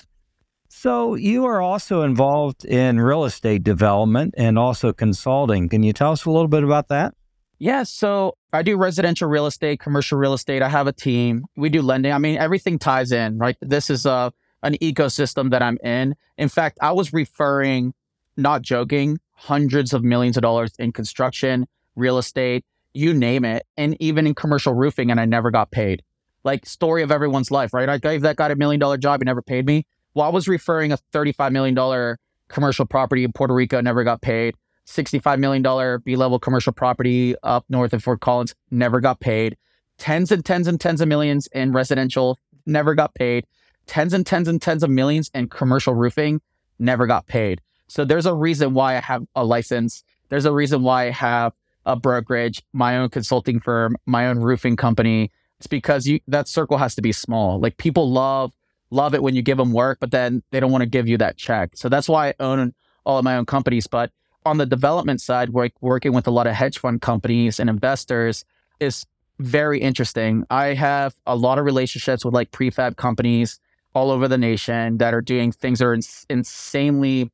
So 0.68 1.14
you 1.14 1.44
are 1.44 1.60
also 1.60 2.02
involved 2.02 2.64
in 2.64 3.00
real 3.00 3.24
estate 3.24 3.62
development 3.62 4.34
and 4.36 4.58
also 4.58 4.92
consulting. 4.92 5.68
Can 5.68 5.82
you 5.82 5.92
tell 5.92 6.12
us 6.12 6.24
a 6.24 6.30
little 6.30 6.48
bit 6.48 6.64
about 6.64 6.88
that? 6.88 7.14
Yeah, 7.58 7.84
so 7.84 8.36
I 8.52 8.62
do 8.62 8.76
residential 8.76 9.28
real 9.28 9.46
estate, 9.46 9.78
commercial 9.78 10.18
real 10.18 10.34
estate. 10.34 10.62
I 10.62 10.68
have 10.68 10.86
a 10.86 10.92
team. 10.92 11.44
We 11.56 11.68
do 11.68 11.80
lending. 11.80 12.12
I 12.12 12.18
mean, 12.18 12.36
everything 12.38 12.78
ties 12.78 13.12
in, 13.12 13.38
right? 13.38 13.56
This 13.60 13.88
is 13.88 14.04
a 14.04 14.32
an 14.64 14.76
ecosystem 14.78 15.50
that 15.50 15.62
I'm 15.62 15.78
in. 15.84 16.16
In 16.36 16.48
fact, 16.48 16.78
I 16.82 16.90
was 16.92 17.12
referring, 17.12 17.94
not 18.36 18.62
joking, 18.62 19.18
hundreds 19.32 19.92
of 19.92 20.02
millions 20.02 20.36
of 20.36 20.42
dollars 20.42 20.72
in 20.78 20.92
construction, 20.92 21.66
real 21.94 22.18
estate, 22.18 22.64
you 22.94 23.12
name 23.12 23.44
it, 23.44 23.66
and 23.76 23.96
even 24.00 24.26
in 24.26 24.34
commercial 24.34 24.72
roofing, 24.72 25.10
and 25.10 25.20
I 25.20 25.26
never 25.26 25.50
got 25.50 25.70
paid. 25.70 26.02
Like 26.42 26.66
story 26.66 27.02
of 27.02 27.10
everyone's 27.10 27.50
life, 27.50 27.72
right? 27.72 27.88
I 27.88 27.98
gave 27.98 28.22
that 28.22 28.36
guy 28.36 28.48
a 28.48 28.56
million 28.56 28.80
dollar 28.80 28.96
job, 28.96 29.20
he 29.20 29.24
never 29.24 29.42
paid 29.42 29.66
me. 29.66 29.86
Well, 30.14 30.26
I 30.26 30.30
was 30.30 30.48
referring 30.48 30.92
a 30.92 30.98
$35 31.12 31.52
million 31.52 32.16
commercial 32.48 32.86
property 32.86 33.24
in 33.24 33.32
Puerto 33.32 33.54
Rico, 33.54 33.80
never 33.80 34.04
got 34.04 34.22
paid. 34.22 34.54
$65 34.86 35.38
million 35.38 36.00
B 36.04 36.16
level 36.16 36.38
commercial 36.38 36.72
property 36.72 37.34
up 37.42 37.64
north 37.68 37.92
of 37.92 38.02
Fort 38.02 38.20
Collins, 38.20 38.54
never 38.70 39.00
got 39.00 39.20
paid. 39.20 39.56
Tens 39.98 40.30
and 40.30 40.44
tens 40.44 40.66
and 40.68 40.80
tens 40.80 41.00
of 41.00 41.08
millions 41.08 41.48
in 41.48 41.72
residential, 41.72 42.38
never 42.66 42.94
got 42.94 43.14
paid. 43.14 43.46
Tens 43.86 44.12
and 44.12 44.24
tens 44.24 44.48
and 44.48 44.60
tens 44.60 44.82
of 44.82 44.90
millions 44.90 45.30
in 45.34 45.48
commercial 45.48 45.94
roofing, 45.94 46.40
never 46.78 47.06
got 47.06 47.26
paid. 47.26 47.60
So 47.86 48.04
there's 48.04 48.26
a 48.26 48.34
reason 48.34 48.74
why 48.74 48.96
I 48.96 49.00
have 49.00 49.24
a 49.34 49.44
license. 49.44 50.04
There's 50.28 50.46
a 50.46 50.52
reason 50.52 50.82
why 50.82 51.06
I 51.06 51.10
have 51.10 51.52
a 51.86 51.96
brokerage, 51.96 52.62
my 52.72 52.96
own 52.96 53.10
consulting 53.10 53.60
firm, 53.60 53.96
my 54.06 54.26
own 54.26 54.38
roofing 54.38 54.76
company. 54.76 55.30
It's 55.58 55.66
because 55.66 56.06
you 56.06 56.20
that 56.26 56.48
circle 56.48 56.78
has 56.78 56.94
to 56.94 57.02
be 57.02 57.12
small. 57.12 57.60
Like 57.60 57.76
people 57.76 58.10
love 58.10 58.52
love 58.90 59.14
it 59.14 59.22
when 59.22 59.34
you 59.34 59.42
give 59.42 59.58
them 59.58 59.72
work, 59.72 59.98
but 60.00 60.10
then 60.10 60.42
they 60.50 60.60
don't 60.60 60.70
want 60.70 60.82
to 60.82 60.88
give 60.88 61.08
you 61.08 61.18
that 61.18 61.36
check. 61.36 61.70
So 61.74 61.88
that's 61.88 62.08
why 62.08 62.28
I 62.28 62.34
own 62.40 62.74
all 63.04 63.18
of 63.18 63.24
my 63.24 63.36
own 63.36 63.46
companies. 63.46 63.86
But 63.86 64.10
on 64.46 64.58
the 64.58 64.66
development 64.66 65.20
side, 65.20 65.50
work, 65.50 65.72
working 65.80 66.12
with 66.12 66.26
a 66.26 66.30
lot 66.30 66.46
of 66.46 66.54
hedge 66.54 66.78
fund 66.78 67.00
companies 67.00 67.58
and 67.58 67.68
investors 67.68 68.44
is 68.80 69.04
very 69.38 69.80
interesting. 69.80 70.44
I 70.50 70.74
have 70.74 71.14
a 71.26 71.34
lot 71.34 71.58
of 71.58 71.64
relationships 71.64 72.24
with 72.24 72.34
like 72.34 72.50
prefab 72.52 72.96
companies 72.96 73.58
all 73.94 74.10
over 74.10 74.28
the 74.28 74.38
nation 74.38 74.98
that 74.98 75.14
are 75.14 75.20
doing 75.20 75.52
things 75.52 75.78
that 75.78 75.86
are 75.86 75.94
ins- 75.94 76.26
insanely 76.28 77.30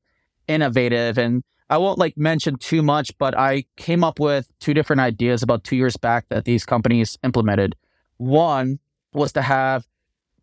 innovative. 0.46 1.18
And 1.18 1.42
I 1.68 1.78
won't 1.78 1.98
like 1.98 2.16
mention 2.16 2.56
too 2.56 2.82
much, 2.82 3.16
but 3.18 3.36
I 3.36 3.64
came 3.76 4.04
up 4.04 4.20
with 4.20 4.48
two 4.60 4.74
different 4.74 5.00
ideas 5.00 5.42
about 5.42 5.64
two 5.64 5.76
years 5.76 5.96
back 5.96 6.26
that 6.28 6.44
these 6.44 6.64
companies 6.64 7.18
implemented. 7.24 7.76
One 8.18 8.78
was 9.12 9.32
to 9.32 9.42
have 9.42 9.86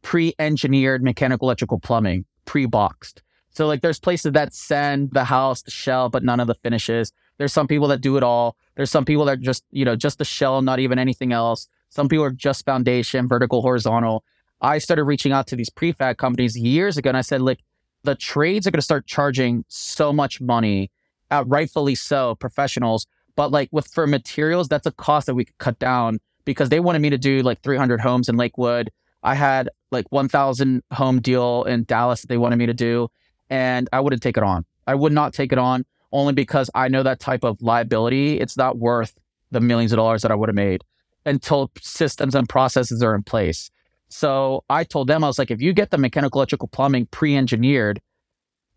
pre 0.01 0.34
engineered 0.39 1.03
mechanical 1.03 1.47
electrical 1.47 1.80
plumbing, 1.80 2.25
pre 2.45 2.65
boxed. 2.65 3.21
So 3.49 3.65
like 3.67 3.82
there's 3.82 3.99
places 3.99 4.34
that 4.34 4.53
send 4.53 5.12
the 5.12 5.23
house, 5.23 5.63
the 5.63 5.71
shell, 5.71 6.10
but 6.10 6.23
none 6.23 6.39
of 6.39 6.47
the 6.47 6.53
finishes. 6.56 7.12
There's 7.38 7.53
some 7.53 7.67
people 7.67 7.88
that 7.89 8.01
do 8.01 8.15
it 8.15 8.23
all. 8.23 8.56
There's 8.75 8.91
some 8.91 9.03
people 9.03 9.25
that 9.25 9.41
just, 9.41 9.63
you 9.71 9.84
know, 9.84 9.95
just 9.95 10.19
the 10.19 10.25
shell, 10.25 10.62
not 10.62 10.80
even 10.80 10.99
anything 10.99 11.34
else. 11.34 11.67
Some 11.89 12.08
people 12.08 12.25
are 12.25 12.32
just 12.32 12.65
foundation, 12.65 13.27
vertical, 13.27 13.62
horizontal. 13.62 14.23
I 14.62 14.80
started 14.80 15.04
reaching 15.04 15.32
out 15.32 15.48
to 15.48 15.56
these 15.56 15.70
prefab 15.70 16.17
companies 16.17 16.58
years 16.58 16.98
ago 16.98 17.10
and 17.10 17.17
I 17.17 17.22
said, 17.22 17.41
like, 17.41 17.60
the 18.04 18.15
trades 18.15 18.65
are 18.65 18.72
going 18.72 18.80
to 18.80 18.84
start 18.84 19.06
charging 19.06 19.65
so 19.67 20.13
much 20.13 20.39
money, 20.39 20.91
uh, 21.30 21.43
rightfully 21.46 21.96
so, 21.96 22.36
professionals. 22.36 23.06
But 23.36 23.52
like 23.52 23.70
with 23.72 23.88
for 23.88 24.08
materials, 24.08 24.67
that's 24.67 24.88
a 24.88 24.91
cost 24.91 25.28
that 25.28 25.36
we 25.36 25.46
could 25.46 25.58
cut 25.58 25.78
down 25.80 26.20
because 26.46 26.70
they 26.70 26.80
wanted 26.80 27.00
me 27.00 27.10
to 27.10 27.17
do 27.17 27.41
like 27.41 27.62
300 27.62 28.00
homes 28.00 28.30
in 28.30 28.38
Lakewood. 28.38 28.89
I 29.24 29.36
had 29.36 29.70
like 29.91 30.06
1,000 30.10 30.84
home 30.93 31.22
deal 31.22 31.63
in 31.65 31.84
Dallas 31.84 32.22
that 32.22 32.28
they 32.28 32.38
wanted 32.38 32.56
me 32.56 32.65
to 32.65 32.74
do 32.74 33.10
and 33.50 33.89
I 33.93 34.00
wouldn't 34.00 34.22
take 34.22 34.38
it 34.38 34.43
on. 34.43 34.65
I 34.88 34.96
would 34.96 35.12
not 35.12 35.34
take 35.34 35.52
it 35.52 35.58
on 35.58 35.86
only 36.12 36.34
because 36.34 36.70
I 36.74 36.88
know 36.88 37.04
that 37.04 37.20
type 37.20 37.43
of 37.43 37.62
liability. 37.62 38.39
It's 38.39 38.58
not 38.58 38.78
worth 38.78 39.13
the 39.52 39.60
millions 39.60 39.91
of 39.91 39.98
dollars 39.98 40.22
that 40.22 40.32
I 40.32 40.36
would 40.36 40.50
have 40.50 40.56
made 40.56 40.84
until 41.26 41.72
systems 41.82 42.36
and 42.36 42.48
processes 42.48 43.04
are 43.04 43.13
in 43.13 43.24
place. 43.24 43.70
So 44.10 44.63
I 44.70 44.84
told 44.84 45.08
them, 45.08 45.24
I 45.24 45.28
was 45.28 45.38
like, 45.38 45.52
if 45.52 45.62
you 45.62 45.74
get 45.74 45.91
the 45.91 45.98
mechanical, 45.98 46.39
electrical, 46.39 46.67
plumbing 46.67 47.08
pre 47.08 47.36
engineered 47.36 48.02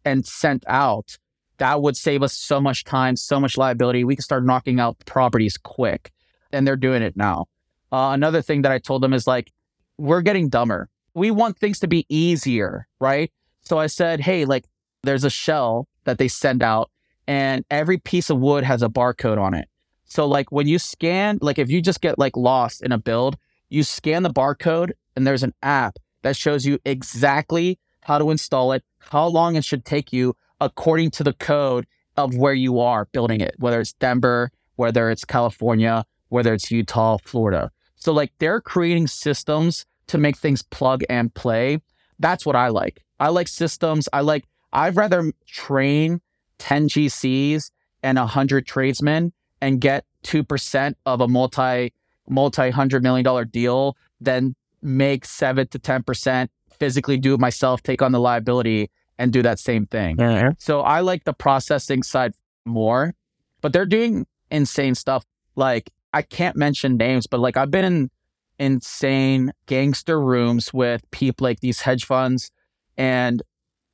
and 0.05 0.27
sent 0.27 0.65
out, 0.67 1.19
that 1.59 1.83
would 1.83 1.97
save 1.97 2.23
us 2.23 2.33
so 2.33 2.61
much 2.61 2.85
time, 2.85 3.17
so 3.17 3.39
much 3.39 3.57
liability. 3.57 4.03
We 4.03 4.17
can 4.17 4.23
start 4.23 4.45
knocking 4.45 4.81
out 4.81 4.99
properties 5.07 5.57
quick. 5.57 6.11
And 6.53 6.67
they're 6.67 6.77
doing 6.77 7.03
it 7.03 7.17
now. 7.17 7.47
Uh, 7.93 8.11
another 8.13 8.43
thing 8.43 8.63
that 8.63 8.73
I 8.73 8.79
told 8.79 9.03
them 9.03 9.13
is 9.13 9.27
like, 9.27 9.53
we're 9.99 10.23
getting 10.23 10.49
dumber. 10.49 10.89
We 11.15 11.31
want 11.31 11.59
things 11.59 11.79
to 11.81 11.87
be 11.87 12.07
easier, 12.09 12.89
right? 12.99 13.31
So 13.61 13.79
I 13.79 13.87
said, 13.87 14.21
hey, 14.21 14.45
like 14.45 14.65
there's 15.03 15.25
a 15.25 15.31
shell 15.31 15.87
that 16.05 16.19
they 16.19 16.29
send 16.29 16.63
out 16.63 16.91
and 17.27 17.65
every 17.71 17.99
piece 17.99 18.31
of 18.31 18.39
wood 18.39 18.65
has 18.65 18.83
a 18.83 18.89
barcode 18.89 19.39
on 19.39 19.55
it. 19.55 19.69
So 20.07 20.27
like 20.27 20.51
when 20.51 20.67
you 20.67 20.79
scan, 20.79 21.39
like 21.41 21.59
if 21.59 21.71
you 21.71 21.81
just 21.81 22.01
get 22.01 22.19
like 22.19 22.37
lost 22.37 22.83
in 22.83 22.91
a 22.91 22.99
build, 22.99 23.37
you 23.69 23.85
scan 23.85 24.25
the 24.25 24.31
barcode 24.31 24.93
and 25.17 25.27
there's 25.27 25.43
an 25.43 25.55
app 25.63 25.99
that 26.23 26.37
shows 26.37 26.67
you 26.67 26.79
exactly 26.85 27.79
how 28.03 28.19
to 28.19 28.31
install 28.31 28.73
it, 28.73 28.85
how 28.99 29.27
long 29.27 29.57
it 29.57 29.65
should 29.65 29.85
take 29.85 30.13
you 30.13 30.35
according 30.61 31.11
to 31.13 31.25
the 31.25 31.33
code 31.33 31.87
of 32.17 32.37
where 32.37 32.55
you 32.55 32.81
are 32.81 33.07
building 33.13 33.41
it, 33.41 33.55
whether 33.59 33.81
it's 33.81 33.93
Denver, 33.95 34.51
whether 34.77 35.11
it's 35.11 35.25
California, 35.25 36.05
whether 36.29 36.53
it's 36.53 36.71
Utah, 36.71 37.19
Florida. 37.25 37.71
So 37.97 38.13
like 38.13 38.33
they're 38.39 38.61
creating 38.61 39.07
systems 39.07 39.87
to 40.09 40.19
make 40.19 40.37
things 40.37 40.63
plug 40.63 41.03
and 41.09 41.33
play. 41.35 41.81
That's 42.19 42.45
what 42.45 42.57
I 42.57 42.69
like. 42.69 43.03
I 43.19 43.29
like 43.29 43.49
systems. 43.49 44.09
I 44.13 44.21
like, 44.21 44.45
I'd 44.73 44.97
rather 44.97 45.33
train 45.47 46.21
10 46.59 46.89
GCs 46.89 47.71
and 48.03 48.19
100 48.19 48.67
tradesmen 48.67 49.33
and 49.61 49.81
get 49.81 50.05
2% 50.25 50.95
of 51.07 51.21
a 51.21 51.29
multi, 51.29 51.93
multi 52.29 52.71
hundred 52.71 53.03
million 53.03 53.25
dollar 53.25 53.45
deal 53.45 53.97
than 54.21 54.55
make 54.83 55.25
seven 55.25 55.67
to 55.69 55.79
10%, 55.79 56.49
physically 56.79 57.19
do 57.19 57.35
it 57.35 57.41
myself, 57.41 57.83
take 57.83 58.03
on 58.03 58.13
the 58.13 58.21
liability 58.21 58.91
and 59.19 59.33
do 59.33 59.43
that 59.43 59.59
same 59.59 59.87
thing. 59.87 60.17
So 60.59 60.81
I 60.81 61.01
like 61.01 61.25
the 61.25 61.35
processing 61.35 62.03
side 62.03 62.33
more, 62.65 63.15
but 63.61 63.73
they're 63.73 63.87
doing 63.87 64.27
insane 64.51 64.95
stuff. 64.95 65.25
Like 65.57 65.91
I 66.13 66.23
can't 66.23 66.57
mention 66.57 66.97
names, 66.97 67.27
but 67.27 67.41
like 67.41 67.57
I've 67.57 67.71
been 67.71 67.85
in 67.85 68.11
insane 68.59 69.53
gangster 69.67 70.21
rooms 70.21 70.73
with 70.73 71.03
people 71.11 71.45
like 71.45 71.61
these 71.61 71.81
hedge 71.81 72.05
funds 72.05 72.51
and 72.99 73.43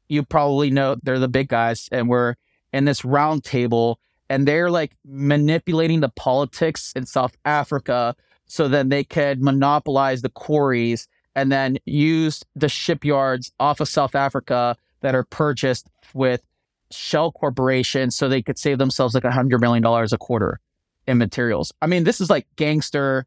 you 0.08 0.24
probably 0.24 0.70
know 0.70 0.96
they're 1.02 1.20
the 1.20 1.28
big 1.28 1.48
guys 1.48 1.88
and 1.92 2.08
we're 2.08 2.34
in 2.72 2.84
this 2.84 3.04
round 3.04 3.44
table 3.44 4.00
and 4.28 4.46
they're 4.46 4.70
like 4.70 4.96
manipulating 5.04 6.00
the 6.00 6.08
politics 6.08 6.92
in 6.96 7.06
South 7.06 7.36
Africa 7.44 8.16
so 8.46 8.68
then 8.68 8.88
they 8.88 9.04
could 9.04 9.42
monopolize 9.42 10.22
the 10.22 10.28
quarries 10.28 11.08
and 11.34 11.52
then 11.52 11.76
use 11.84 12.44
the 12.54 12.68
shipyards 12.68 13.52
off 13.60 13.80
of 13.80 13.88
South 13.88 14.14
Africa 14.14 14.76
that 15.00 15.14
are 15.14 15.24
purchased 15.24 15.88
with 16.14 16.42
shell 16.90 17.32
corporations 17.32 18.16
so 18.16 18.28
they 18.28 18.42
could 18.42 18.58
save 18.58 18.78
themselves 18.78 19.14
like 19.14 19.24
a 19.24 19.30
hundred 19.30 19.60
million 19.60 19.82
dollars 19.82 20.12
a 20.12 20.18
quarter 20.18 20.60
in 21.06 21.18
materials. 21.18 21.72
I 21.82 21.86
mean, 21.86 22.04
this 22.04 22.20
is 22.20 22.30
like 22.30 22.46
gangster 22.56 23.26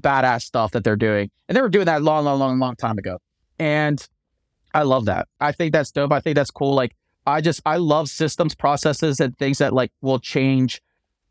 badass 0.00 0.42
stuff 0.42 0.72
that 0.72 0.84
they're 0.84 0.96
doing. 0.96 1.30
And 1.48 1.56
they 1.56 1.62
were 1.62 1.68
doing 1.68 1.86
that 1.86 2.02
long, 2.02 2.24
long, 2.24 2.38
long, 2.38 2.58
long 2.58 2.76
time 2.76 2.98
ago. 2.98 3.18
And 3.58 4.06
I 4.72 4.82
love 4.82 5.06
that. 5.06 5.28
I 5.40 5.52
think 5.52 5.72
that's 5.72 5.90
dope. 5.90 6.12
I 6.12 6.20
think 6.20 6.36
that's 6.36 6.50
cool. 6.50 6.74
Like 6.74 6.94
I 7.26 7.40
just 7.40 7.60
I 7.66 7.76
love 7.76 8.08
systems, 8.08 8.54
processes, 8.54 9.20
and 9.20 9.36
things 9.36 9.58
that 9.58 9.72
like 9.72 9.92
will 10.00 10.18
change 10.18 10.80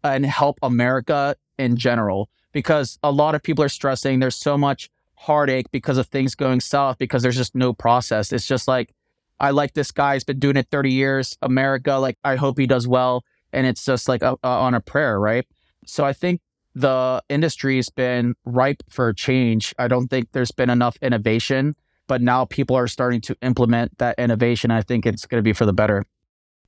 and 0.04 0.26
help 0.26 0.60
America 0.62 1.36
in 1.58 1.78
general. 1.78 2.30
Because 2.52 2.98
a 3.04 3.12
lot 3.12 3.36
of 3.36 3.44
people 3.44 3.64
are 3.64 3.70
stressing. 3.70 4.20
There's 4.20 4.36
so 4.36 4.58
much 4.58 4.90
heartache 5.16 5.70
because 5.72 5.98
of 5.98 6.08
things 6.08 6.36
going 6.36 6.62
south 6.62 6.98
because 6.98 7.22
there's 7.22 7.36
just 7.36 7.56
no 7.56 7.74
process. 7.74 8.32
It's 8.32 8.48
just 8.48 8.68
like 8.68 8.94
I 9.40 9.52
like 9.52 9.74
this 9.74 9.92
guy. 9.92 10.16
He's 10.16 10.24
been 10.24 10.40
doing 10.40 10.58
it 10.58 10.68
30 10.72 10.92
years. 10.92 11.38
America, 11.42 11.94
like 11.96 12.18
I 12.24 12.36
hope 12.36 12.58
he 12.58 12.68
does 12.68 12.88
well. 12.88 13.24
And 13.54 13.68
it's 13.68 13.84
just 13.84 14.08
like 14.08 14.22
a, 14.22 14.38
a, 14.44 14.48
on 14.48 14.74
a 14.74 14.82
prayer, 14.82 15.20
right? 15.20 15.46
So 15.86 16.06
I 16.06 16.14
think 16.14 16.42
the 16.76 17.22
industry's 17.30 17.90
been 17.90 18.36
ripe 18.46 18.84
for 18.90 19.12
change. 19.14 19.74
I 19.78 19.88
don't 19.88 20.08
think 20.08 20.32
there's 20.32 20.52
been 20.52 20.70
enough 20.70 20.98
innovation 21.02 21.76
but 22.10 22.22
now 22.22 22.44
people 22.44 22.76
are 22.76 22.88
starting 22.88 23.22
to 23.22 23.38
implement 23.42 23.98
that 24.00 24.18
innovation. 24.18 24.72
I 24.72 24.82
think 24.82 25.06
it's 25.06 25.26
going 25.26 25.38
to 25.38 25.44
be 25.44 25.54
for 25.54 25.66
the 25.66 25.72
better. 25.72 26.04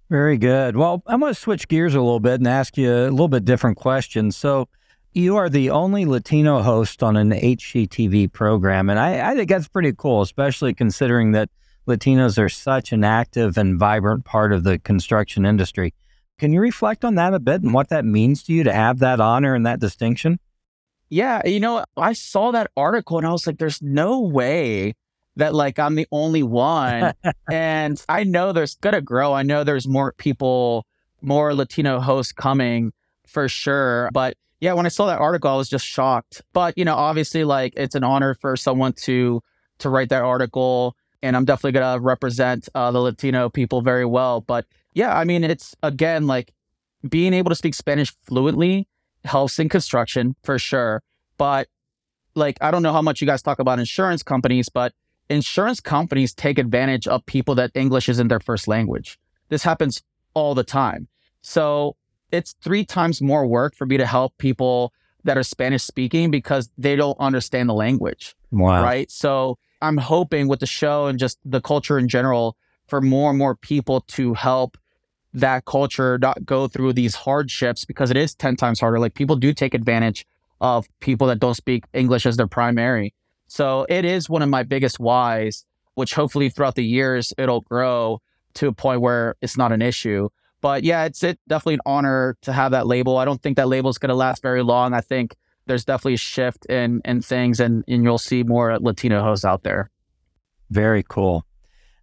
Very 0.09 0.37
good. 0.37 0.77
Well, 0.77 1.03
I'm 1.07 1.19
going 1.19 1.33
to 1.33 1.39
switch 1.39 1.67
gears 1.67 1.95
a 1.95 1.99
little 1.99 2.19
bit 2.19 2.35
and 2.35 2.47
ask 2.47 2.77
you 2.77 2.89
a 2.89 3.09
little 3.09 3.27
bit 3.27 3.43
different 3.43 3.75
question. 3.75 4.31
So, 4.31 4.69
you 5.13 5.35
are 5.35 5.49
the 5.49 5.69
only 5.69 6.05
Latino 6.05 6.61
host 6.61 7.03
on 7.03 7.17
an 7.17 7.31
HGTV 7.31 8.31
program, 8.31 8.89
and 8.89 8.99
I, 8.99 9.31
I 9.31 9.35
think 9.35 9.49
that's 9.49 9.67
pretty 9.67 9.93
cool, 9.93 10.21
especially 10.21 10.73
considering 10.73 11.31
that 11.33 11.49
Latinos 11.87 12.37
are 12.37 12.49
such 12.49 12.91
an 12.91 13.03
active 13.03 13.57
and 13.57 13.77
vibrant 13.77 14.25
part 14.25 14.53
of 14.53 14.63
the 14.63 14.79
construction 14.79 15.45
industry. 15.45 15.93
Can 16.37 16.53
you 16.53 16.61
reflect 16.61 17.03
on 17.03 17.15
that 17.15 17.33
a 17.33 17.39
bit 17.39 17.61
and 17.61 17.73
what 17.73 17.89
that 17.89 18.05
means 18.05 18.43
to 18.43 18.53
you 18.53 18.63
to 18.63 18.73
have 18.73 18.99
that 18.99 19.19
honor 19.19 19.53
and 19.53 19.65
that 19.65 19.79
distinction? 19.79 20.39
Yeah, 21.09 21.45
you 21.45 21.59
know, 21.59 21.83
I 21.97 22.13
saw 22.13 22.51
that 22.51 22.71
article 22.77 23.17
and 23.17 23.27
I 23.27 23.31
was 23.31 23.45
like, 23.45 23.57
there's 23.57 23.81
no 23.81 24.21
way 24.21 24.93
that 25.35 25.53
like 25.53 25.77
I'm 25.77 25.95
the 25.95 26.07
only 26.11 26.41
one. 26.41 27.13
and 27.51 28.03
I 28.07 28.23
know 28.23 28.53
there's 28.53 28.75
gonna 28.75 29.01
grow. 29.01 29.33
I 29.33 29.43
know 29.43 29.63
there's 29.63 29.87
more 29.87 30.13
people, 30.17 30.85
more 31.21 31.53
Latino 31.53 31.99
hosts 31.99 32.31
coming 32.31 32.93
for 33.27 33.49
sure. 33.49 34.09
But 34.13 34.37
yeah, 34.61 34.73
when 34.73 34.85
I 34.85 34.89
saw 34.89 35.07
that 35.07 35.19
article, 35.19 35.51
I 35.51 35.55
was 35.57 35.67
just 35.67 35.85
shocked. 35.85 36.43
But 36.53 36.77
you 36.77 36.85
know, 36.85 36.95
obviously, 36.95 37.43
like 37.43 37.73
it's 37.75 37.95
an 37.95 38.03
honor 38.03 38.35
for 38.35 38.55
someone 38.55 38.93
to 38.93 39.41
to 39.79 39.89
write 39.89 40.09
that 40.09 40.23
article. 40.23 40.95
and 41.23 41.35
I'm 41.35 41.45
definitely 41.45 41.73
going 41.79 41.93
to 41.93 41.99
represent 41.99 42.69
uh, 42.73 42.91
the 42.91 42.99
Latino 42.99 43.49
people 43.49 43.81
very 43.81 44.05
well. 44.05 44.41
But 44.41 44.65
yeah, 44.93 45.17
I 45.17 45.23
mean, 45.23 45.43
it's 45.43 45.75
again 45.83 46.27
like 46.27 46.53
being 47.07 47.33
able 47.33 47.49
to 47.49 47.55
speak 47.55 47.73
Spanish 47.73 48.13
fluently 48.23 48.87
helps 49.25 49.59
in 49.59 49.69
construction 49.69 50.35
for 50.43 50.57
sure. 50.59 51.01
But 51.37 51.67
like, 52.35 52.57
I 52.61 52.71
don't 52.71 52.83
know 52.83 52.93
how 52.93 53.01
much 53.01 53.21
you 53.21 53.27
guys 53.27 53.41
talk 53.41 53.59
about 53.59 53.79
insurance 53.79 54.23
companies, 54.23 54.69
but 54.69 54.93
insurance 55.29 55.79
companies 55.79 56.33
take 56.33 56.59
advantage 56.59 57.07
of 57.07 57.25
people 57.25 57.55
that 57.55 57.71
English 57.73 58.09
isn't 58.09 58.27
their 58.27 58.39
first 58.39 58.67
language. 58.67 59.19
This 59.49 59.63
happens 59.63 60.03
all 60.33 60.55
the 60.55 60.63
time. 60.63 61.07
So 61.41 61.95
it's 62.31 62.55
three 62.61 62.85
times 62.85 63.21
more 63.21 63.45
work 63.45 63.75
for 63.75 63.85
me 63.85 63.97
to 63.97 64.05
help 64.05 64.37
people 64.37 64.93
that 65.23 65.37
are 65.37 65.43
Spanish 65.43 65.83
speaking 65.83 66.31
because 66.31 66.69
they 66.77 66.95
don't 66.95 67.17
understand 67.19 67.69
the 67.69 67.73
language. 67.73 68.35
Wow. 68.51 68.83
Right. 68.83 69.09
So 69.11 69.57
I'm 69.81 69.97
hoping 69.97 70.47
with 70.47 70.59
the 70.59 70.65
show 70.65 71.07
and 71.07 71.19
just 71.19 71.37
the 71.45 71.61
culture 71.61 71.97
in 71.97 72.07
general 72.07 72.57
for 72.87 73.01
more 73.01 73.29
and 73.29 73.39
more 73.39 73.55
people 73.55 74.01
to 74.01 74.33
help 74.33 74.77
that 75.33 75.65
culture 75.65 76.17
not 76.17 76.45
go 76.45 76.67
through 76.67 76.93
these 76.93 77.15
hardships 77.15 77.85
because 77.85 78.11
it 78.11 78.17
is 78.17 78.35
10 78.35 78.57
times 78.57 78.79
harder. 78.79 78.99
Like 78.99 79.13
people 79.13 79.35
do 79.35 79.53
take 79.53 79.73
advantage 79.73 80.25
of 80.59 80.87
people 80.99 81.27
that 81.27 81.39
don't 81.39 81.55
speak 81.55 81.85
English 81.93 82.25
as 82.25 82.37
their 82.37 82.47
primary. 82.47 83.13
So 83.47 83.85
it 83.89 84.05
is 84.05 84.29
one 84.29 84.41
of 84.41 84.49
my 84.49 84.63
biggest 84.63 84.99
whys, 84.99 85.65
which 85.95 86.13
hopefully 86.13 86.49
throughout 86.49 86.75
the 86.75 86.85
years 86.85 87.33
it'll 87.37 87.61
grow 87.61 88.21
to 88.55 88.67
a 88.67 88.73
point 88.73 89.01
where 89.01 89.35
it's 89.41 89.57
not 89.57 89.71
an 89.71 89.81
issue. 89.81 90.29
But 90.61 90.83
yeah, 90.83 91.05
it's 91.05 91.23
it 91.23 91.39
definitely 91.47 91.75
an 91.75 91.81
honor 91.85 92.37
to 92.43 92.53
have 92.53 92.71
that 92.71 92.87
label. 92.87 93.17
I 93.17 93.25
don't 93.25 93.41
think 93.41 93.57
that 93.57 93.67
label 93.67 93.89
is 93.89 93.97
going 93.97 94.09
to 94.09 94.15
last 94.15 94.41
very 94.41 94.63
long. 94.63 94.93
I 94.93 95.01
think 95.01 95.35
there's 95.65 95.85
definitely 95.85 96.15
a 96.15 96.17
shift 96.17 96.65
in 96.67 97.01
in 97.03 97.21
things, 97.21 97.59
and 97.59 97.83
and 97.87 98.03
you'll 98.03 98.17
see 98.17 98.43
more 98.43 98.77
Latino 98.79 99.21
hosts 99.23 99.45
out 99.45 99.63
there. 99.63 99.89
Very 100.69 101.03
cool. 101.07 101.45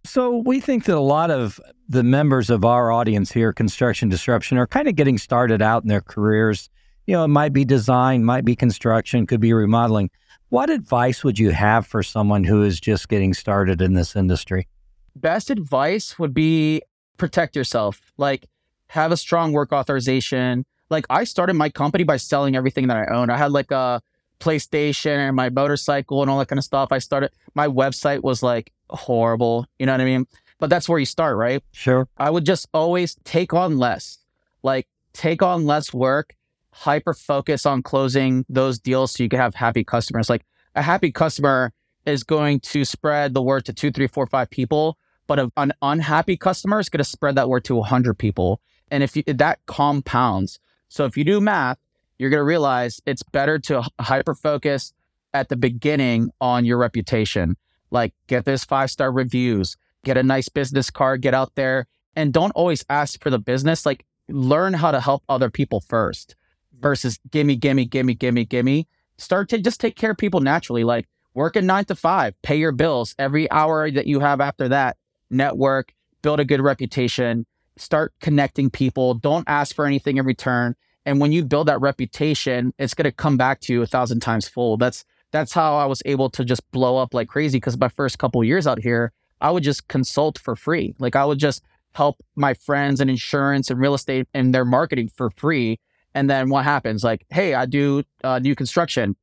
So 0.05 0.37
we 0.45 0.59
think 0.59 0.85
that 0.85 0.95
a 0.95 1.01
lot 1.01 1.31
of 1.31 1.59
the 1.87 2.03
members 2.03 2.49
of 2.49 2.63
our 2.63 2.91
audience 2.91 3.31
here, 3.31 3.51
Construction 3.51 4.09
Disruption, 4.09 4.57
are 4.57 4.67
kind 4.67 4.87
of 4.87 4.95
getting 4.95 5.17
started 5.17 5.61
out 5.61 5.83
in 5.83 5.89
their 5.89 6.01
careers. 6.01 6.69
You 7.05 7.13
know, 7.13 7.23
it 7.23 7.29
might 7.29 7.53
be 7.53 7.65
design, 7.65 8.23
might 8.23 8.45
be 8.45 8.55
construction, 8.55 9.25
could 9.25 9.41
be 9.41 9.53
remodeling. 9.53 10.09
What 10.49 10.69
advice 10.69 11.23
would 11.23 11.37
you 11.37 11.51
have 11.51 11.85
for 11.85 12.01
someone 12.01 12.43
who 12.43 12.63
is 12.63 12.79
just 12.79 13.09
getting 13.09 13.33
started 13.33 13.81
in 13.81 13.93
this 13.93 14.15
industry? 14.15 14.67
Best 15.15 15.49
advice 15.49 16.17
would 16.17 16.33
be 16.33 16.81
protect 17.19 17.55
yourself. 17.55 18.01
Like 18.17 18.47
have 18.87 19.11
a 19.11 19.17
strong 19.17 19.51
work 19.51 19.71
authorization. 19.71 20.65
Like 20.89 21.05
I 21.09 21.23
started 21.23 21.53
my 21.53 21.69
company 21.69 22.03
by 22.03 22.17
selling 22.17 22.55
everything 22.55 22.87
that 22.87 22.97
I 22.97 23.13
owned. 23.13 23.31
I 23.31 23.37
had 23.37 23.51
like 23.51 23.69
a 23.71 24.01
PlayStation 24.39 25.17
and 25.17 25.35
my 25.35 25.49
motorcycle 25.49 26.21
and 26.21 26.31
all 26.31 26.39
that 26.39 26.47
kind 26.47 26.57
of 26.57 26.63
stuff. 26.63 26.89
I 26.91 26.99
started 26.99 27.31
my 27.53 27.67
website 27.67 28.23
was 28.23 28.41
like 28.41 28.71
horrible. 28.89 29.67
You 29.77 29.85
know 29.85 29.91
what 29.91 30.01
I 30.01 30.05
mean? 30.05 30.25
But 30.59 30.69
that's 30.69 30.89
where 30.89 30.99
you 30.99 31.05
start, 31.05 31.37
right? 31.37 31.63
Sure. 31.71 32.07
I 32.17 32.29
would 32.29 32.45
just 32.45 32.67
always 32.73 33.15
take 33.23 33.53
on 33.53 33.77
less. 33.77 34.17
Like 34.63 34.87
take 35.13 35.41
on 35.41 35.65
less 35.65 35.93
work, 35.93 36.35
hyper 36.71 37.13
focus 37.13 37.65
on 37.65 37.83
closing 37.83 38.45
those 38.49 38.79
deals 38.79 39.11
so 39.11 39.23
you 39.23 39.29
can 39.29 39.39
have 39.39 39.55
happy 39.55 39.83
customers. 39.83 40.29
Like 40.29 40.45
a 40.75 40.81
happy 40.81 41.11
customer 41.11 41.73
is 42.05 42.23
going 42.23 42.59
to 42.61 42.83
spread 42.85 43.33
the 43.33 43.41
word 43.41 43.65
to 43.65 43.73
two, 43.73 43.91
three, 43.91 44.07
four, 44.07 44.25
five 44.25 44.49
people 44.49 44.97
but 45.29 45.51
an 45.57 45.71
unhappy 45.83 46.35
customer 46.35 46.79
is 46.79 46.89
going 46.89 46.97
to 46.97 47.03
spread 47.03 47.35
that 47.35 47.47
word 47.47 47.63
to 47.63 47.75
100 47.75 48.15
people. 48.15 48.59
And 48.89 49.03
if 49.03 49.15
you, 49.15 49.21
that 49.27 49.59
compounds, 49.67 50.59
so 50.87 51.05
if 51.05 51.15
you 51.15 51.23
do 51.23 51.39
math, 51.39 51.77
you're 52.17 52.31
going 52.31 52.39
to 52.39 52.43
realize 52.43 52.99
it's 53.05 53.21
better 53.21 53.59
to 53.59 53.83
hyper 54.01 54.33
focus 54.33 54.91
at 55.31 55.49
the 55.49 55.55
beginning 55.55 56.31
on 56.41 56.65
your 56.65 56.79
reputation. 56.79 57.57
Like 57.91 58.15
get 58.25 58.45
those 58.45 58.63
five 58.63 58.89
star 58.89 59.11
reviews, 59.11 59.77
get 60.03 60.17
a 60.17 60.23
nice 60.23 60.49
business 60.49 60.89
card, 60.89 61.21
get 61.21 61.35
out 61.35 61.53
there, 61.53 61.85
and 62.15 62.33
don't 62.33 62.51
always 62.51 62.83
ask 62.89 63.21
for 63.21 63.29
the 63.29 63.37
business. 63.37 63.85
Like 63.85 64.07
learn 64.29 64.73
how 64.73 64.89
to 64.89 64.99
help 64.99 65.23
other 65.29 65.51
people 65.51 65.79
first 65.79 66.35
versus 66.79 67.19
gimme, 67.29 67.55
gimme, 67.55 67.85
gimme, 67.85 68.15
gimme, 68.15 68.45
gimme. 68.45 68.87
Start 69.19 69.47
to 69.49 69.59
just 69.59 69.79
take 69.79 69.95
care 69.95 70.09
of 70.11 70.17
people 70.17 70.39
naturally. 70.39 70.83
Like 70.83 71.07
work 71.35 71.55
a 71.55 71.61
nine 71.61 71.85
to 71.85 71.93
five, 71.93 72.33
pay 72.41 72.55
your 72.55 72.71
bills 72.71 73.13
every 73.19 73.49
hour 73.51 73.91
that 73.91 74.07
you 74.07 74.21
have 74.21 74.41
after 74.41 74.69
that 74.69 74.97
network, 75.29 75.93
build 76.21 76.39
a 76.39 76.45
good 76.45 76.61
reputation, 76.61 77.45
start 77.77 78.13
connecting 78.19 78.69
people. 78.69 79.13
Don't 79.13 79.47
ask 79.47 79.75
for 79.75 79.85
anything 79.85 80.17
in 80.17 80.25
return. 80.25 80.75
And 81.05 81.19
when 81.19 81.31
you 81.31 81.43
build 81.43 81.67
that 81.67 81.81
reputation, 81.81 82.73
it's 82.77 82.93
going 82.93 83.05
to 83.05 83.11
come 83.11 83.37
back 83.37 83.61
to 83.61 83.73
you 83.73 83.81
a 83.81 83.87
thousand 83.87 84.19
times 84.19 84.47
full. 84.47 84.77
That's 84.77 85.05
that's 85.31 85.53
how 85.53 85.77
I 85.77 85.85
was 85.85 86.01
able 86.05 86.29
to 86.31 86.43
just 86.43 86.69
blow 86.71 86.97
up 86.97 87.13
like 87.13 87.27
crazy. 87.27 87.57
Because 87.57 87.77
my 87.77 87.87
first 87.87 88.19
couple 88.19 88.43
years 88.43 88.67
out 88.67 88.79
here, 88.79 89.11
I 89.41 89.51
would 89.51 89.63
just 89.63 89.87
consult 89.87 90.37
for 90.37 90.55
free. 90.55 90.95
Like 90.99 91.15
I 91.15 91.25
would 91.25 91.39
just 91.39 91.63
help 91.93 92.21
my 92.35 92.53
friends 92.53 93.01
in 93.01 93.09
insurance 93.09 93.69
and 93.69 93.79
real 93.79 93.93
estate 93.93 94.27
and 94.33 94.53
their 94.53 94.65
marketing 94.65 95.09
for 95.15 95.29
free. 95.31 95.79
And 96.13 96.29
then 96.29 96.49
what 96.49 96.63
happens? 96.63 97.03
Like, 97.03 97.25
hey, 97.29 97.53
I 97.53 97.65
do 97.65 98.03
uh, 98.23 98.39
new 98.39 98.55
construction. 98.55 99.15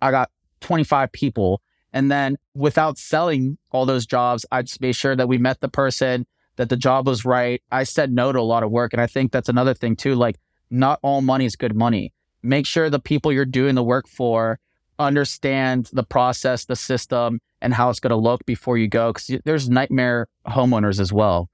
I 0.00 0.10
got 0.10 0.30
25 0.60 1.12
people 1.12 1.60
and 1.96 2.10
then 2.10 2.36
without 2.52 2.98
selling 2.98 3.56
all 3.70 3.86
those 3.86 4.04
jobs, 4.04 4.44
I 4.52 4.60
just 4.60 4.82
made 4.82 4.94
sure 4.94 5.16
that 5.16 5.28
we 5.28 5.38
met 5.38 5.60
the 5.60 5.68
person, 5.70 6.26
that 6.56 6.68
the 6.68 6.76
job 6.76 7.06
was 7.06 7.24
right. 7.24 7.62
I 7.72 7.84
said 7.84 8.12
no 8.12 8.32
to 8.32 8.38
a 8.38 8.42
lot 8.42 8.62
of 8.62 8.70
work. 8.70 8.92
And 8.92 9.00
I 9.00 9.06
think 9.06 9.32
that's 9.32 9.48
another 9.48 9.72
thing 9.72 9.96
too. 9.96 10.14
Like, 10.14 10.36
not 10.68 10.98
all 11.00 11.22
money 11.22 11.46
is 11.46 11.56
good 11.56 11.74
money. 11.74 12.12
Make 12.42 12.66
sure 12.66 12.90
the 12.90 12.98
people 12.98 13.32
you're 13.32 13.46
doing 13.46 13.76
the 13.76 13.82
work 13.82 14.08
for 14.08 14.58
understand 14.98 15.88
the 15.90 16.02
process, 16.02 16.66
the 16.66 16.76
system, 16.76 17.40
and 17.62 17.72
how 17.72 17.88
it's 17.88 17.98
going 18.00 18.10
to 18.10 18.16
look 18.16 18.44
before 18.44 18.76
you 18.76 18.88
go. 18.88 19.14
Because 19.14 19.40
there's 19.46 19.70
nightmare 19.70 20.28
homeowners 20.46 21.00
as 21.00 21.14
well. 21.14 21.48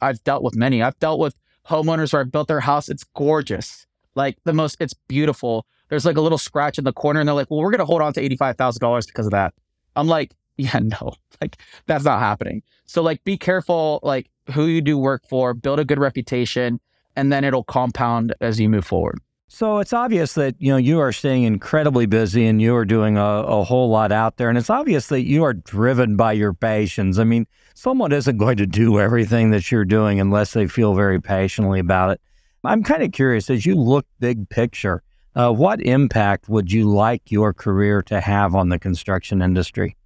I've 0.00 0.22
dealt 0.22 0.44
with 0.44 0.54
many. 0.54 0.80
I've 0.80 0.98
dealt 1.00 1.18
with 1.18 1.34
homeowners 1.66 2.12
where 2.12 2.22
I 2.22 2.24
built 2.24 2.46
their 2.46 2.60
house. 2.60 2.88
It's 2.88 3.02
gorgeous. 3.02 3.84
Like 4.14 4.38
the 4.44 4.52
most, 4.52 4.76
it's 4.78 4.94
beautiful. 4.94 5.66
There's 5.88 6.06
like 6.06 6.16
a 6.16 6.20
little 6.20 6.38
scratch 6.38 6.78
in 6.78 6.84
the 6.84 6.92
corner, 6.92 7.18
and 7.18 7.28
they're 7.28 7.34
like, 7.34 7.50
well, 7.50 7.62
we're 7.62 7.72
going 7.72 7.80
to 7.80 7.84
hold 7.84 8.00
on 8.00 8.12
to 8.12 8.20
$85,000 8.20 9.06
because 9.08 9.26
of 9.26 9.32
that. 9.32 9.54
I'm 9.98 10.06
like, 10.06 10.34
yeah, 10.56 10.78
no, 10.78 11.12
like 11.40 11.56
that's 11.86 12.04
not 12.04 12.20
happening. 12.20 12.62
So 12.86 13.02
like 13.02 13.22
be 13.24 13.36
careful 13.36 14.00
like 14.02 14.30
who 14.52 14.66
you 14.66 14.80
do 14.80 14.96
work 14.96 15.26
for, 15.28 15.54
build 15.54 15.78
a 15.78 15.84
good 15.84 15.98
reputation, 15.98 16.80
and 17.16 17.32
then 17.32 17.44
it'll 17.44 17.64
compound 17.64 18.34
as 18.40 18.58
you 18.58 18.68
move 18.68 18.86
forward. 18.86 19.20
So 19.50 19.78
it's 19.78 19.94
obvious 19.94 20.34
that 20.34 20.56
you 20.58 20.70
know 20.70 20.76
you 20.76 21.00
are 21.00 21.12
staying 21.12 21.44
incredibly 21.44 22.06
busy 22.06 22.46
and 22.46 22.60
you 22.60 22.76
are 22.76 22.84
doing 22.84 23.16
a, 23.16 23.22
a, 23.22 23.64
whole 23.64 23.88
lot 23.88 24.12
out 24.12 24.36
there, 24.36 24.48
and 24.48 24.58
it's 24.58 24.70
obvious 24.70 25.08
that 25.08 25.22
you 25.22 25.42
are 25.44 25.54
driven 25.54 26.16
by 26.16 26.32
your 26.32 26.52
passions. 26.52 27.18
I 27.18 27.24
mean, 27.24 27.46
someone 27.74 28.12
isn't 28.12 28.36
going 28.36 28.58
to 28.58 28.66
do 28.66 29.00
everything 29.00 29.50
that 29.50 29.70
you're 29.70 29.86
doing 29.86 30.20
unless 30.20 30.52
they 30.52 30.66
feel 30.66 30.94
very 30.94 31.20
passionately 31.20 31.80
about 31.80 32.10
it. 32.10 32.20
I'm 32.64 32.82
kind 32.82 33.02
of 33.02 33.12
curious 33.12 33.48
as 33.48 33.64
you 33.64 33.74
look 33.74 34.06
big 34.20 34.48
picture. 34.50 35.02
Uh, 35.34 35.52
what 35.52 35.80
impact 35.82 36.48
would 36.48 36.72
you 36.72 36.90
like 36.90 37.30
your 37.30 37.52
career 37.52 38.02
to 38.02 38.20
have 38.20 38.54
on 38.54 38.68
the 38.68 38.78
construction 38.78 39.42
industry? 39.42 39.96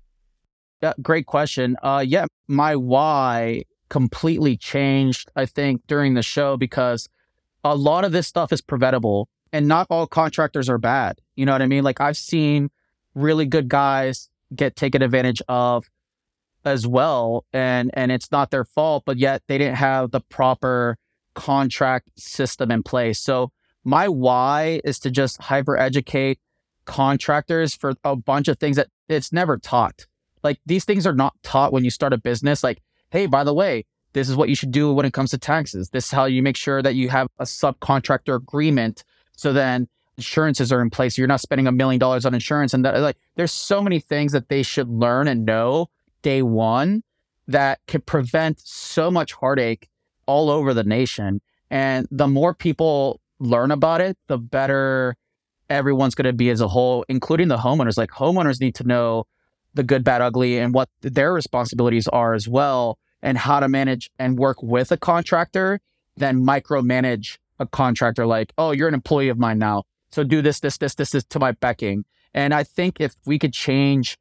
Yeah, 0.83 0.93
great 1.01 1.27
question. 1.27 1.77
Uh, 1.83 2.05
yeah, 2.07 2.27
my 2.49 2.77
why 2.77 3.64
completely 3.89 4.57
changed, 4.57 5.31
I 5.37 5.47
think, 5.47 5.83
during 5.87 6.14
the 6.14 6.23
show 6.23 6.57
because 6.57 7.09
a 7.62 7.77
lot 7.77 8.05
of 8.05 8.12
this 8.12 8.27
stuff 8.27 8.53
is 8.53 8.61
preventable 8.61 9.29
and 9.53 9.68
not 9.68 9.87
all 9.91 10.07
contractors 10.07 10.68
are 10.68 10.79
bad. 10.79 11.20
You 11.37 11.47
know 11.47 11.53
what 11.53 11.62
I 11.62 11.66
mean? 11.66 11.85
Like 11.85 12.01
I've 12.01 12.16
seen 12.16 12.70
really 13.14 13.47
good 13.47 13.68
guys 13.68 14.29
get 14.55 14.77
taken 14.77 15.03
advantage 15.03 15.43
of 15.49 15.89
as 16.64 16.87
well 16.87 17.45
and 17.53 17.91
and 17.95 18.12
it's 18.12 18.31
not 18.31 18.51
their 18.51 18.64
fault 18.64 19.03
but 19.05 19.18
yet 19.18 19.43
they 19.49 19.59
didn't 19.59 19.77
have 19.77 20.12
the 20.12 20.20
proper 20.20 20.97
contract 21.35 22.09
system 22.16 22.70
in 22.70 22.83
place. 22.83 23.18
So 23.18 23.53
my 23.85 24.09
why 24.09 24.80
is 24.85 24.99
to 25.01 25.11
just 25.11 25.41
hyper 25.43 25.76
educate 25.76 26.39
contractors 26.85 27.74
for 27.74 27.95
a 28.05 28.16
bunch 28.16 28.49
of 28.49 28.59
things 28.59 28.76
that 28.76 28.89
it's 29.09 29.33
never 29.33 29.57
taught. 29.57 30.07
Like 30.43 30.61
these 30.66 30.85
things 30.85 31.07
are 31.07 31.14
not 31.14 31.35
taught 31.43 31.72
when 31.72 31.85
you 31.85 31.91
start 31.91 32.12
a 32.12 32.18
business. 32.18 32.62
Like, 32.62 32.83
hey, 33.11 33.26
by 33.26 33.45
the 33.45 33.55
way, 33.55 33.85
this 34.12 34.28
is 34.28 34.37
what 34.37 34.49
you 34.49 34.55
should 34.55 34.72
do 34.72 34.93
when 34.93 35.07
it 35.07 35.12
comes 35.12 35.30
to 35.30 35.39
taxes. 35.39 35.91
This 35.91 36.07
is 36.07 36.11
how 36.11 36.24
you 36.26 36.43
make 36.43 36.57
sure 36.57 36.83
that 36.83 36.95
you 36.95 37.09
have 37.09 37.28
a 37.39 37.45
subcontractor 37.45 38.35
agreement. 38.35 39.05
So 39.37 39.53
then 39.53 39.89
insurances 40.16 40.72
are 40.72 40.83
in 40.83 40.91
place. 40.91 41.16
you're 41.16 41.26
not 41.26 41.41
spending 41.41 41.66
a 41.66 41.72
million 41.72 41.99
dollars 41.99 42.26
on 42.26 42.35
insurance. 42.35 42.74
And 42.74 42.85
that, 42.85 42.99
like, 43.01 43.16
there's 43.37 43.53
so 43.53 43.80
many 43.80 44.01
things 44.01 44.33
that 44.33 44.49
they 44.49 44.62
should 44.62 44.89
learn 44.89 45.28
and 45.28 45.47
know 45.47 45.89
day 46.20 46.43
one 46.43 47.03
that 47.49 47.80
could 47.87 48.05
prevent 48.05 48.61
so 48.61 49.11
much 49.11 49.33
heartache 49.33 49.89
all 50.26 50.51
over 50.51 50.74
the 50.74 50.85
nation. 50.85 51.41
And 51.70 52.07
the 52.11 52.28
more 52.28 52.55
people 52.55 53.22
learn 53.43 53.70
about 53.70 54.01
it, 54.01 54.16
the 54.28 54.38
better 54.38 55.16
everyone's 55.68 56.14
going 56.14 56.26
to 56.26 56.32
be 56.32 56.51
as 56.51 56.61
a 56.61 56.68
whole, 56.68 57.05
including 57.09 57.49
the 57.49 57.59
homeowners. 57.59 57.97
Like 57.97 58.11
homeowners 58.11 58.61
need 58.61 58.74
to 58.76 58.84
know 58.84 59.24
the 59.74 59.82
good, 59.82 60.05
bad, 60.05 60.20
ugly, 60.20 60.59
and 60.59 60.74
what 60.74 60.88
their 61.01 61.32
responsibilities 61.32 62.07
are 62.09 62.34
as 62.34 62.47
well, 62.47 62.99
and 63.22 63.38
how 63.38 63.61
to 63.61 63.68
manage 63.68 64.11
and 64.18 64.38
work 64.38 64.62
with 64.62 64.93
a 64.93 64.97
contractor, 64.97 65.80
then 66.16 66.45
micromanage 66.45 67.38
a 67.59 67.66
contractor. 67.66 68.26
Like, 68.26 68.53
oh, 68.59 68.72
you're 68.72 68.88
an 68.88 68.95
employee 68.95 69.28
of 69.28 69.38
mine 69.38 69.59
now, 69.59 69.84
so 70.11 70.24
do 70.24 70.43
this, 70.43 70.61
this, 70.61 70.76
this, 70.78 70.95
this, 70.95 71.11
this 71.11 71.24
to 71.24 71.38
my 71.38 71.53
becking. 71.53 72.05
And 72.34 72.53
I 72.53 72.64
think 72.64 73.01
if 73.01 73.14
we 73.24 73.38
could 73.38 73.53
change 73.53 74.18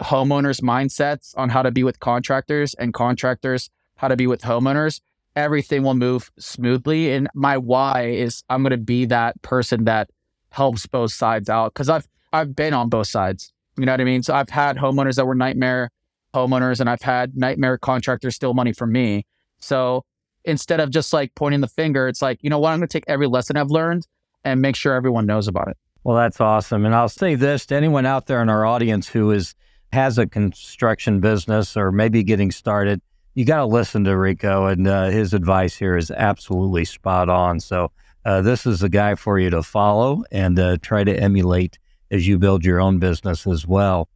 homeowners' 0.00 0.62
mindsets 0.62 1.36
on 1.36 1.50
how 1.50 1.62
to 1.62 1.70
be 1.70 1.82
with 1.82 2.00
contractors 2.00 2.74
and 2.74 2.92
contractors 2.92 3.70
how 3.96 4.08
to 4.08 4.16
be 4.16 4.26
with 4.26 4.42
homeowners, 4.42 5.00
everything 5.36 5.82
will 5.82 5.94
move 5.94 6.30
smoothly. 6.38 7.12
And 7.12 7.28
my 7.34 7.56
why 7.56 8.06
is 8.06 8.42
I'm 8.48 8.62
going 8.62 8.70
to 8.70 8.76
be 8.76 9.06
that 9.06 9.40
person 9.42 9.84
that 9.84 10.10
helps 10.50 10.86
both 10.86 11.12
sides 11.12 11.48
out 11.48 11.74
because 11.74 11.88
I've 11.88 12.08
I've 12.32 12.54
been 12.54 12.74
on 12.74 12.88
both 12.88 13.06
sides. 13.06 13.52
You 13.76 13.86
know 13.86 13.92
what 13.92 14.00
I 14.00 14.04
mean? 14.04 14.22
So 14.22 14.34
I've 14.34 14.50
had 14.50 14.76
homeowners 14.76 15.16
that 15.16 15.26
were 15.26 15.34
nightmare 15.34 15.90
homeowners, 16.34 16.80
and 16.80 16.88
I've 16.88 17.02
had 17.02 17.36
nightmare 17.36 17.78
contractors 17.78 18.36
steal 18.36 18.54
money 18.54 18.72
from 18.72 18.92
me. 18.92 19.26
So 19.58 20.04
instead 20.44 20.80
of 20.80 20.90
just 20.90 21.12
like 21.12 21.34
pointing 21.34 21.60
the 21.60 21.68
finger, 21.68 22.08
it's 22.08 22.22
like 22.22 22.38
you 22.42 22.50
know 22.50 22.58
what? 22.58 22.70
I'm 22.72 22.78
going 22.78 22.88
to 22.88 22.92
take 22.92 23.04
every 23.08 23.26
lesson 23.26 23.56
I've 23.56 23.70
learned 23.70 24.06
and 24.44 24.60
make 24.60 24.76
sure 24.76 24.94
everyone 24.94 25.26
knows 25.26 25.48
about 25.48 25.68
it. 25.68 25.76
Well, 26.02 26.16
that's 26.16 26.40
awesome. 26.40 26.86
And 26.86 26.94
I'll 26.94 27.10
say 27.10 27.34
this 27.34 27.66
to 27.66 27.74
anyone 27.74 28.06
out 28.06 28.26
there 28.26 28.40
in 28.40 28.48
our 28.48 28.64
audience 28.64 29.08
who 29.08 29.30
is 29.30 29.54
has 29.92 30.18
a 30.18 30.26
construction 30.26 31.20
business 31.20 31.76
or 31.76 31.90
maybe 31.90 32.22
getting 32.22 32.50
started, 32.50 33.00
you 33.34 33.44
got 33.44 33.58
to 33.58 33.66
listen 33.66 34.04
to 34.04 34.16
Rico, 34.16 34.66
and 34.66 34.86
uh, 34.86 35.06
his 35.06 35.32
advice 35.34 35.76
here 35.76 35.96
is 35.96 36.10
absolutely 36.10 36.84
spot 36.84 37.28
on. 37.28 37.60
So, 37.60 37.92
uh, 38.24 38.42
this 38.42 38.66
is 38.66 38.82
a 38.82 38.88
guy 38.88 39.14
for 39.14 39.38
you 39.38 39.48
to 39.50 39.62
follow 39.62 40.24
and 40.30 40.58
uh, 40.58 40.76
try 40.82 41.04
to 41.04 41.16
emulate 41.16 41.78
as 42.10 42.26
you 42.26 42.38
build 42.38 42.64
your 42.64 42.80
own 42.80 42.98
business 42.98 43.46
as 43.46 43.66
well. 43.66 44.08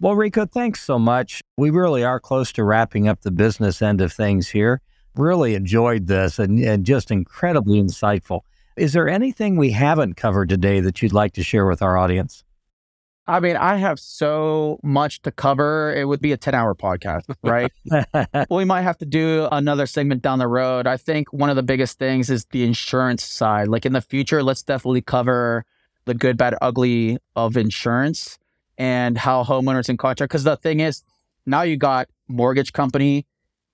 Well, 0.00 0.16
Rico, 0.16 0.46
thanks 0.46 0.82
so 0.82 0.98
much. 0.98 1.40
We 1.56 1.70
really 1.70 2.02
are 2.02 2.18
close 2.18 2.50
to 2.54 2.64
wrapping 2.64 3.06
up 3.06 3.20
the 3.20 3.30
business 3.30 3.80
end 3.80 4.00
of 4.00 4.12
things 4.12 4.48
here. 4.48 4.80
Really 5.14 5.54
enjoyed 5.54 6.08
this 6.08 6.40
and, 6.40 6.58
and 6.58 6.84
just 6.84 7.12
incredibly 7.12 7.80
insightful. 7.80 8.40
Is 8.76 8.94
there 8.94 9.08
anything 9.08 9.56
we 9.56 9.70
haven't 9.70 10.16
covered 10.16 10.48
today 10.48 10.80
that 10.80 11.02
you'd 11.02 11.12
like 11.12 11.34
to 11.34 11.44
share 11.44 11.66
with 11.66 11.82
our 11.82 11.96
audience? 11.96 12.42
I 13.26 13.38
mean, 13.38 13.56
I 13.56 13.76
have 13.76 14.00
so 14.00 14.80
much 14.82 15.22
to 15.22 15.30
cover. 15.30 15.94
It 15.94 16.06
would 16.06 16.20
be 16.20 16.32
a 16.32 16.36
10 16.36 16.54
hour 16.54 16.74
podcast, 16.74 17.22
right? 17.42 17.70
we 18.50 18.64
might 18.64 18.82
have 18.82 18.98
to 18.98 19.06
do 19.06 19.48
another 19.52 19.86
segment 19.86 20.22
down 20.22 20.38
the 20.38 20.48
road. 20.48 20.86
I 20.86 20.96
think 20.96 21.32
one 21.32 21.48
of 21.48 21.56
the 21.56 21.62
biggest 21.62 21.98
things 21.98 22.30
is 22.30 22.46
the 22.46 22.64
insurance 22.64 23.24
side. 23.24 23.68
Like 23.68 23.86
in 23.86 23.92
the 23.92 24.00
future, 24.00 24.42
let's 24.42 24.62
definitely 24.62 25.02
cover 25.02 25.64
the 26.04 26.14
good, 26.14 26.36
bad, 26.36 26.56
ugly 26.60 27.18
of 27.36 27.56
insurance 27.56 28.38
and 28.76 29.16
how 29.16 29.44
homeowners 29.44 29.88
and 29.88 29.98
contract. 29.98 30.30
Because 30.30 30.44
the 30.44 30.56
thing 30.56 30.80
is, 30.80 31.04
now 31.46 31.62
you 31.62 31.76
got 31.76 32.08
mortgage 32.28 32.72
company, 32.72 33.26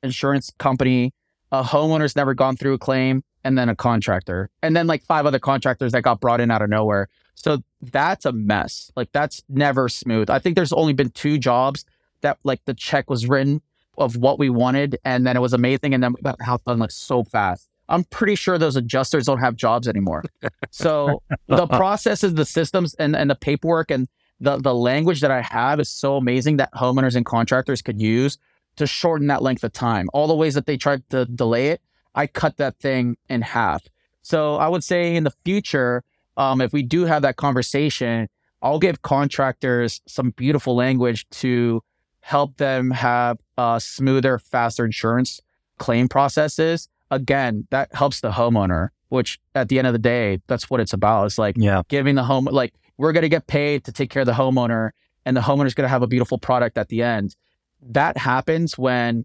insurance 0.03 0.53
company, 0.59 1.15
a 1.51 1.63
homeowner's 1.63 2.17
never 2.17 2.35
gone 2.35 2.57
through 2.57 2.75
a 2.75 2.79
claim, 2.79 3.23
and 3.49 3.57
then 3.57 3.71
a 3.71 3.75
contractor, 3.75 4.51
and 4.63 4.77
then 4.77 4.87
like 4.87 5.03
five 5.03 5.25
other 5.25 5.39
contractors 5.39 5.93
that 5.93 6.03
got 6.03 6.21
brought 6.21 6.39
in 6.39 6.51
out 6.51 6.61
of 6.61 6.69
nowhere. 6.69 7.09
So 7.35 7.63
that's 7.81 8.27
a 8.27 8.33
mess. 8.33 8.93
Like 8.95 9.11
that's 9.13 9.43
never 9.49 9.89
smooth. 9.89 10.29
I 10.29 10.39
think 10.39 10.55
there's 10.55 10.73
only 10.73 10.93
been 10.93 11.09
two 11.09 11.39
jobs 11.39 11.87
that 12.21 12.37
like 12.45 12.61
the 12.67 12.75
check 12.75 13.09
was 13.09 13.27
written 13.27 13.63
of 13.97 14.17
what 14.17 14.39
we 14.39 14.51
wanted, 14.51 14.99
and 15.03 15.27
then 15.27 15.35
it 15.35 15.41
was 15.41 15.55
amazing, 15.55 15.95
and 15.95 16.03
then 16.03 16.13
we 16.13 16.21
got 16.21 16.41
house 16.43 16.61
done 16.67 16.79
like 16.79 16.91
so 16.91 17.25
fast. 17.25 17.69
I'm 17.89 18.05
pretty 18.05 18.35
sure 18.35 18.59
those 18.59 18.77
adjusters 18.77 19.25
don't 19.25 19.39
have 19.39 19.57
jobs 19.57 19.89
anymore. 19.89 20.25
So 20.71 21.23
the 21.47 21.67
processes, 21.67 22.35
the 22.35 22.45
systems, 22.45 22.95
and 22.97 23.17
and 23.17 23.31
the 23.31 23.35
paperwork 23.35 23.91
and 23.91 24.09
the 24.41 24.59
the 24.59 24.75
language 24.75 25.23
that 25.23 25.31
I 25.31 25.41
have 25.41 25.81
is 25.81 25.89
so 25.89 26.17
amazing 26.19 26.59
that 26.59 26.71
homeowners 26.75 27.17
and 27.17 27.25
contractors 27.25 27.81
could 27.81 27.99
use 27.99 28.37
to 28.77 28.87
shorten 28.87 29.29
that 29.29 29.43
length 29.43 29.65
of 29.65 29.73
time. 29.73 30.11
All 30.13 30.27
the 30.27 30.37
ways 30.37 30.55
that 30.55 30.67
they 30.67 30.77
tried 30.77 31.09
to 31.09 31.25
delay 31.25 31.69
it, 31.69 31.81
I 32.19 32.27
cut 32.27 32.57
that 32.57 32.81
thing 32.81 33.17
in 33.29 33.43
half. 33.43 33.87
So 34.23 34.57
I 34.57 34.67
would 34.67 34.83
say 34.83 35.15
in 35.15 35.23
the 35.23 35.33
future, 35.45 36.03
um, 36.37 36.61
if 36.61 36.73
we 36.73 36.83
do 36.83 37.05
have 37.05 37.23
that 37.23 37.37
conversation, 37.37 38.29
I'll 38.61 38.81
give 38.81 39.03
contractors 39.03 40.01
some 40.07 40.31
beautiful 40.31 40.75
language 40.75 41.31
to 41.43 41.81
help 42.19 42.57
them 42.57 42.91
have 42.91 43.39
uh, 43.57 43.79
smoother, 43.79 44.41
faster 44.41 44.85
insurance 44.85 45.41
claim 45.79 46.09
processes. 46.09 46.89
Again, 47.13 47.69
that 47.71 47.95
helps 47.95 48.21
the 48.21 48.33
homeowner, 48.33 48.89
which 49.11 49.39
at 49.55 49.69
the 49.69 49.79
end 49.79 49.87
of 49.87 49.93
the 49.93 50.01
day, 50.01 50.41
that's 50.49 50.69
what 50.69 50.81
it's 50.81 50.93
about. 50.93 51.27
It's 51.27 51.39
like 51.39 51.55
yeah. 51.57 51.83
giving 51.87 52.17
the 52.17 52.25
home, 52.25 52.47
like 52.47 52.75
we're 52.97 53.13
going 53.13 53.23
to 53.23 53.29
get 53.29 53.47
paid 53.47 53.85
to 53.85 53.93
take 53.93 54.11
care 54.11 54.23
of 54.23 54.27
the 54.27 54.33
homeowner 54.33 54.91
and 55.25 55.37
the 55.37 55.41
homeowner's 55.41 55.75
going 55.75 55.85
to 55.85 55.89
have 55.89 56.03
a 56.03 56.09
beautiful 56.09 56.37
product 56.37 56.79
at 56.79 56.89
the 56.89 57.01
end. 57.01 57.37
That 57.81 58.17
happens 58.17 58.77
when 58.77 59.25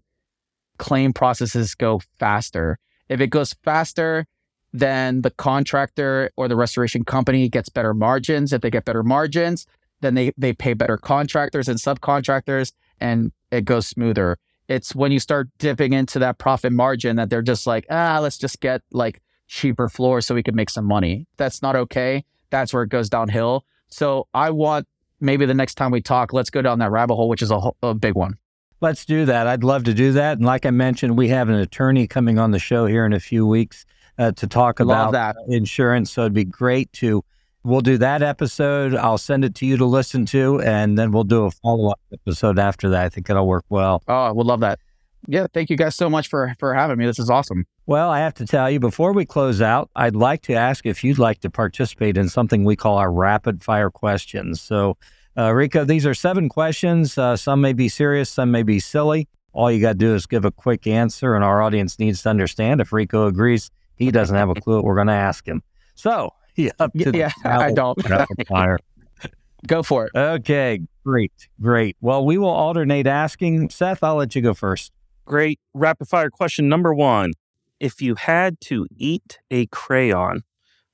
claim 0.78 1.12
processes 1.12 1.74
go 1.74 2.00
faster. 2.18 2.78
If 3.08 3.20
it 3.20 3.28
goes 3.28 3.54
faster, 3.64 4.26
then 4.72 5.22
the 5.22 5.30
contractor 5.30 6.30
or 6.36 6.48
the 6.48 6.56
restoration 6.56 7.04
company 7.04 7.48
gets 7.48 7.68
better 7.68 7.94
margins. 7.94 8.52
If 8.52 8.62
they 8.62 8.70
get 8.70 8.84
better 8.84 9.02
margins, 9.02 9.66
then 10.00 10.14
they, 10.14 10.32
they 10.36 10.52
pay 10.52 10.74
better 10.74 10.96
contractors 10.96 11.68
and 11.68 11.78
subcontractors 11.78 12.72
and 13.00 13.32
it 13.50 13.64
goes 13.64 13.86
smoother. 13.86 14.38
It's 14.66 14.94
when 14.94 15.12
you 15.12 15.20
start 15.20 15.48
dipping 15.58 15.92
into 15.92 16.18
that 16.20 16.38
profit 16.38 16.72
margin 16.72 17.16
that 17.16 17.30
they're 17.30 17.42
just 17.42 17.66
like, 17.66 17.86
ah, 17.90 18.18
let's 18.20 18.38
just 18.38 18.60
get 18.60 18.82
like 18.90 19.20
cheaper 19.46 19.88
floors 19.88 20.26
so 20.26 20.34
we 20.34 20.42
can 20.42 20.56
make 20.56 20.70
some 20.70 20.86
money. 20.86 21.26
That's 21.36 21.62
not 21.62 21.76
okay 21.76 22.24
that's 22.54 22.72
where 22.72 22.84
it 22.84 22.88
goes 22.88 23.08
downhill. 23.08 23.64
So 23.88 24.28
I 24.32 24.50
want 24.50 24.86
maybe 25.20 25.44
the 25.44 25.54
next 25.54 25.74
time 25.74 25.90
we 25.90 26.00
talk, 26.00 26.32
let's 26.32 26.50
go 26.50 26.62
down 26.62 26.78
that 26.78 26.90
rabbit 26.90 27.16
hole, 27.16 27.28
which 27.28 27.42
is 27.42 27.50
a, 27.50 27.60
a 27.82 27.94
big 27.94 28.14
one. 28.14 28.38
Let's 28.80 29.04
do 29.04 29.24
that. 29.24 29.46
I'd 29.46 29.64
love 29.64 29.84
to 29.84 29.94
do 29.94 30.12
that. 30.12 30.38
And 30.38 30.46
like 30.46 30.66
I 30.66 30.70
mentioned, 30.70 31.16
we 31.16 31.28
have 31.28 31.48
an 31.48 31.54
attorney 31.54 32.06
coming 32.06 32.38
on 32.38 32.50
the 32.50 32.58
show 32.58 32.86
here 32.86 33.06
in 33.06 33.12
a 33.12 33.20
few 33.20 33.46
weeks 33.46 33.86
uh, 34.18 34.32
to 34.32 34.46
talk 34.46 34.80
about 34.80 35.12
that. 35.12 35.36
insurance. 35.48 36.10
So 36.10 36.22
it'd 36.22 36.34
be 36.34 36.44
great 36.44 36.92
to. 36.94 37.24
We'll 37.62 37.80
do 37.80 37.96
that 37.98 38.22
episode. 38.22 38.94
I'll 38.94 39.16
send 39.16 39.42
it 39.42 39.54
to 39.56 39.66
you 39.66 39.78
to 39.78 39.86
listen 39.86 40.26
to, 40.26 40.60
and 40.60 40.98
then 40.98 41.12
we'll 41.12 41.24
do 41.24 41.46
a 41.46 41.50
follow 41.50 41.92
up 41.92 42.00
episode 42.12 42.58
after 42.58 42.90
that. 42.90 43.06
I 43.06 43.08
think 43.08 43.30
it'll 43.30 43.46
work 43.46 43.64
well. 43.70 44.02
Oh, 44.06 44.14
I 44.14 44.32
would 44.32 44.46
love 44.46 44.60
that. 44.60 44.80
Yeah, 45.26 45.46
thank 45.54 45.70
you 45.70 45.76
guys 45.78 45.94
so 45.94 46.10
much 46.10 46.28
for 46.28 46.54
for 46.58 46.74
having 46.74 46.98
me. 46.98 47.06
This 47.06 47.18
is 47.18 47.30
awesome. 47.30 47.64
Well, 47.86 48.10
I 48.10 48.18
have 48.18 48.34
to 48.34 48.46
tell 48.46 48.70
you, 48.70 48.80
before 48.80 49.14
we 49.14 49.24
close 49.24 49.62
out, 49.62 49.90
I'd 49.96 50.14
like 50.14 50.42
to 50.42 50.52
ask 50.54 50.84
if 50.84 51.02
you'd 51.02 51.18
like 51.18 51.40
to 51.40 51.50
participate 51.50 52.18
in 52.18 52.28
something 52.28 52.64
we 52.64 52.76
call 52.76 52.98
our 52.98 53.10
rapid 53.10 53.62
fire 53.64 53.90
questions. 53.90 54.60
So, 54.60 54.98
uh, 55.36 55.52
Rico, 55.52 55.84
these 55.84 56.06
are 56.06 56.14
seven 56.14 56.48
questions. 56.48 57.18
Uh, 57.18 57.36
some 57.36 57.60
may 57.60 57.72
be 57.72 57.88
serious, 57.88 58.30
some 58.30 58.50
may 58.50 58.62
be 58.62 58.78
silly. 58.78 59.28
All 59.52 59.70
you 59.70 59.80
got 59.80 59.92
to 59.92 59.98
do 59.98 60.14
is 60.14 60.26
give 60.26 60.44
a 60.44 60.50
quick 60.50 60.86
answer, 60.86 61.34
and 61.34 61.44
our 61.44 61.62
audience 61.62 61.98
needs 61.98 62.22
to 62.22 62.30
understand. 62.30 62.80
If 62.80 62.92
Rico 62.92 63.26
agrees, 63.26 63.70
he 63.96 64.10
doesn't 64.10 64.36
have 64.36 64.50
a 64.50 64.54
clue 64.54 64.76
what 64.76 64.84
we're 64.84 64.96
going 64.96 65.06
to 65.06 65.12
ask 65.12 65.46
him. 65.46 65.62
So, 65.94 66.32
yeah, 66.56 66.70
yeah, 66.94 67.30
I 67.44 67.72
don't. 67.72 68.00
fire. 68.48 68.78
Go 69.66 69.82
for 69.82 70.06
it. 70.06 70.12
Okay, 70.14 70.80
great, 71.04 71.48
great. 71.60 71.96
Well, 72.00 72.26
we 72.26 72.36
will 72.36 72.48
alternate 72.50 73.06
asking. 73.06 73.70
Seth, 73.70 74.02
I'll 74.02 74.16
let 74.16 74.34
you 74.34 74.42
go 74.42 74.52
first. 74.52 74.92
Great. 75.24 75.58
Rapid 75.72 76.06
fire 76.06 76.28
question 76.28 76.68
number 76.68 76.92
one 76.92 77.32
if 77.80 78.00
you 78.00 78.14
had 78.14 78.60
to 78.62 78.86
eat 78.96 79.38
a 79.50 79.66
crayon, 79.66 80.42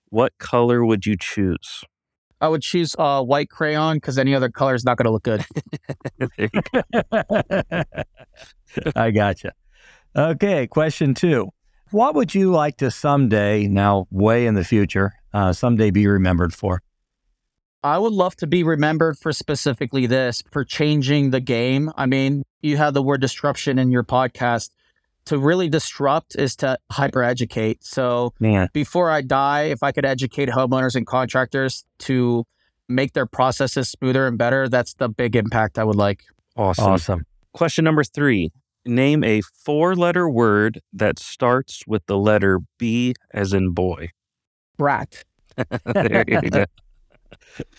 what 0.09 0.36
color 0.38 0.84
would 0.84 1.07
you 1.07 1.16
choose? 1.18 1.84
I 2.41 2.49
would 2.49 2.62
choose 2.62 2.97
uh, 2.99 3.22
white 3.22 3.51
crayon 3.51 3.97
because 3.97 4.18
any 4.18 4.34
other 4.34 4.49
color 4.49 4.74
is 4.74 4.84
not 4.84 4.97
going 4.97 5.05
to 5.05 5.12
look 5.12 5.24
good. 5.24 5.45
I 8.97 9.11
gotcha. 9.11 9.53
Okay, 10.16 10.66
question 10.66 11.14
two. 11.14 11.51
What 11.91 12.14
would 12.14 12.34
you 12.34 12.51
like 12.53 12.76
to 12.78 12.91
someday, 12.91 13.66
now 13.66 14.07
way 14.11 14.47
in 14.47 14.55
the 14.55 14.64
future, 14.64 15.12
uh, 15.34 15.53
someday 15.53 15.91
be 15.91 16.07
remembered 16.07 16.55
for? 16.55 16.82
I 17.82 17.99
would 17.99 18.12
love 18.12 18.36
to 18.36 18.47
be 18.47 18.62
remembered 18.62 19.18
for 19.18 19.32
specifically 19.32 20.07
this, 20.07 20.43
for 20.53 20.64
changing 20.64 21.30
the 21.30 21.41
game. 21.41 21.91
I 21.97 22.07
mean, 22.07 22.43
you 22.61 22.76
have 22.76 22.95
the 22.95 23.03
word 23.03 23.20
disruption 23.20 23.78
in 23.78 23.91
your 23.91 24.05
podcast 24.05 24.70
to 25.26 25.38
really 25.38 25.68
disrupt 25.68 26.36
is 26.36 26.56
to 26.56 26.78
hyper 26.90 27.22
educate. 27.22 27.84
So 27.84 28.32
Man. 28.40 28.68
before 28.72 29.10
I 29.10 29.22
die, 29.22 29.64
if 29.64 29.82
I 29.82 29.92
could 29.92 30.04
educate 30.04 30.48
homeowners 30.48 30.94
and 30.94 31.06
contractors 31.06 31.84
to 32.00 32.44
make 32.88 33.12
their 33.12 33.26
processes 33.26 33.88
smoother 33.88 34.26
and 34.26 34.36
better, 34.36 34.68
that's 34.68 34.94
the 34.94 35.08
big 35.08 35.36
impact 35.36 35.78
I 35.78 35.84
would 35.84 35.96
like. 35.96 36.24
Awesome. 36.56 36.86
Awesome. 36.86 37.26
Question 37.52 37.84
number 37.84 38.04
three 38.04 38.50
Name 38.86 39.22
a 39.24 39.42
four 39.42 39.94
letter 39.94 40.28
word 40.28 40.80
that 40.92 41.18
starts 41.18 41.86
with 41.86 42.06
the 42.06 42.16
letter 42.16 42.60
B 42.78 43.14
as 43.32 43.52
in 43.52 43.72
boy. 43.72 44.10
Brat. 44.78 45.24
there 45.84 46.24
you 46.26 46.40
go. 46.40 46.64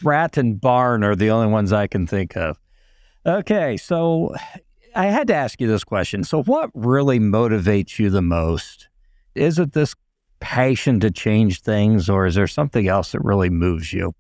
Rat 0.03 0.37
and 0.37 0.61
barn 0.61 1.03
are 1.03 1.15
the 1.15 1.31
only 1.31 1.47
ones 1.47 1.73
I 1.73 1.87
can 1.87 2.05
think 2.05 2.37
of. 2.37 2.57
Okay, 3.25 3.77
so 3.77 4.35
I 4.95 5.05
had 5.05 5.27
to 5.27 5.35
ask 5.35 5.61
you 5.61 5.67
this 5.67 5.83
question. 5.83 6.23
So, 6.23 6.43
what 6.43 6.69
really 6.73 7.19
motivates 7.19 7.99
you 7.99 8.09
the 8.09 8.21
most? 8.21 8.89
Is 9.35 9.59
it 9.59 9.73
this 9.73 9.95
passion 10.39 10.99
to 10.99 11.11
change 11.11 11.61
things, 11.61 12.09
or 12.09 12.25
is 12.25 12.35
there 12.35 12.47
something 12.47 12.87
else 12.87 13.13
that 13.13 13.21
really 13.23 13.49
moves 13.49 13.93
you? 13.93 14.13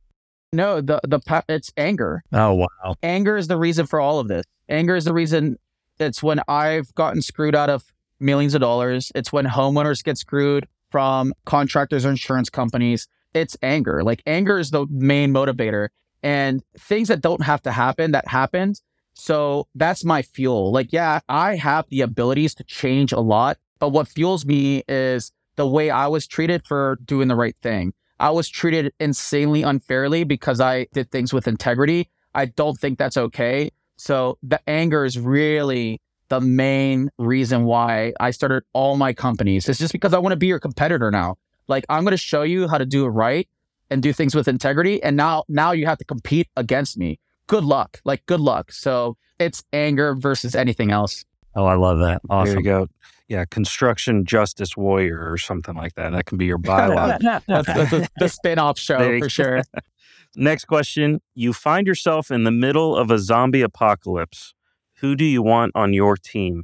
No, 0.53 0.81
the 0.81 0.99
the 1.03 1.43
it's 1.49 1.71
anger. 1.77 2.23
Oh 2.31 2.53
wow, 2.53 2.95
anger 3.03 3.37
is 3.37 3.47
the 3.47 3.57
reason 3.57 3.85
for 3.85 3.99
all 3.99 4.19
of 4.19 4.27
this. 4.27 4.45
Anger 4.69 4.95
is 4.95 5.05
the 5.05 5.13
reason. 5.13 5.57
It's 5.99 6.23
when 6.23 6.41
I've 6.47 6.93
gotten 6.95 7.21
screwed 7.21 7.55
out 7.55 7.69
of 7.69 7.83
millions 8.19 8.53
of 8.53 8.61
dollars. 8.61 9.11
It's 9.15 9.31
when 9.31 9.45
homeowners 9.45 10.03
get 10.03 10.17
screwed 10.17 10.67
from 10.89 11.33
contractors 11.45 12.05
or 12.05 12.09
insurance 12.09 12.49
companies. 12.49 13.07
It's 13.33 13.55
anger. 13.61 14.03
Like 14.03 14.21
anger 14.25 14.59
is 14.59 14.71
the 14.71 14.85
main 14.89 15.33
motivator, 15.33 15.89
and 16.23 16.63
things 16.77 17.07
that 17.07 17.21
don't 17.21 17.43
have 17.43 17.61
to 17.63 17.71
happen 17.71 18.11
that 18.11 18.27
happened 18.27 18.81
So 19.21 19.67
that's 19.75 20.03
my 20.03 20.23
fuel. 20.23 20.71
Like, 20.71 20.91
yeah, 20.91 21.19
I 21.29 21.55
have 21.55 21.85
the 21.89 22.01
abilities 22.01 22.55
to 22.55 22.63
change 22.63 23.11
a 23.11 23.19
lot, 23.19 23.59
but 23.77 23.89
what 23.89 24.07
fuels 24.07 24.47
me 24.47 24.81
is 24.89 25.31
the 25.57 25.67
way 25.67 25.91
I 25.91 26.07
was 26.07 26.25
treated 26.25 26.65
for 26.65 26.97
doing 27.05 27.27
the 27.27 27.35
right 27.35 27.55
thing. 27.61 27.93
I 28.19 28.31
was 28.31 28.49
treated 28.49 28.91
insanely 28.99 29.61
unfairly 29.61 30.23
because 30.23 30.59
I 30.59 30.87
did 30.93 31.11
things 31.11 31.33
with 31.33 31.47
integrity. 31.47 32.09
I 32.33 32.45
don't 32.45 32.79
think 32.79 32.97
that's 32.97 33.15
okay. 33.15 33.69
So 33.95 34.39
the 34.41 34.59
anger 34.67 35.05
is 35.05 35.19
really 35.19 36.01
the 36.29 36.41
main 36.41 37.11
reason 37.19 37.65
why 37.65 38.13
I 38.19 38.31
started 38.31 38.63
all 38.73 38.97
my 38.97 39.13
companies. 39.13 39.69
It's 39.69 39.77
just 39.77 39.93
because 39.93 40.15
I 40.15 40.17
want 40.17 40.33
to 40.33 40.37
be 40.37 40.47
your 40.47 40.59
competitor 40.59 41.11
now. 41.11 41.37
Like 41.67 41.85
I'm 41.89 42.03
going 42.03 42.09
to 42.11 42.17
show 42.17 42.41
you 42.41 42.67
how 42.67 42.79
to 42.79 42.87
do 42.87 43.05
it 43.05 43.09
right 43.09 43.47
and 43.91 44.01
do 44.01 44.13
things 44.13 44.33
with 44.33 44.47
integrity. 44.47 45.03
And 45.03 45.15
now, 45.15 45.43
now 45.47 45.73
you 45.73 45.85
have 45.85 45.99
to 45.99 46.05
compete 46.05 46.47
against 46.57 46.97
me. 46.97 47.19
Good 47.51 47.65
luck. 47.65 47.99
Like 48.05 48.25
good 48.27 48.39
luck. 48.39 48.71
So 48.71 49.17
it's 49.37 49.61
anger 49.73 50.15
versus 50.15 50.55
anything 50.55 50.89
else. 50.89 51.25
Oh, 51.53 51.65
I 51.65 51.75
love 51.75 51.99
that. 51.99 52.21
Awesome. 52.29 52.53
There 52.53 52.59
you 52.61 52.63
go. 52.63 52.87
Yeah, 53.27 53.43
construction 53.43 54.23
justice 54.23 54.77
warrior 54.77 55.29
or 55.29 55.37
something 55.37 55.75
like 55.75 55.95
that. 55.95 56.13
That 56.13 56.27
can 56.27 56.37
be 56.37 56.45
your 56.45 56.57
byline. 56.57 57.19
that's, 57.47 57.67
that's 57.67 57.91
a, 57.91 58.07
the 58.17 58.29
spin-off 58.29 58.79
show 58.79 59.19
for 59.19 59.27
sure. 59.27 59.63
Next 60.37 60.63
question. 60.63 61.21
You 61.35 61.51
find 61.51 61.87
yourself 61.87 62.31
in 62.31 62.45
the 62.45 62.51
middle 62.51 62.95
of 62.95 63.11
a 63.11 63.19
zombie 63.19 63.63
apocalypse. 63.63 64.53
Who 65.01 65.17
do 65.17 65.25
you 65.25 65.41
want 65.41 65.73
on 65.75 65.91
your 65.91 66.15
team? 66.15 66.63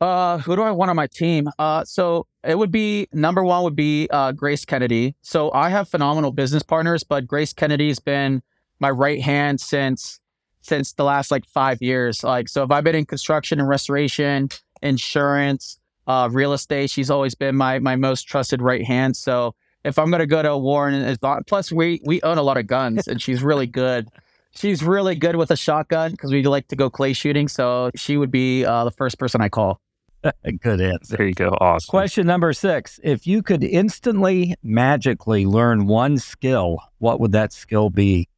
Uh, 0.00 0.38
who 0.38 0.56
do 0.56 0.62
I 0.62 0.70
want 0.70 0.88
on 0.88 0.96
my 0.96 1.06
team? 1.06 1.50
Uh, 1.58 1.84
so 1.84 2.26
it 2.42 2.56
would 2.56 2.72
be 2.72 3.08
number 3.12 3.44
one 3.44 3.62
would 3.62 3.76
be 3.76 4.08
uh, 4.10 4.32
Grace 4.32 4.64
Kennedy. 4.64 5.16
So 5.20 5.52
I 5.52 5.68
have 5.68 5.86
phenomenal 5.86 6.32
business 6.32 6.62
partners, 6.62 7.04
but 7.04 7.26
Grace 7.26 7.52
Kennedy's 7.52 7.98
been 7.98 8.42
my 8.80 8.90
right 8.90 9.20
hand 9.20 9.60
since 9.60 10.20
since 10.60 10.94
the 10.94 11.04
last 11.04 11.30
like 11.30 11.44
five 11.46 11.82
years. 11.82 12.24
Like, 12.24 12.48
so 12.48 12.62
if 12.62 12.70
I've 12.70 12.84
been 12.84 12.94
in 12.94 13.04
construction 13.04 13.60
and 13.60 13.68
restoration, 13.68 14.48
insurance, 14.82 15.78
uh, 16.06 16.28
real 16.32 16.52
estate, 16.52 16.90
she's 16.90 17.10
always 17.10 17.34
been 17.34 17.56
my 17.56 17.78
my 17.78 17.96
most 17.96 18.22
trusted 18.28 18.62
right 18.62 18.84
hand. 18.84 19.16
So 19.16 19.54
if 19.84 19.98
I'm 19.98 20.10
gonna 20.10 20.26
go 20.26 20.42
to 20.42 20.52
a 20.52 20.58
war 20.58 20.88
and 20.88 21.18
plus 21.46 21.70
we 21.70 22.00
we 22.04 22.20
own 22.22 22.38
a 22.38 22.42
lot 22.42 22.56
of 22.56 22.66
guns 22.66 23.06
and 23.06 23.20
she's 23.20 23.42
really 23.42 23.66
good. 23.66 24.08
She's 24.56 24.84
really 24.84 25.16
good 25.16 25.34
with 25.34 25.50
a 25.50 25.56
shotgun 25.56 26.12
because 26.12 26.30
we 26.30 26.44
like 26.44 26.68
to 26.68 26.76
go 26.76 26.88
clay 26.88 27.12
shooting. 27.12 27.48
So 27.48 27.90
she 27.96 28.16
would 28.16 28.30
be 28.30 28.64
uh, 28.64 28.84
the 28.84 28.92
first 28.92 29.18
person 29.18 29.40
I 29.40 29.48
call. 29.48 29.80
Good 30.62 30.80
answer. 30.80 31.16
There 31.16 31.26
you 31.26 31.34
go. 31.34 31.56
Awesome. 31.60 31.90
Question 31.90 32.26
number 32.26 32.52
six. 32.52 32.98
If 33.02 33.26
you 33.26 33.42
could 33.42 33.62
instantly, 33.62 34.54
magically 34.62 35.44
learn 35.44 35.86
one 35.86 36.18
skill, 36.18 36.78
what 36.98 37.20
would 37.20 37.32
that 37.32 37.52
skill 37.52 37.90
be? 37.90 38.28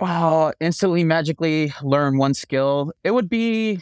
Wow, 0.00 0.52
instantly, 0.60 1.04
magically 1.04 1.72
learn 1.82 2.18
one 2.18 2.34
skill. 2.34 2.92
It 3.02 3.12
would 3.12 3.28
be, 3.28 3.80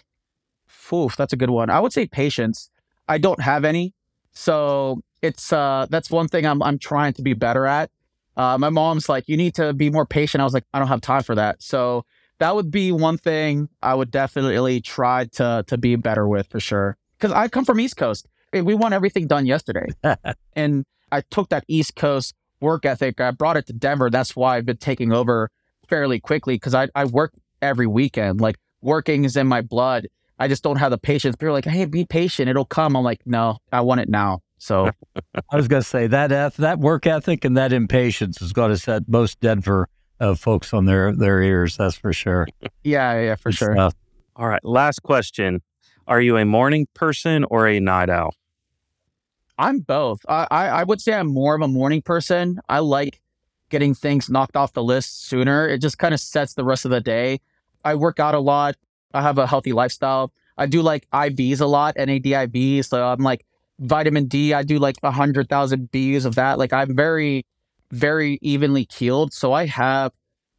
oof, 0.93 1.17
that's 1.17 1.33
a 1.33 1.37
good 1.37 1.51
one. 1.51 1.71
I 1.71 1.81
would 1.81 1.93
say 1.93 2.07
patience. 2.07 2.71
I 3.09 3.19
don't 3.19 3.41
have 3.41 3.65
any. 3.65 3.95
So 4.33 5.03
it's, 5.23 5.53
uh, 5.53 5.87
that's 5.91 6.11
one 6.11 6.29
thing 6.29 6.47
I'm, 6.47 6.63
I'm 6.63 6.79
trying 6.79 7.15
to 7.15 7.23
be 7.23 7.33
better 7.33 7.67
at. 7.67 7.91
Uh, 8.37 8.59
my 8.59 8.71
mom's 8.71 9.09
like, 9.09 9.29
you 9.29 9.37
need 9.37 9.55
to 9.57 9.73
be 9.73 9.91
more 9.91 10.07
patient. 10.07 10.41
I 10.41 10.45
was 10.45 10.55
like, 10.55 10.65
I 10.73 10.79
don't 10.79 10.89
have 10.89 11.01
time 11.01 11.23
for 11.23 11.35
that. 11.35 11.63
So 11.63 12.05
that 12.39 12.55
would 12.55 12.71
be 12.71 12.93
one 12.93 13.19
thing 13.19 13.69
I 13.83 13.95
would 13.95 14.11
definitely 14.11 14.81
try 14.81 15.27
to 15.33 15.65
to 15.67 15.79
be 15.79 15.97
better 15.97 16.27
with 16.27 16.49
for 16.49 16.61
sure. 16.61 16.97
Because 17.19 17.33
I 17.33 17.49
come 17.49 17.65
from 17.65 17.81
East 17.81 17.97
Coast. 17.97 18.27
We 18.53 18.75
want 18.75 18.95
everything 18.95 19.27
done 19.27 19.47
yesterday, 19.47 19.89
and 20.53 20.85
I 21.11 21.23
took 21.23 21.49
that 21.49 21.65
East 21.67 21.97
Coast 21.97 22.35
work 22.61 22.85
ethic. 22.85 23.21
I 23.21 23.33
brought 23.33 23.57
it 23.57 23.67
to 23.67 23.73
Denver. 23.73 24.11
That's 24.11 24.37
why 24.37 24.57
I've 24.57 24.67
been 24.67 24.77
taking 24.77 25.13
over 25.13 25.51
fairly 25.89 26.21
quickly 26.21 26.55
because 26.55 26.75
I 26.75 26.89
I 26.95 27.05
work 27.05 27.33
every 27.63 27.87
weekend. 27.87 28.41
Like 28.41 28.57
working 28.83 29.25
is 29.25 29.37
in 29.37 29.47
my 29.47 29.61
blood. 29.61 30.09
I 30.39 30.49
just 30.49 30.63
don't 30.63 30.77
have 30.77 30.91
the 30.91 30.99
patience. 30.99 31.37
People 31.37 31.49
are 31.49 31.53
like, 31.53 31.65
"Hey, 31.65 31.85
be 31.85 32.05
patient. 32.05 32.49
It'll 32.49 32.65
come." 32.65 32.97
I'm 32.97 33.05
like, 33.05 33.21
"No, 33.25 33.59
I 33.73 33.81
want 33.83 34.01
it 34.01 34.09
now." 34.09 34.41
So 34.59 34.91
I 35.51 35.57
was 35.57 35.69
going 35.69 35.83
to 35.83 35.89
say 35.89 36.07
that 36.07 36.33
eth- 36.33 36.57
that 36.57 36.79
work 36.79 37.07
ethic 37.07 37.45
and 37.45 37.57
that 37.57 37.73
impatience 37.73 38.41
is 38.43 38.53
going 38.53 38.71
to 38.71 38.79
set 38.79 39.09
most 39.09 39.41
Denver 39.41 39.89
of 40.21 40.41
folks 40.41 40.73
on 40.73 40.87
their 40.87 41.15
their 41.15 41.43
ears. 41.43 41.77
That's 41.77 41.97
for 41.97 42.13
sure. 42.13 42.47
yeah, 42.85 43.21
yeah, 43.21 43.35
for 43.37 43.53
sure. 43.53 43.75
Stuff. 43.75 43.95
All 44.37 44.49
right, 44.49 44.65
last 44.65 45.03
question: 45.03 45.63
Are 46.09 46.21
you 46.21 46.37
a 46.37 46.45
morning 46.45 46.87
person 46.95 47.45
or 47.45 47.69
a 47.69 47.79
night 47.79 48.11
owl? 48.11 48.35
I'm 49.57 49.81
both. 49.81 50.21
I, 50.29 50.49
I, 50.51 50.67
I 50.69 50.83
would 50.83 51.01
say 51.01 51.13
I'm 51.15 51.29
more 51.29 51.55
of 51.55 51.63
a 51.63 51.69
morning 51.69 52.03
person. 52.03 52.59
I 52.69 52.81
like 52.81 53.21
getting 53.71 53.95
things 53.95 54.31
knocked 54.31 54.57
off 54.57 54.73
the 54.73 54.83
list 54.83 55.27
sooner. 55.27 55.69
It 55.69 55.79
just 55.79 55.99
kind 55.99 56.15
of 56.15 56.21
sets 56.21 56.55
the 56.55 56.65
rest 56.65 56.85
of 56.85 56.91
the 56.91 57.01
day. 57.01 57.41
I 57.85 57.95
work 57.95 58.21
out 58.21 58.35
a 58.35 58.41
lot. 58.41 58.77
I 59.13 59.23
have 59.23 59.39
a 59.39 59.47
healthy 59.47 59.73
lifestyle. 59.73 60.33
I 60.57 60.67
do 60.67 60.83
like 60.83 61.09
IVs 61.11 61.61
a 61.61 61.67
lot, 61.67 61.97
NAD 61.97 62.25
IVs. 62.25 62.87
So 62.87 63.05
I'm 63.05 63.21
like 63.21 63.45
vitamin 63.79 64.27
D. 64.27 64.55
I 64.55 64.63
do 64.63 64.79
like 64.79 64.97
a 65.03 65.11
hundred 65.11 65.49
thousand 65.49 65.91
Bs 65.91 66.25
of 66.25 66.37
that. 66.37 66.59
Like 66.59 66.73
I'm 66.73 66.95
very 66.95 67.47
very 67.91 68.39
evenly 68.43 68.85
keeled. 68.85 69.33
So 69.33 69.53
I 69.53 69.67
have 69.67 70.13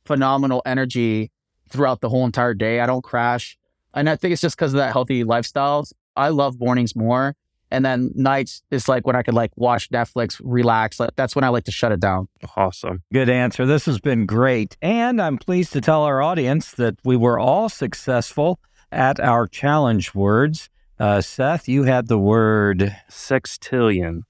phenomenal 0.05 0.61
energy 0.65 1.31
throughout 1.69 2.01
the 2.01 2.09
whole 2.09 2.25
entire 2.25 2.53
day. 2.53 2.79
I 2.79 2.85
don't 2.85 3.03
crash. 3.03 3.57
And 3.93 4.09
I 4.09 4.15
think 4.15 4.33
it's 4.33 4.41
just 4.41 4.57
because 4.57 4.73
of 4.73 4.77
that 4.77 4.93
healthy 4.93 5.23
lifestyle. 5.23 5.85
I 6.15 6.29
love 6.29 6.59
mornings 6.59 6.95
more. 6.95 7.35
And 7.71 7.83
then 7.83 8.11
nights 8.15 8.61
is 8.71 8.87
like 8.87 9.07
when 9.07 9.15
I 9.15 9.23
could 9.23 9.33
like 9.33 9.51
watch 9.55 9.89
Netflix, 9.89 10.39
relax. 10.43 10.99
Like, 10.99 11.11
that's 11.15 11.35
when 11.35 11.43
I 11.43 11.49
like 11.49 11.63
to 11.65 11.71
shut 11.71 11.91
it 11.91 11.99
down. 11.99 12.27
Awesome. 12.55 13.03
Good 13.11 13.29
answer. 13.29 13.65
This 13.65 13.85
has 13.85 13.99
been 13.99 14.25
great. 14.25 14.77
And 14.81 15.21
I'm 15.21 15.37
pleased 15.37 15.73
to 15.73 15.81
tell 15.81 16.03
our 16.03 16.21
audience 16.21 16.71
that 16.73 16.95
we 17.03 17.15
were 17.15 17.39
all 17.39 17.69
successful 17.69 18.59
at 18.91 19.19
our 19.19 19.47
challenge 19.47 20.13
words. 20.13 20.69
Uh, 20.99 21.21
Seth, 21.21 21.67
you 21.67 21.83
had 21.83 22.07
the 22.07 22.19
word 22.19 22.95
sextillion. 23.09 24.21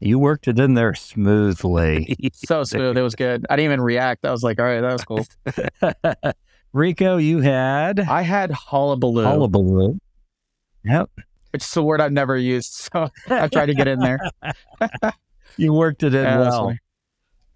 You 0.00 0.18
worked 0.18 0.48
it 0.48 0.58
in 0.58 0.74
there 0.74 0.94
smoothly. 0.94 2.16
so 2.32 2.64
smooth. 2.64 2.96
It 2.96 3.02
was 3.02 3.14
good. 3.14 3.46
I 3.50 3.56
didn't 3.56 3.72
even 3.72 3.80
react. 3.80 4.24
I 4.24 4.30
was 4.30 4.42
like, 4.42 4.58
all 4.58 4.64
right, 4.64 4.80
that 4.80 4.92
was 4.92 5.04
cool. 5.04 5.26
Rico, 6.72 7.16
you 7.16 7.40
had? 7.40 8.00
I 8.00 8.22
had 8.22 8.50
hullabaloo. 8.50 9.24
Hullabaloo. 9.24 9.98
Yep. 10.84 11.10
Which 11.50 11.64
is 11.64 11.76
a 11.76 11.82
word 11.82 12.00
I've 12.00 12.12
never 12.12 12.36
used. 12.36 12.90
So 12.92 13.08
I 13.28 13.48
tried 13.48 13.66
to 13.66 13.74
get 13.74 13.88
in 13.88 13.98
there. 14.00 14.18
you 15.56 15.72
worked 15.72 16.02
it 16.02 16.14
in 16.14 16.24
yeah, 16.24 16.38
well. 16.38 16.74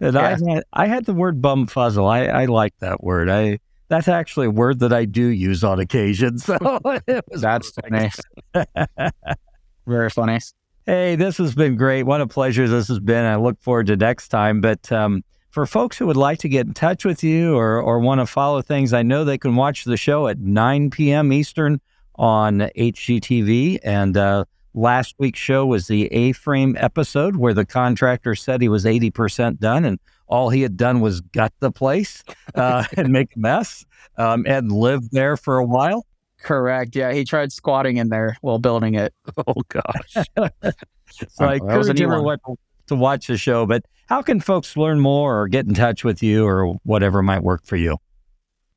And 0.01 0.15
yeah. 0.15 0.21
I, 0.21 0.53
had, 0.53 0.65
I 0.73 0.87
had 0.87 1.05
the 1.05 1.15
word 1.15 1.41
bumfuzzle. 1.41 2.11
I, 2.11 2.27
I 2.27 2.45
like 2.47 2.77
that 2.81 3.03
word. 3.03 3.29
I 3.31 3.61
That's 3.89 4.09
actually 4.09 4.47
a 4.47 4.51
word 4.51 4.81
that 4.81 4.93
I 4.93 5.05
do 5.05 5.27
use 5.27 5.63
on 5.63 5.79
occasion. 5.79 6.39
So 6.39 6.59
That's 7.31 7.71
funny. 7.71 8.11
Very 9.87 10.11
funny. 10.11 10.41
Hey, 10.87 11.15
this 11.15 11.39
has 11.39 11.55
been 11.55 11.77
great. 11.77 12.03
What 12.03 12.21
a 12.21 12.27
pleasure 12.27 12.67
this 12.67 12.89
has 12.89 12.99
been. 12.99 13.25
I 13.25 13.37
look 13.37 13.61
forward 13.61 13.87
to 13.87 13.97
next 13.97 14.29
time. 14.29 14.61
But 14.61 14.91
um, 14.91 15.23
for 15.51 15.67
folks 15.67 15.97
who 15.97 16.07
would 16.07 16.17
like 16.17 16.41
to 16.41 16.49
get 16.49 16.67
in 16.67 16.75
touch 16.75 17.05
with 17.05 17.23
you 17.23 17.57
or, 17.57 17.81
or 17.81 18.01
want 18.01 18.21
to 18.21 18.27
follow 18.27 18.63
things, 18.63 18.93
I 18.93 19.03
know 19.03 19.25
they 19.25 19.39
can 19.39 19.55
watch 19.55 19.85
the 19.85 19.97
show 19.97 20.27
at 20.27 20.39
9 20.41 20.91
p.m. 20.91 21.33
Eastern 21.33 21.81
on 22.23 22.61
HGTV. 22.77 23.81
And 23.83 24.17
uh, 24.17 24.45
last 24.75 25.17
week's 25.19 25.41
show 25.41 25.67
was 25.67 25.89
the 25.89 26.07
A 26.07 26.33
frame 26.33 26.77
episode 26.79 27.37
where 27.37 27.53
the 27.53 27.67
contractor 27.67 28.37
said 28.37 28.63
he 28.63 28.69
was 28.69 28.85
80% 28.85 29.59
done 29.59 29.85
and 29.85 29.99
all 30.29 30.49
he 30.49 30.63
had 30.63 30.79
done 30.79 31.01
was 31.01 31.21
gut 31.21 31.53
the 31.59 31.73
place 31.73 32.23
uh, 32.55 32.85
and 32.97 33.13
make 33.13 33.37
a 33.37 33.39
mess 33.39 33.85
um, 34.17 34.45
and 34.47 34.71
live 34.71 35.11
there 35.11 35.37
for 35.37 35.59
a 35.59 35.65
while. 35.65 36.07
Correct. 36.39 36.97
Yeah, 36.97 37.13
he 37.13 37.25
tried 37.25 37.53
squatting 37.53 37.99
in 37.99 38.09
there 38.09 38.37
while 38.41 38.59
building 38.59 38.95
it. 38.95 39.13
Oh 39.47 39.63
gosh. 39.69 40.27
so 41.29 41.45
I 41.45 41.55
encourage 41.55 42.01
everyone 42.01 42.39
to 42.87 42.95
watch 42.95 43.27
the 43.27 43.37
show. 43.37 43.67
But 43.67 43.85
how 44.07 44.23
can 44.23 44.41
folks 44.41 44.77
learn 44.77 45.01
more 45.01 45.41
or 45.41 45.49
get 45.49 45.67
in 45.67 45.75
touch 45.75 46.05
with 46.05 46.23
you 46.23 46.47
or 46.47 46.75
whatever 46.85 47.23
might 47.23 47.43
work 47.43 47.65
for 47.65 47.77
you? 47.77 47.99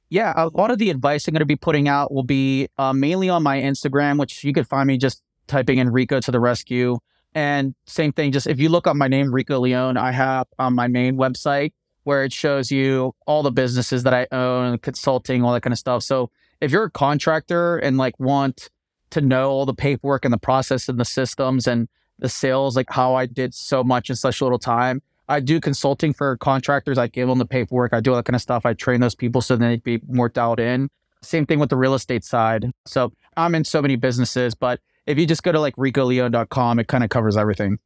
Yeah, 0.10 0.34
a 0.36 0.48
lot 0.50 0.72
of 0.72 0.78
the 0.78 0.90
advice 0.90 1.28
I'm 1.28 1.34
going 1.34 1.40
to 1.40 1.46
be 1.46 1.56
putting 1.56 1.88
out 1.88 2.14
will 2.14 2.24
be 2.24 2.68
uh, 2.78 2.94
mainly 2.94 3.30
on 3.30 3.44
my 3.44 3.60
Instagram, 3.60 4.20
which 4.20 4.44
you 4.44 4.54
could 4.54 4.68
find 4.68 4.88
me 4.88 4.98
just 4.98 5.22
typing 5.48 5.78
in 5.80 5.90
Rico 5.90 6.20
to 6.20 6.32
the 6.32 6.40
rescue. 6.40 7.00
And 7.34 7.76
same 7.86 8.14
thing, 8.14 8.32
just 8.32 8.48
if 8.48 8.60
you 8.60 8.70
look 8.70 8.88
up 8.88 8.96
my 8.96 9.08
name, 9.08 9.34
Rico 9.34 9.62
León, 9.62 9.98
I 9.98 10.12
have 10.12 10.48
on 10.58 10.74
my 10.74 10.88
main 10.88 11.18
website 11.18 11.74
where 12.04 12.24
it 12.24 12.32
shows 12.32 12.72
you 12.72 13.14
all 13.26 13.44
the 13.44 13.52
businesses 13.52 14.04
that 14.04 14.14
I 14.14 14.28
own, 14.32 14.78
consulting, 14.78 15.44
all 15.44 15.54
that 15.54 15.62
kind 15.62 15.74
of 15.74 15.80
stuff. 15.80 16.04
So 16.04 16.30
if 16.62 16.72
you're 16.72 16.86
a 16.86 16.92
contractor 16.92 17.78
and 17.78 17.98
like 17.98 18.18
want 18.20 18.70
to 19.10 19.22
know 19.22 19.50
all 19.50 19.66
the 19.66 19.74
paperwork 19.74 20.24
and 20.24 20.34
the 20.34 20.38
process 20.38 20.88
and 20.88 21.00
the 21.00 21.06
systems 21.06 21.68
and 21.68 21.90
the 22.20 22.30
sales, 22.30 22.76
like 22.76 22.90
how 22.92 23.16
I 23.16 23.26
did 23.26 23.54
so 23.54 23.84
much 23.84 24.10
in 24.10 24.16
such 24.16 24.42
little 24.42 24.60
time, 24.60 25.02
I 25.28 25.40
do 25.40 25.60
consulting 25.60 26.14
for 26.14 26.38
contractors. 26.38 26.98
I 26.98 27.08
give 27.08 27.28
them 27.28 27.40
the 27.40 27.46
paperwork. 27.46 27.94
I 27.94 28.00
do 28.00 28.12
all 28.12 28.18
that 28.18 28.26
kind 28.26 28.36
of 28.36 28.42
stuff. 28.42 28.66
I 28.66 28.74
train 28.74 29.02
those 29.02 29.16
people 29.16 29.42
so 29.42 29.56
they'd 29.56 29.84
be 29.84 30.00
more 30.08 30.30
dialed 30.30 30.60
in. 30.60 30.90
Same 31.22 31.46
thing 31.46 31.60
with 31.60 31.70
the 31.70 31.78
real 31.78 31.96
estate 31.96 32.24
side. 32.24 32.72
So 32.86 33.12
I'm 33.36 33.56
in 33.56 33.64
so 33.64 33.82
many 33.82 33.96
businesses, 33.96 34.54
but 34.54 34.80
if 35.08 35.18
you 35.18 35.26
just 35.26 35.44
go 35.44 35.52
to 35.52 35.60
like 35.60 35.76
ricoleone.com, 35.76 36.80
it 36.80 36.88
kind 36.88 37.04
of 37.04 37.10
covers 37.10 37.38
everything. 37.38 37.80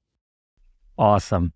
Awesome. 0.98 1.54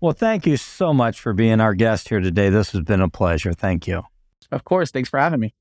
Well, 0.00 0.12
thank 0.12 0.46
you 0.46 0.56
so 0.56 0.92
much 0.92 1.20
for 1.20 1.32
being 1.32 1.60
our 1.60 1.74
guest 1.74 2.08
here 2.08 2.18
today. 2.18 2.50
This 2.50 2.72
has 2.72 2.82
been 2.82 3.00
a 3.00 3.08
pleasure. 3.08 3.52
Thank 3.52 3.86
you. 3.86 4.02
Of 4.50 4.64
course. 4.64 4.90
Thanks 4.90 5.08
for 5.08 5.20
having 5.20 5.38
me. 5.38 5.54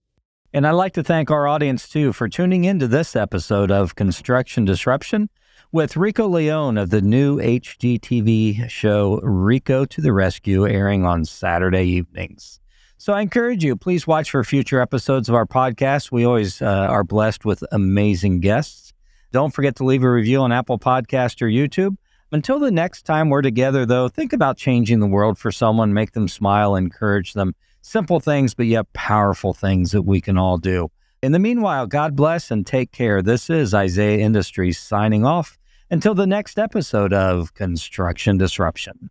And 0.53 0.65
I'd 0.65 0.71
like 0.71 0.93
to 0.93 1.03
thank 1.03 1.29
our 1.29 1.47
audience 1.47 1.87
too 1.87 2.11
for 2.11 2.27
tuning 2.27 2.65
into 2.65 2.87
this 2.87 3.15
episode 3.15 3.71
of 3.71 3.95
Construction 3.95 4.65
Disruption 4.65 5.29
with 5.73 5.95
Rico 5.95 6.27
León 6.27 6.81
of 6.81 6.89
the 6.89 7.01
new 7.01 7.37
HGTV 7.37 8.69
show 8.69 9.21
Rico 9.23 9.85
to 9.85 10.01
the 10.01 10.11
Rescue, 10.11 10.67
airing 10.67 11.05
on 11.05 11.23
Saturday 11.23 11.83
evenings. 11.85 12.59
So 12.97 13.13
I 13.13 13.21
encourage 13.21 13.63
you, 13.63 13.77
please 13.77 14.05
watch 14.05 14.31
for 14.31 14.43
future 14.43 14.81
episodes 14.81 15.29
of 15.29 15.35
our 15.35 15.45
podcast. 15.45 16.11
We 16.11 16.25
always 16.25 16.61
uh, 16.61 16.65
are 16.65 17.05
blessed 17.05 17.45
with 17.45 17.63
amazing 17.71 18.41
guests. 18.41 18.91
Don't 19.31 19.53
forget 19.53 19.77
to 19.77 19.85
leave 19.85 20.03
a 20.03 20.11
review 20.11 20.39
on 20.41 20.51
Apple 20.51 20.77
Podcast 20.77 21.41
or 21.41 21.47
YouTube. 21.47 21.95
Until 22.33 22.59
the 22.59 22.71
next 22.71 23.03
time 23.03 23.29
we're 23.29 23.41
together, 23.41 23.85
though, 23.85 24.09
think 24.09 24.33
about 24.33 24.57
changing 24.57 24.99
the 24.99 25.07
world 25.07 25.37
for 25.37 25.53
someone, 25.53 25.93
make 25.93 26.11
them 26.11 26.27
smile, 26.27 26.75
encourage 26.75 27.31
them. 27.31 27.55
Simple 27.81 28.19
things, 28.19 28.53
but 28.53 28.65
yet 28.65 28.91
powerful 28.91 29.53
things 29.53 29.91
that 29.91 30.03
we 30.03 30.19
can 30.19 30.37
all 30.37 30.57
do. 30.57 30.91
In 31.23 31.31
the 31.31 31.39
meanwhile, 31.39 31.87
God 31.87 32.15
bless 32.15 32.51
and 32.51 32.67
take 32.67 32.91
care. 32.91 33.21
This 33.21 33.49
is 33.49 33.73
Isaiah 33.73 34.19
Industries 34.19 34.77
signing 34.77 35.25
off. 35.25 35.57
Until 35.91 36.15
the 36.15 36.25
next 36.25 36.57
episode 36.57 37.11
of 37.11 37.53
Construction 37.53 38.37
Disruption. 38.37 39.09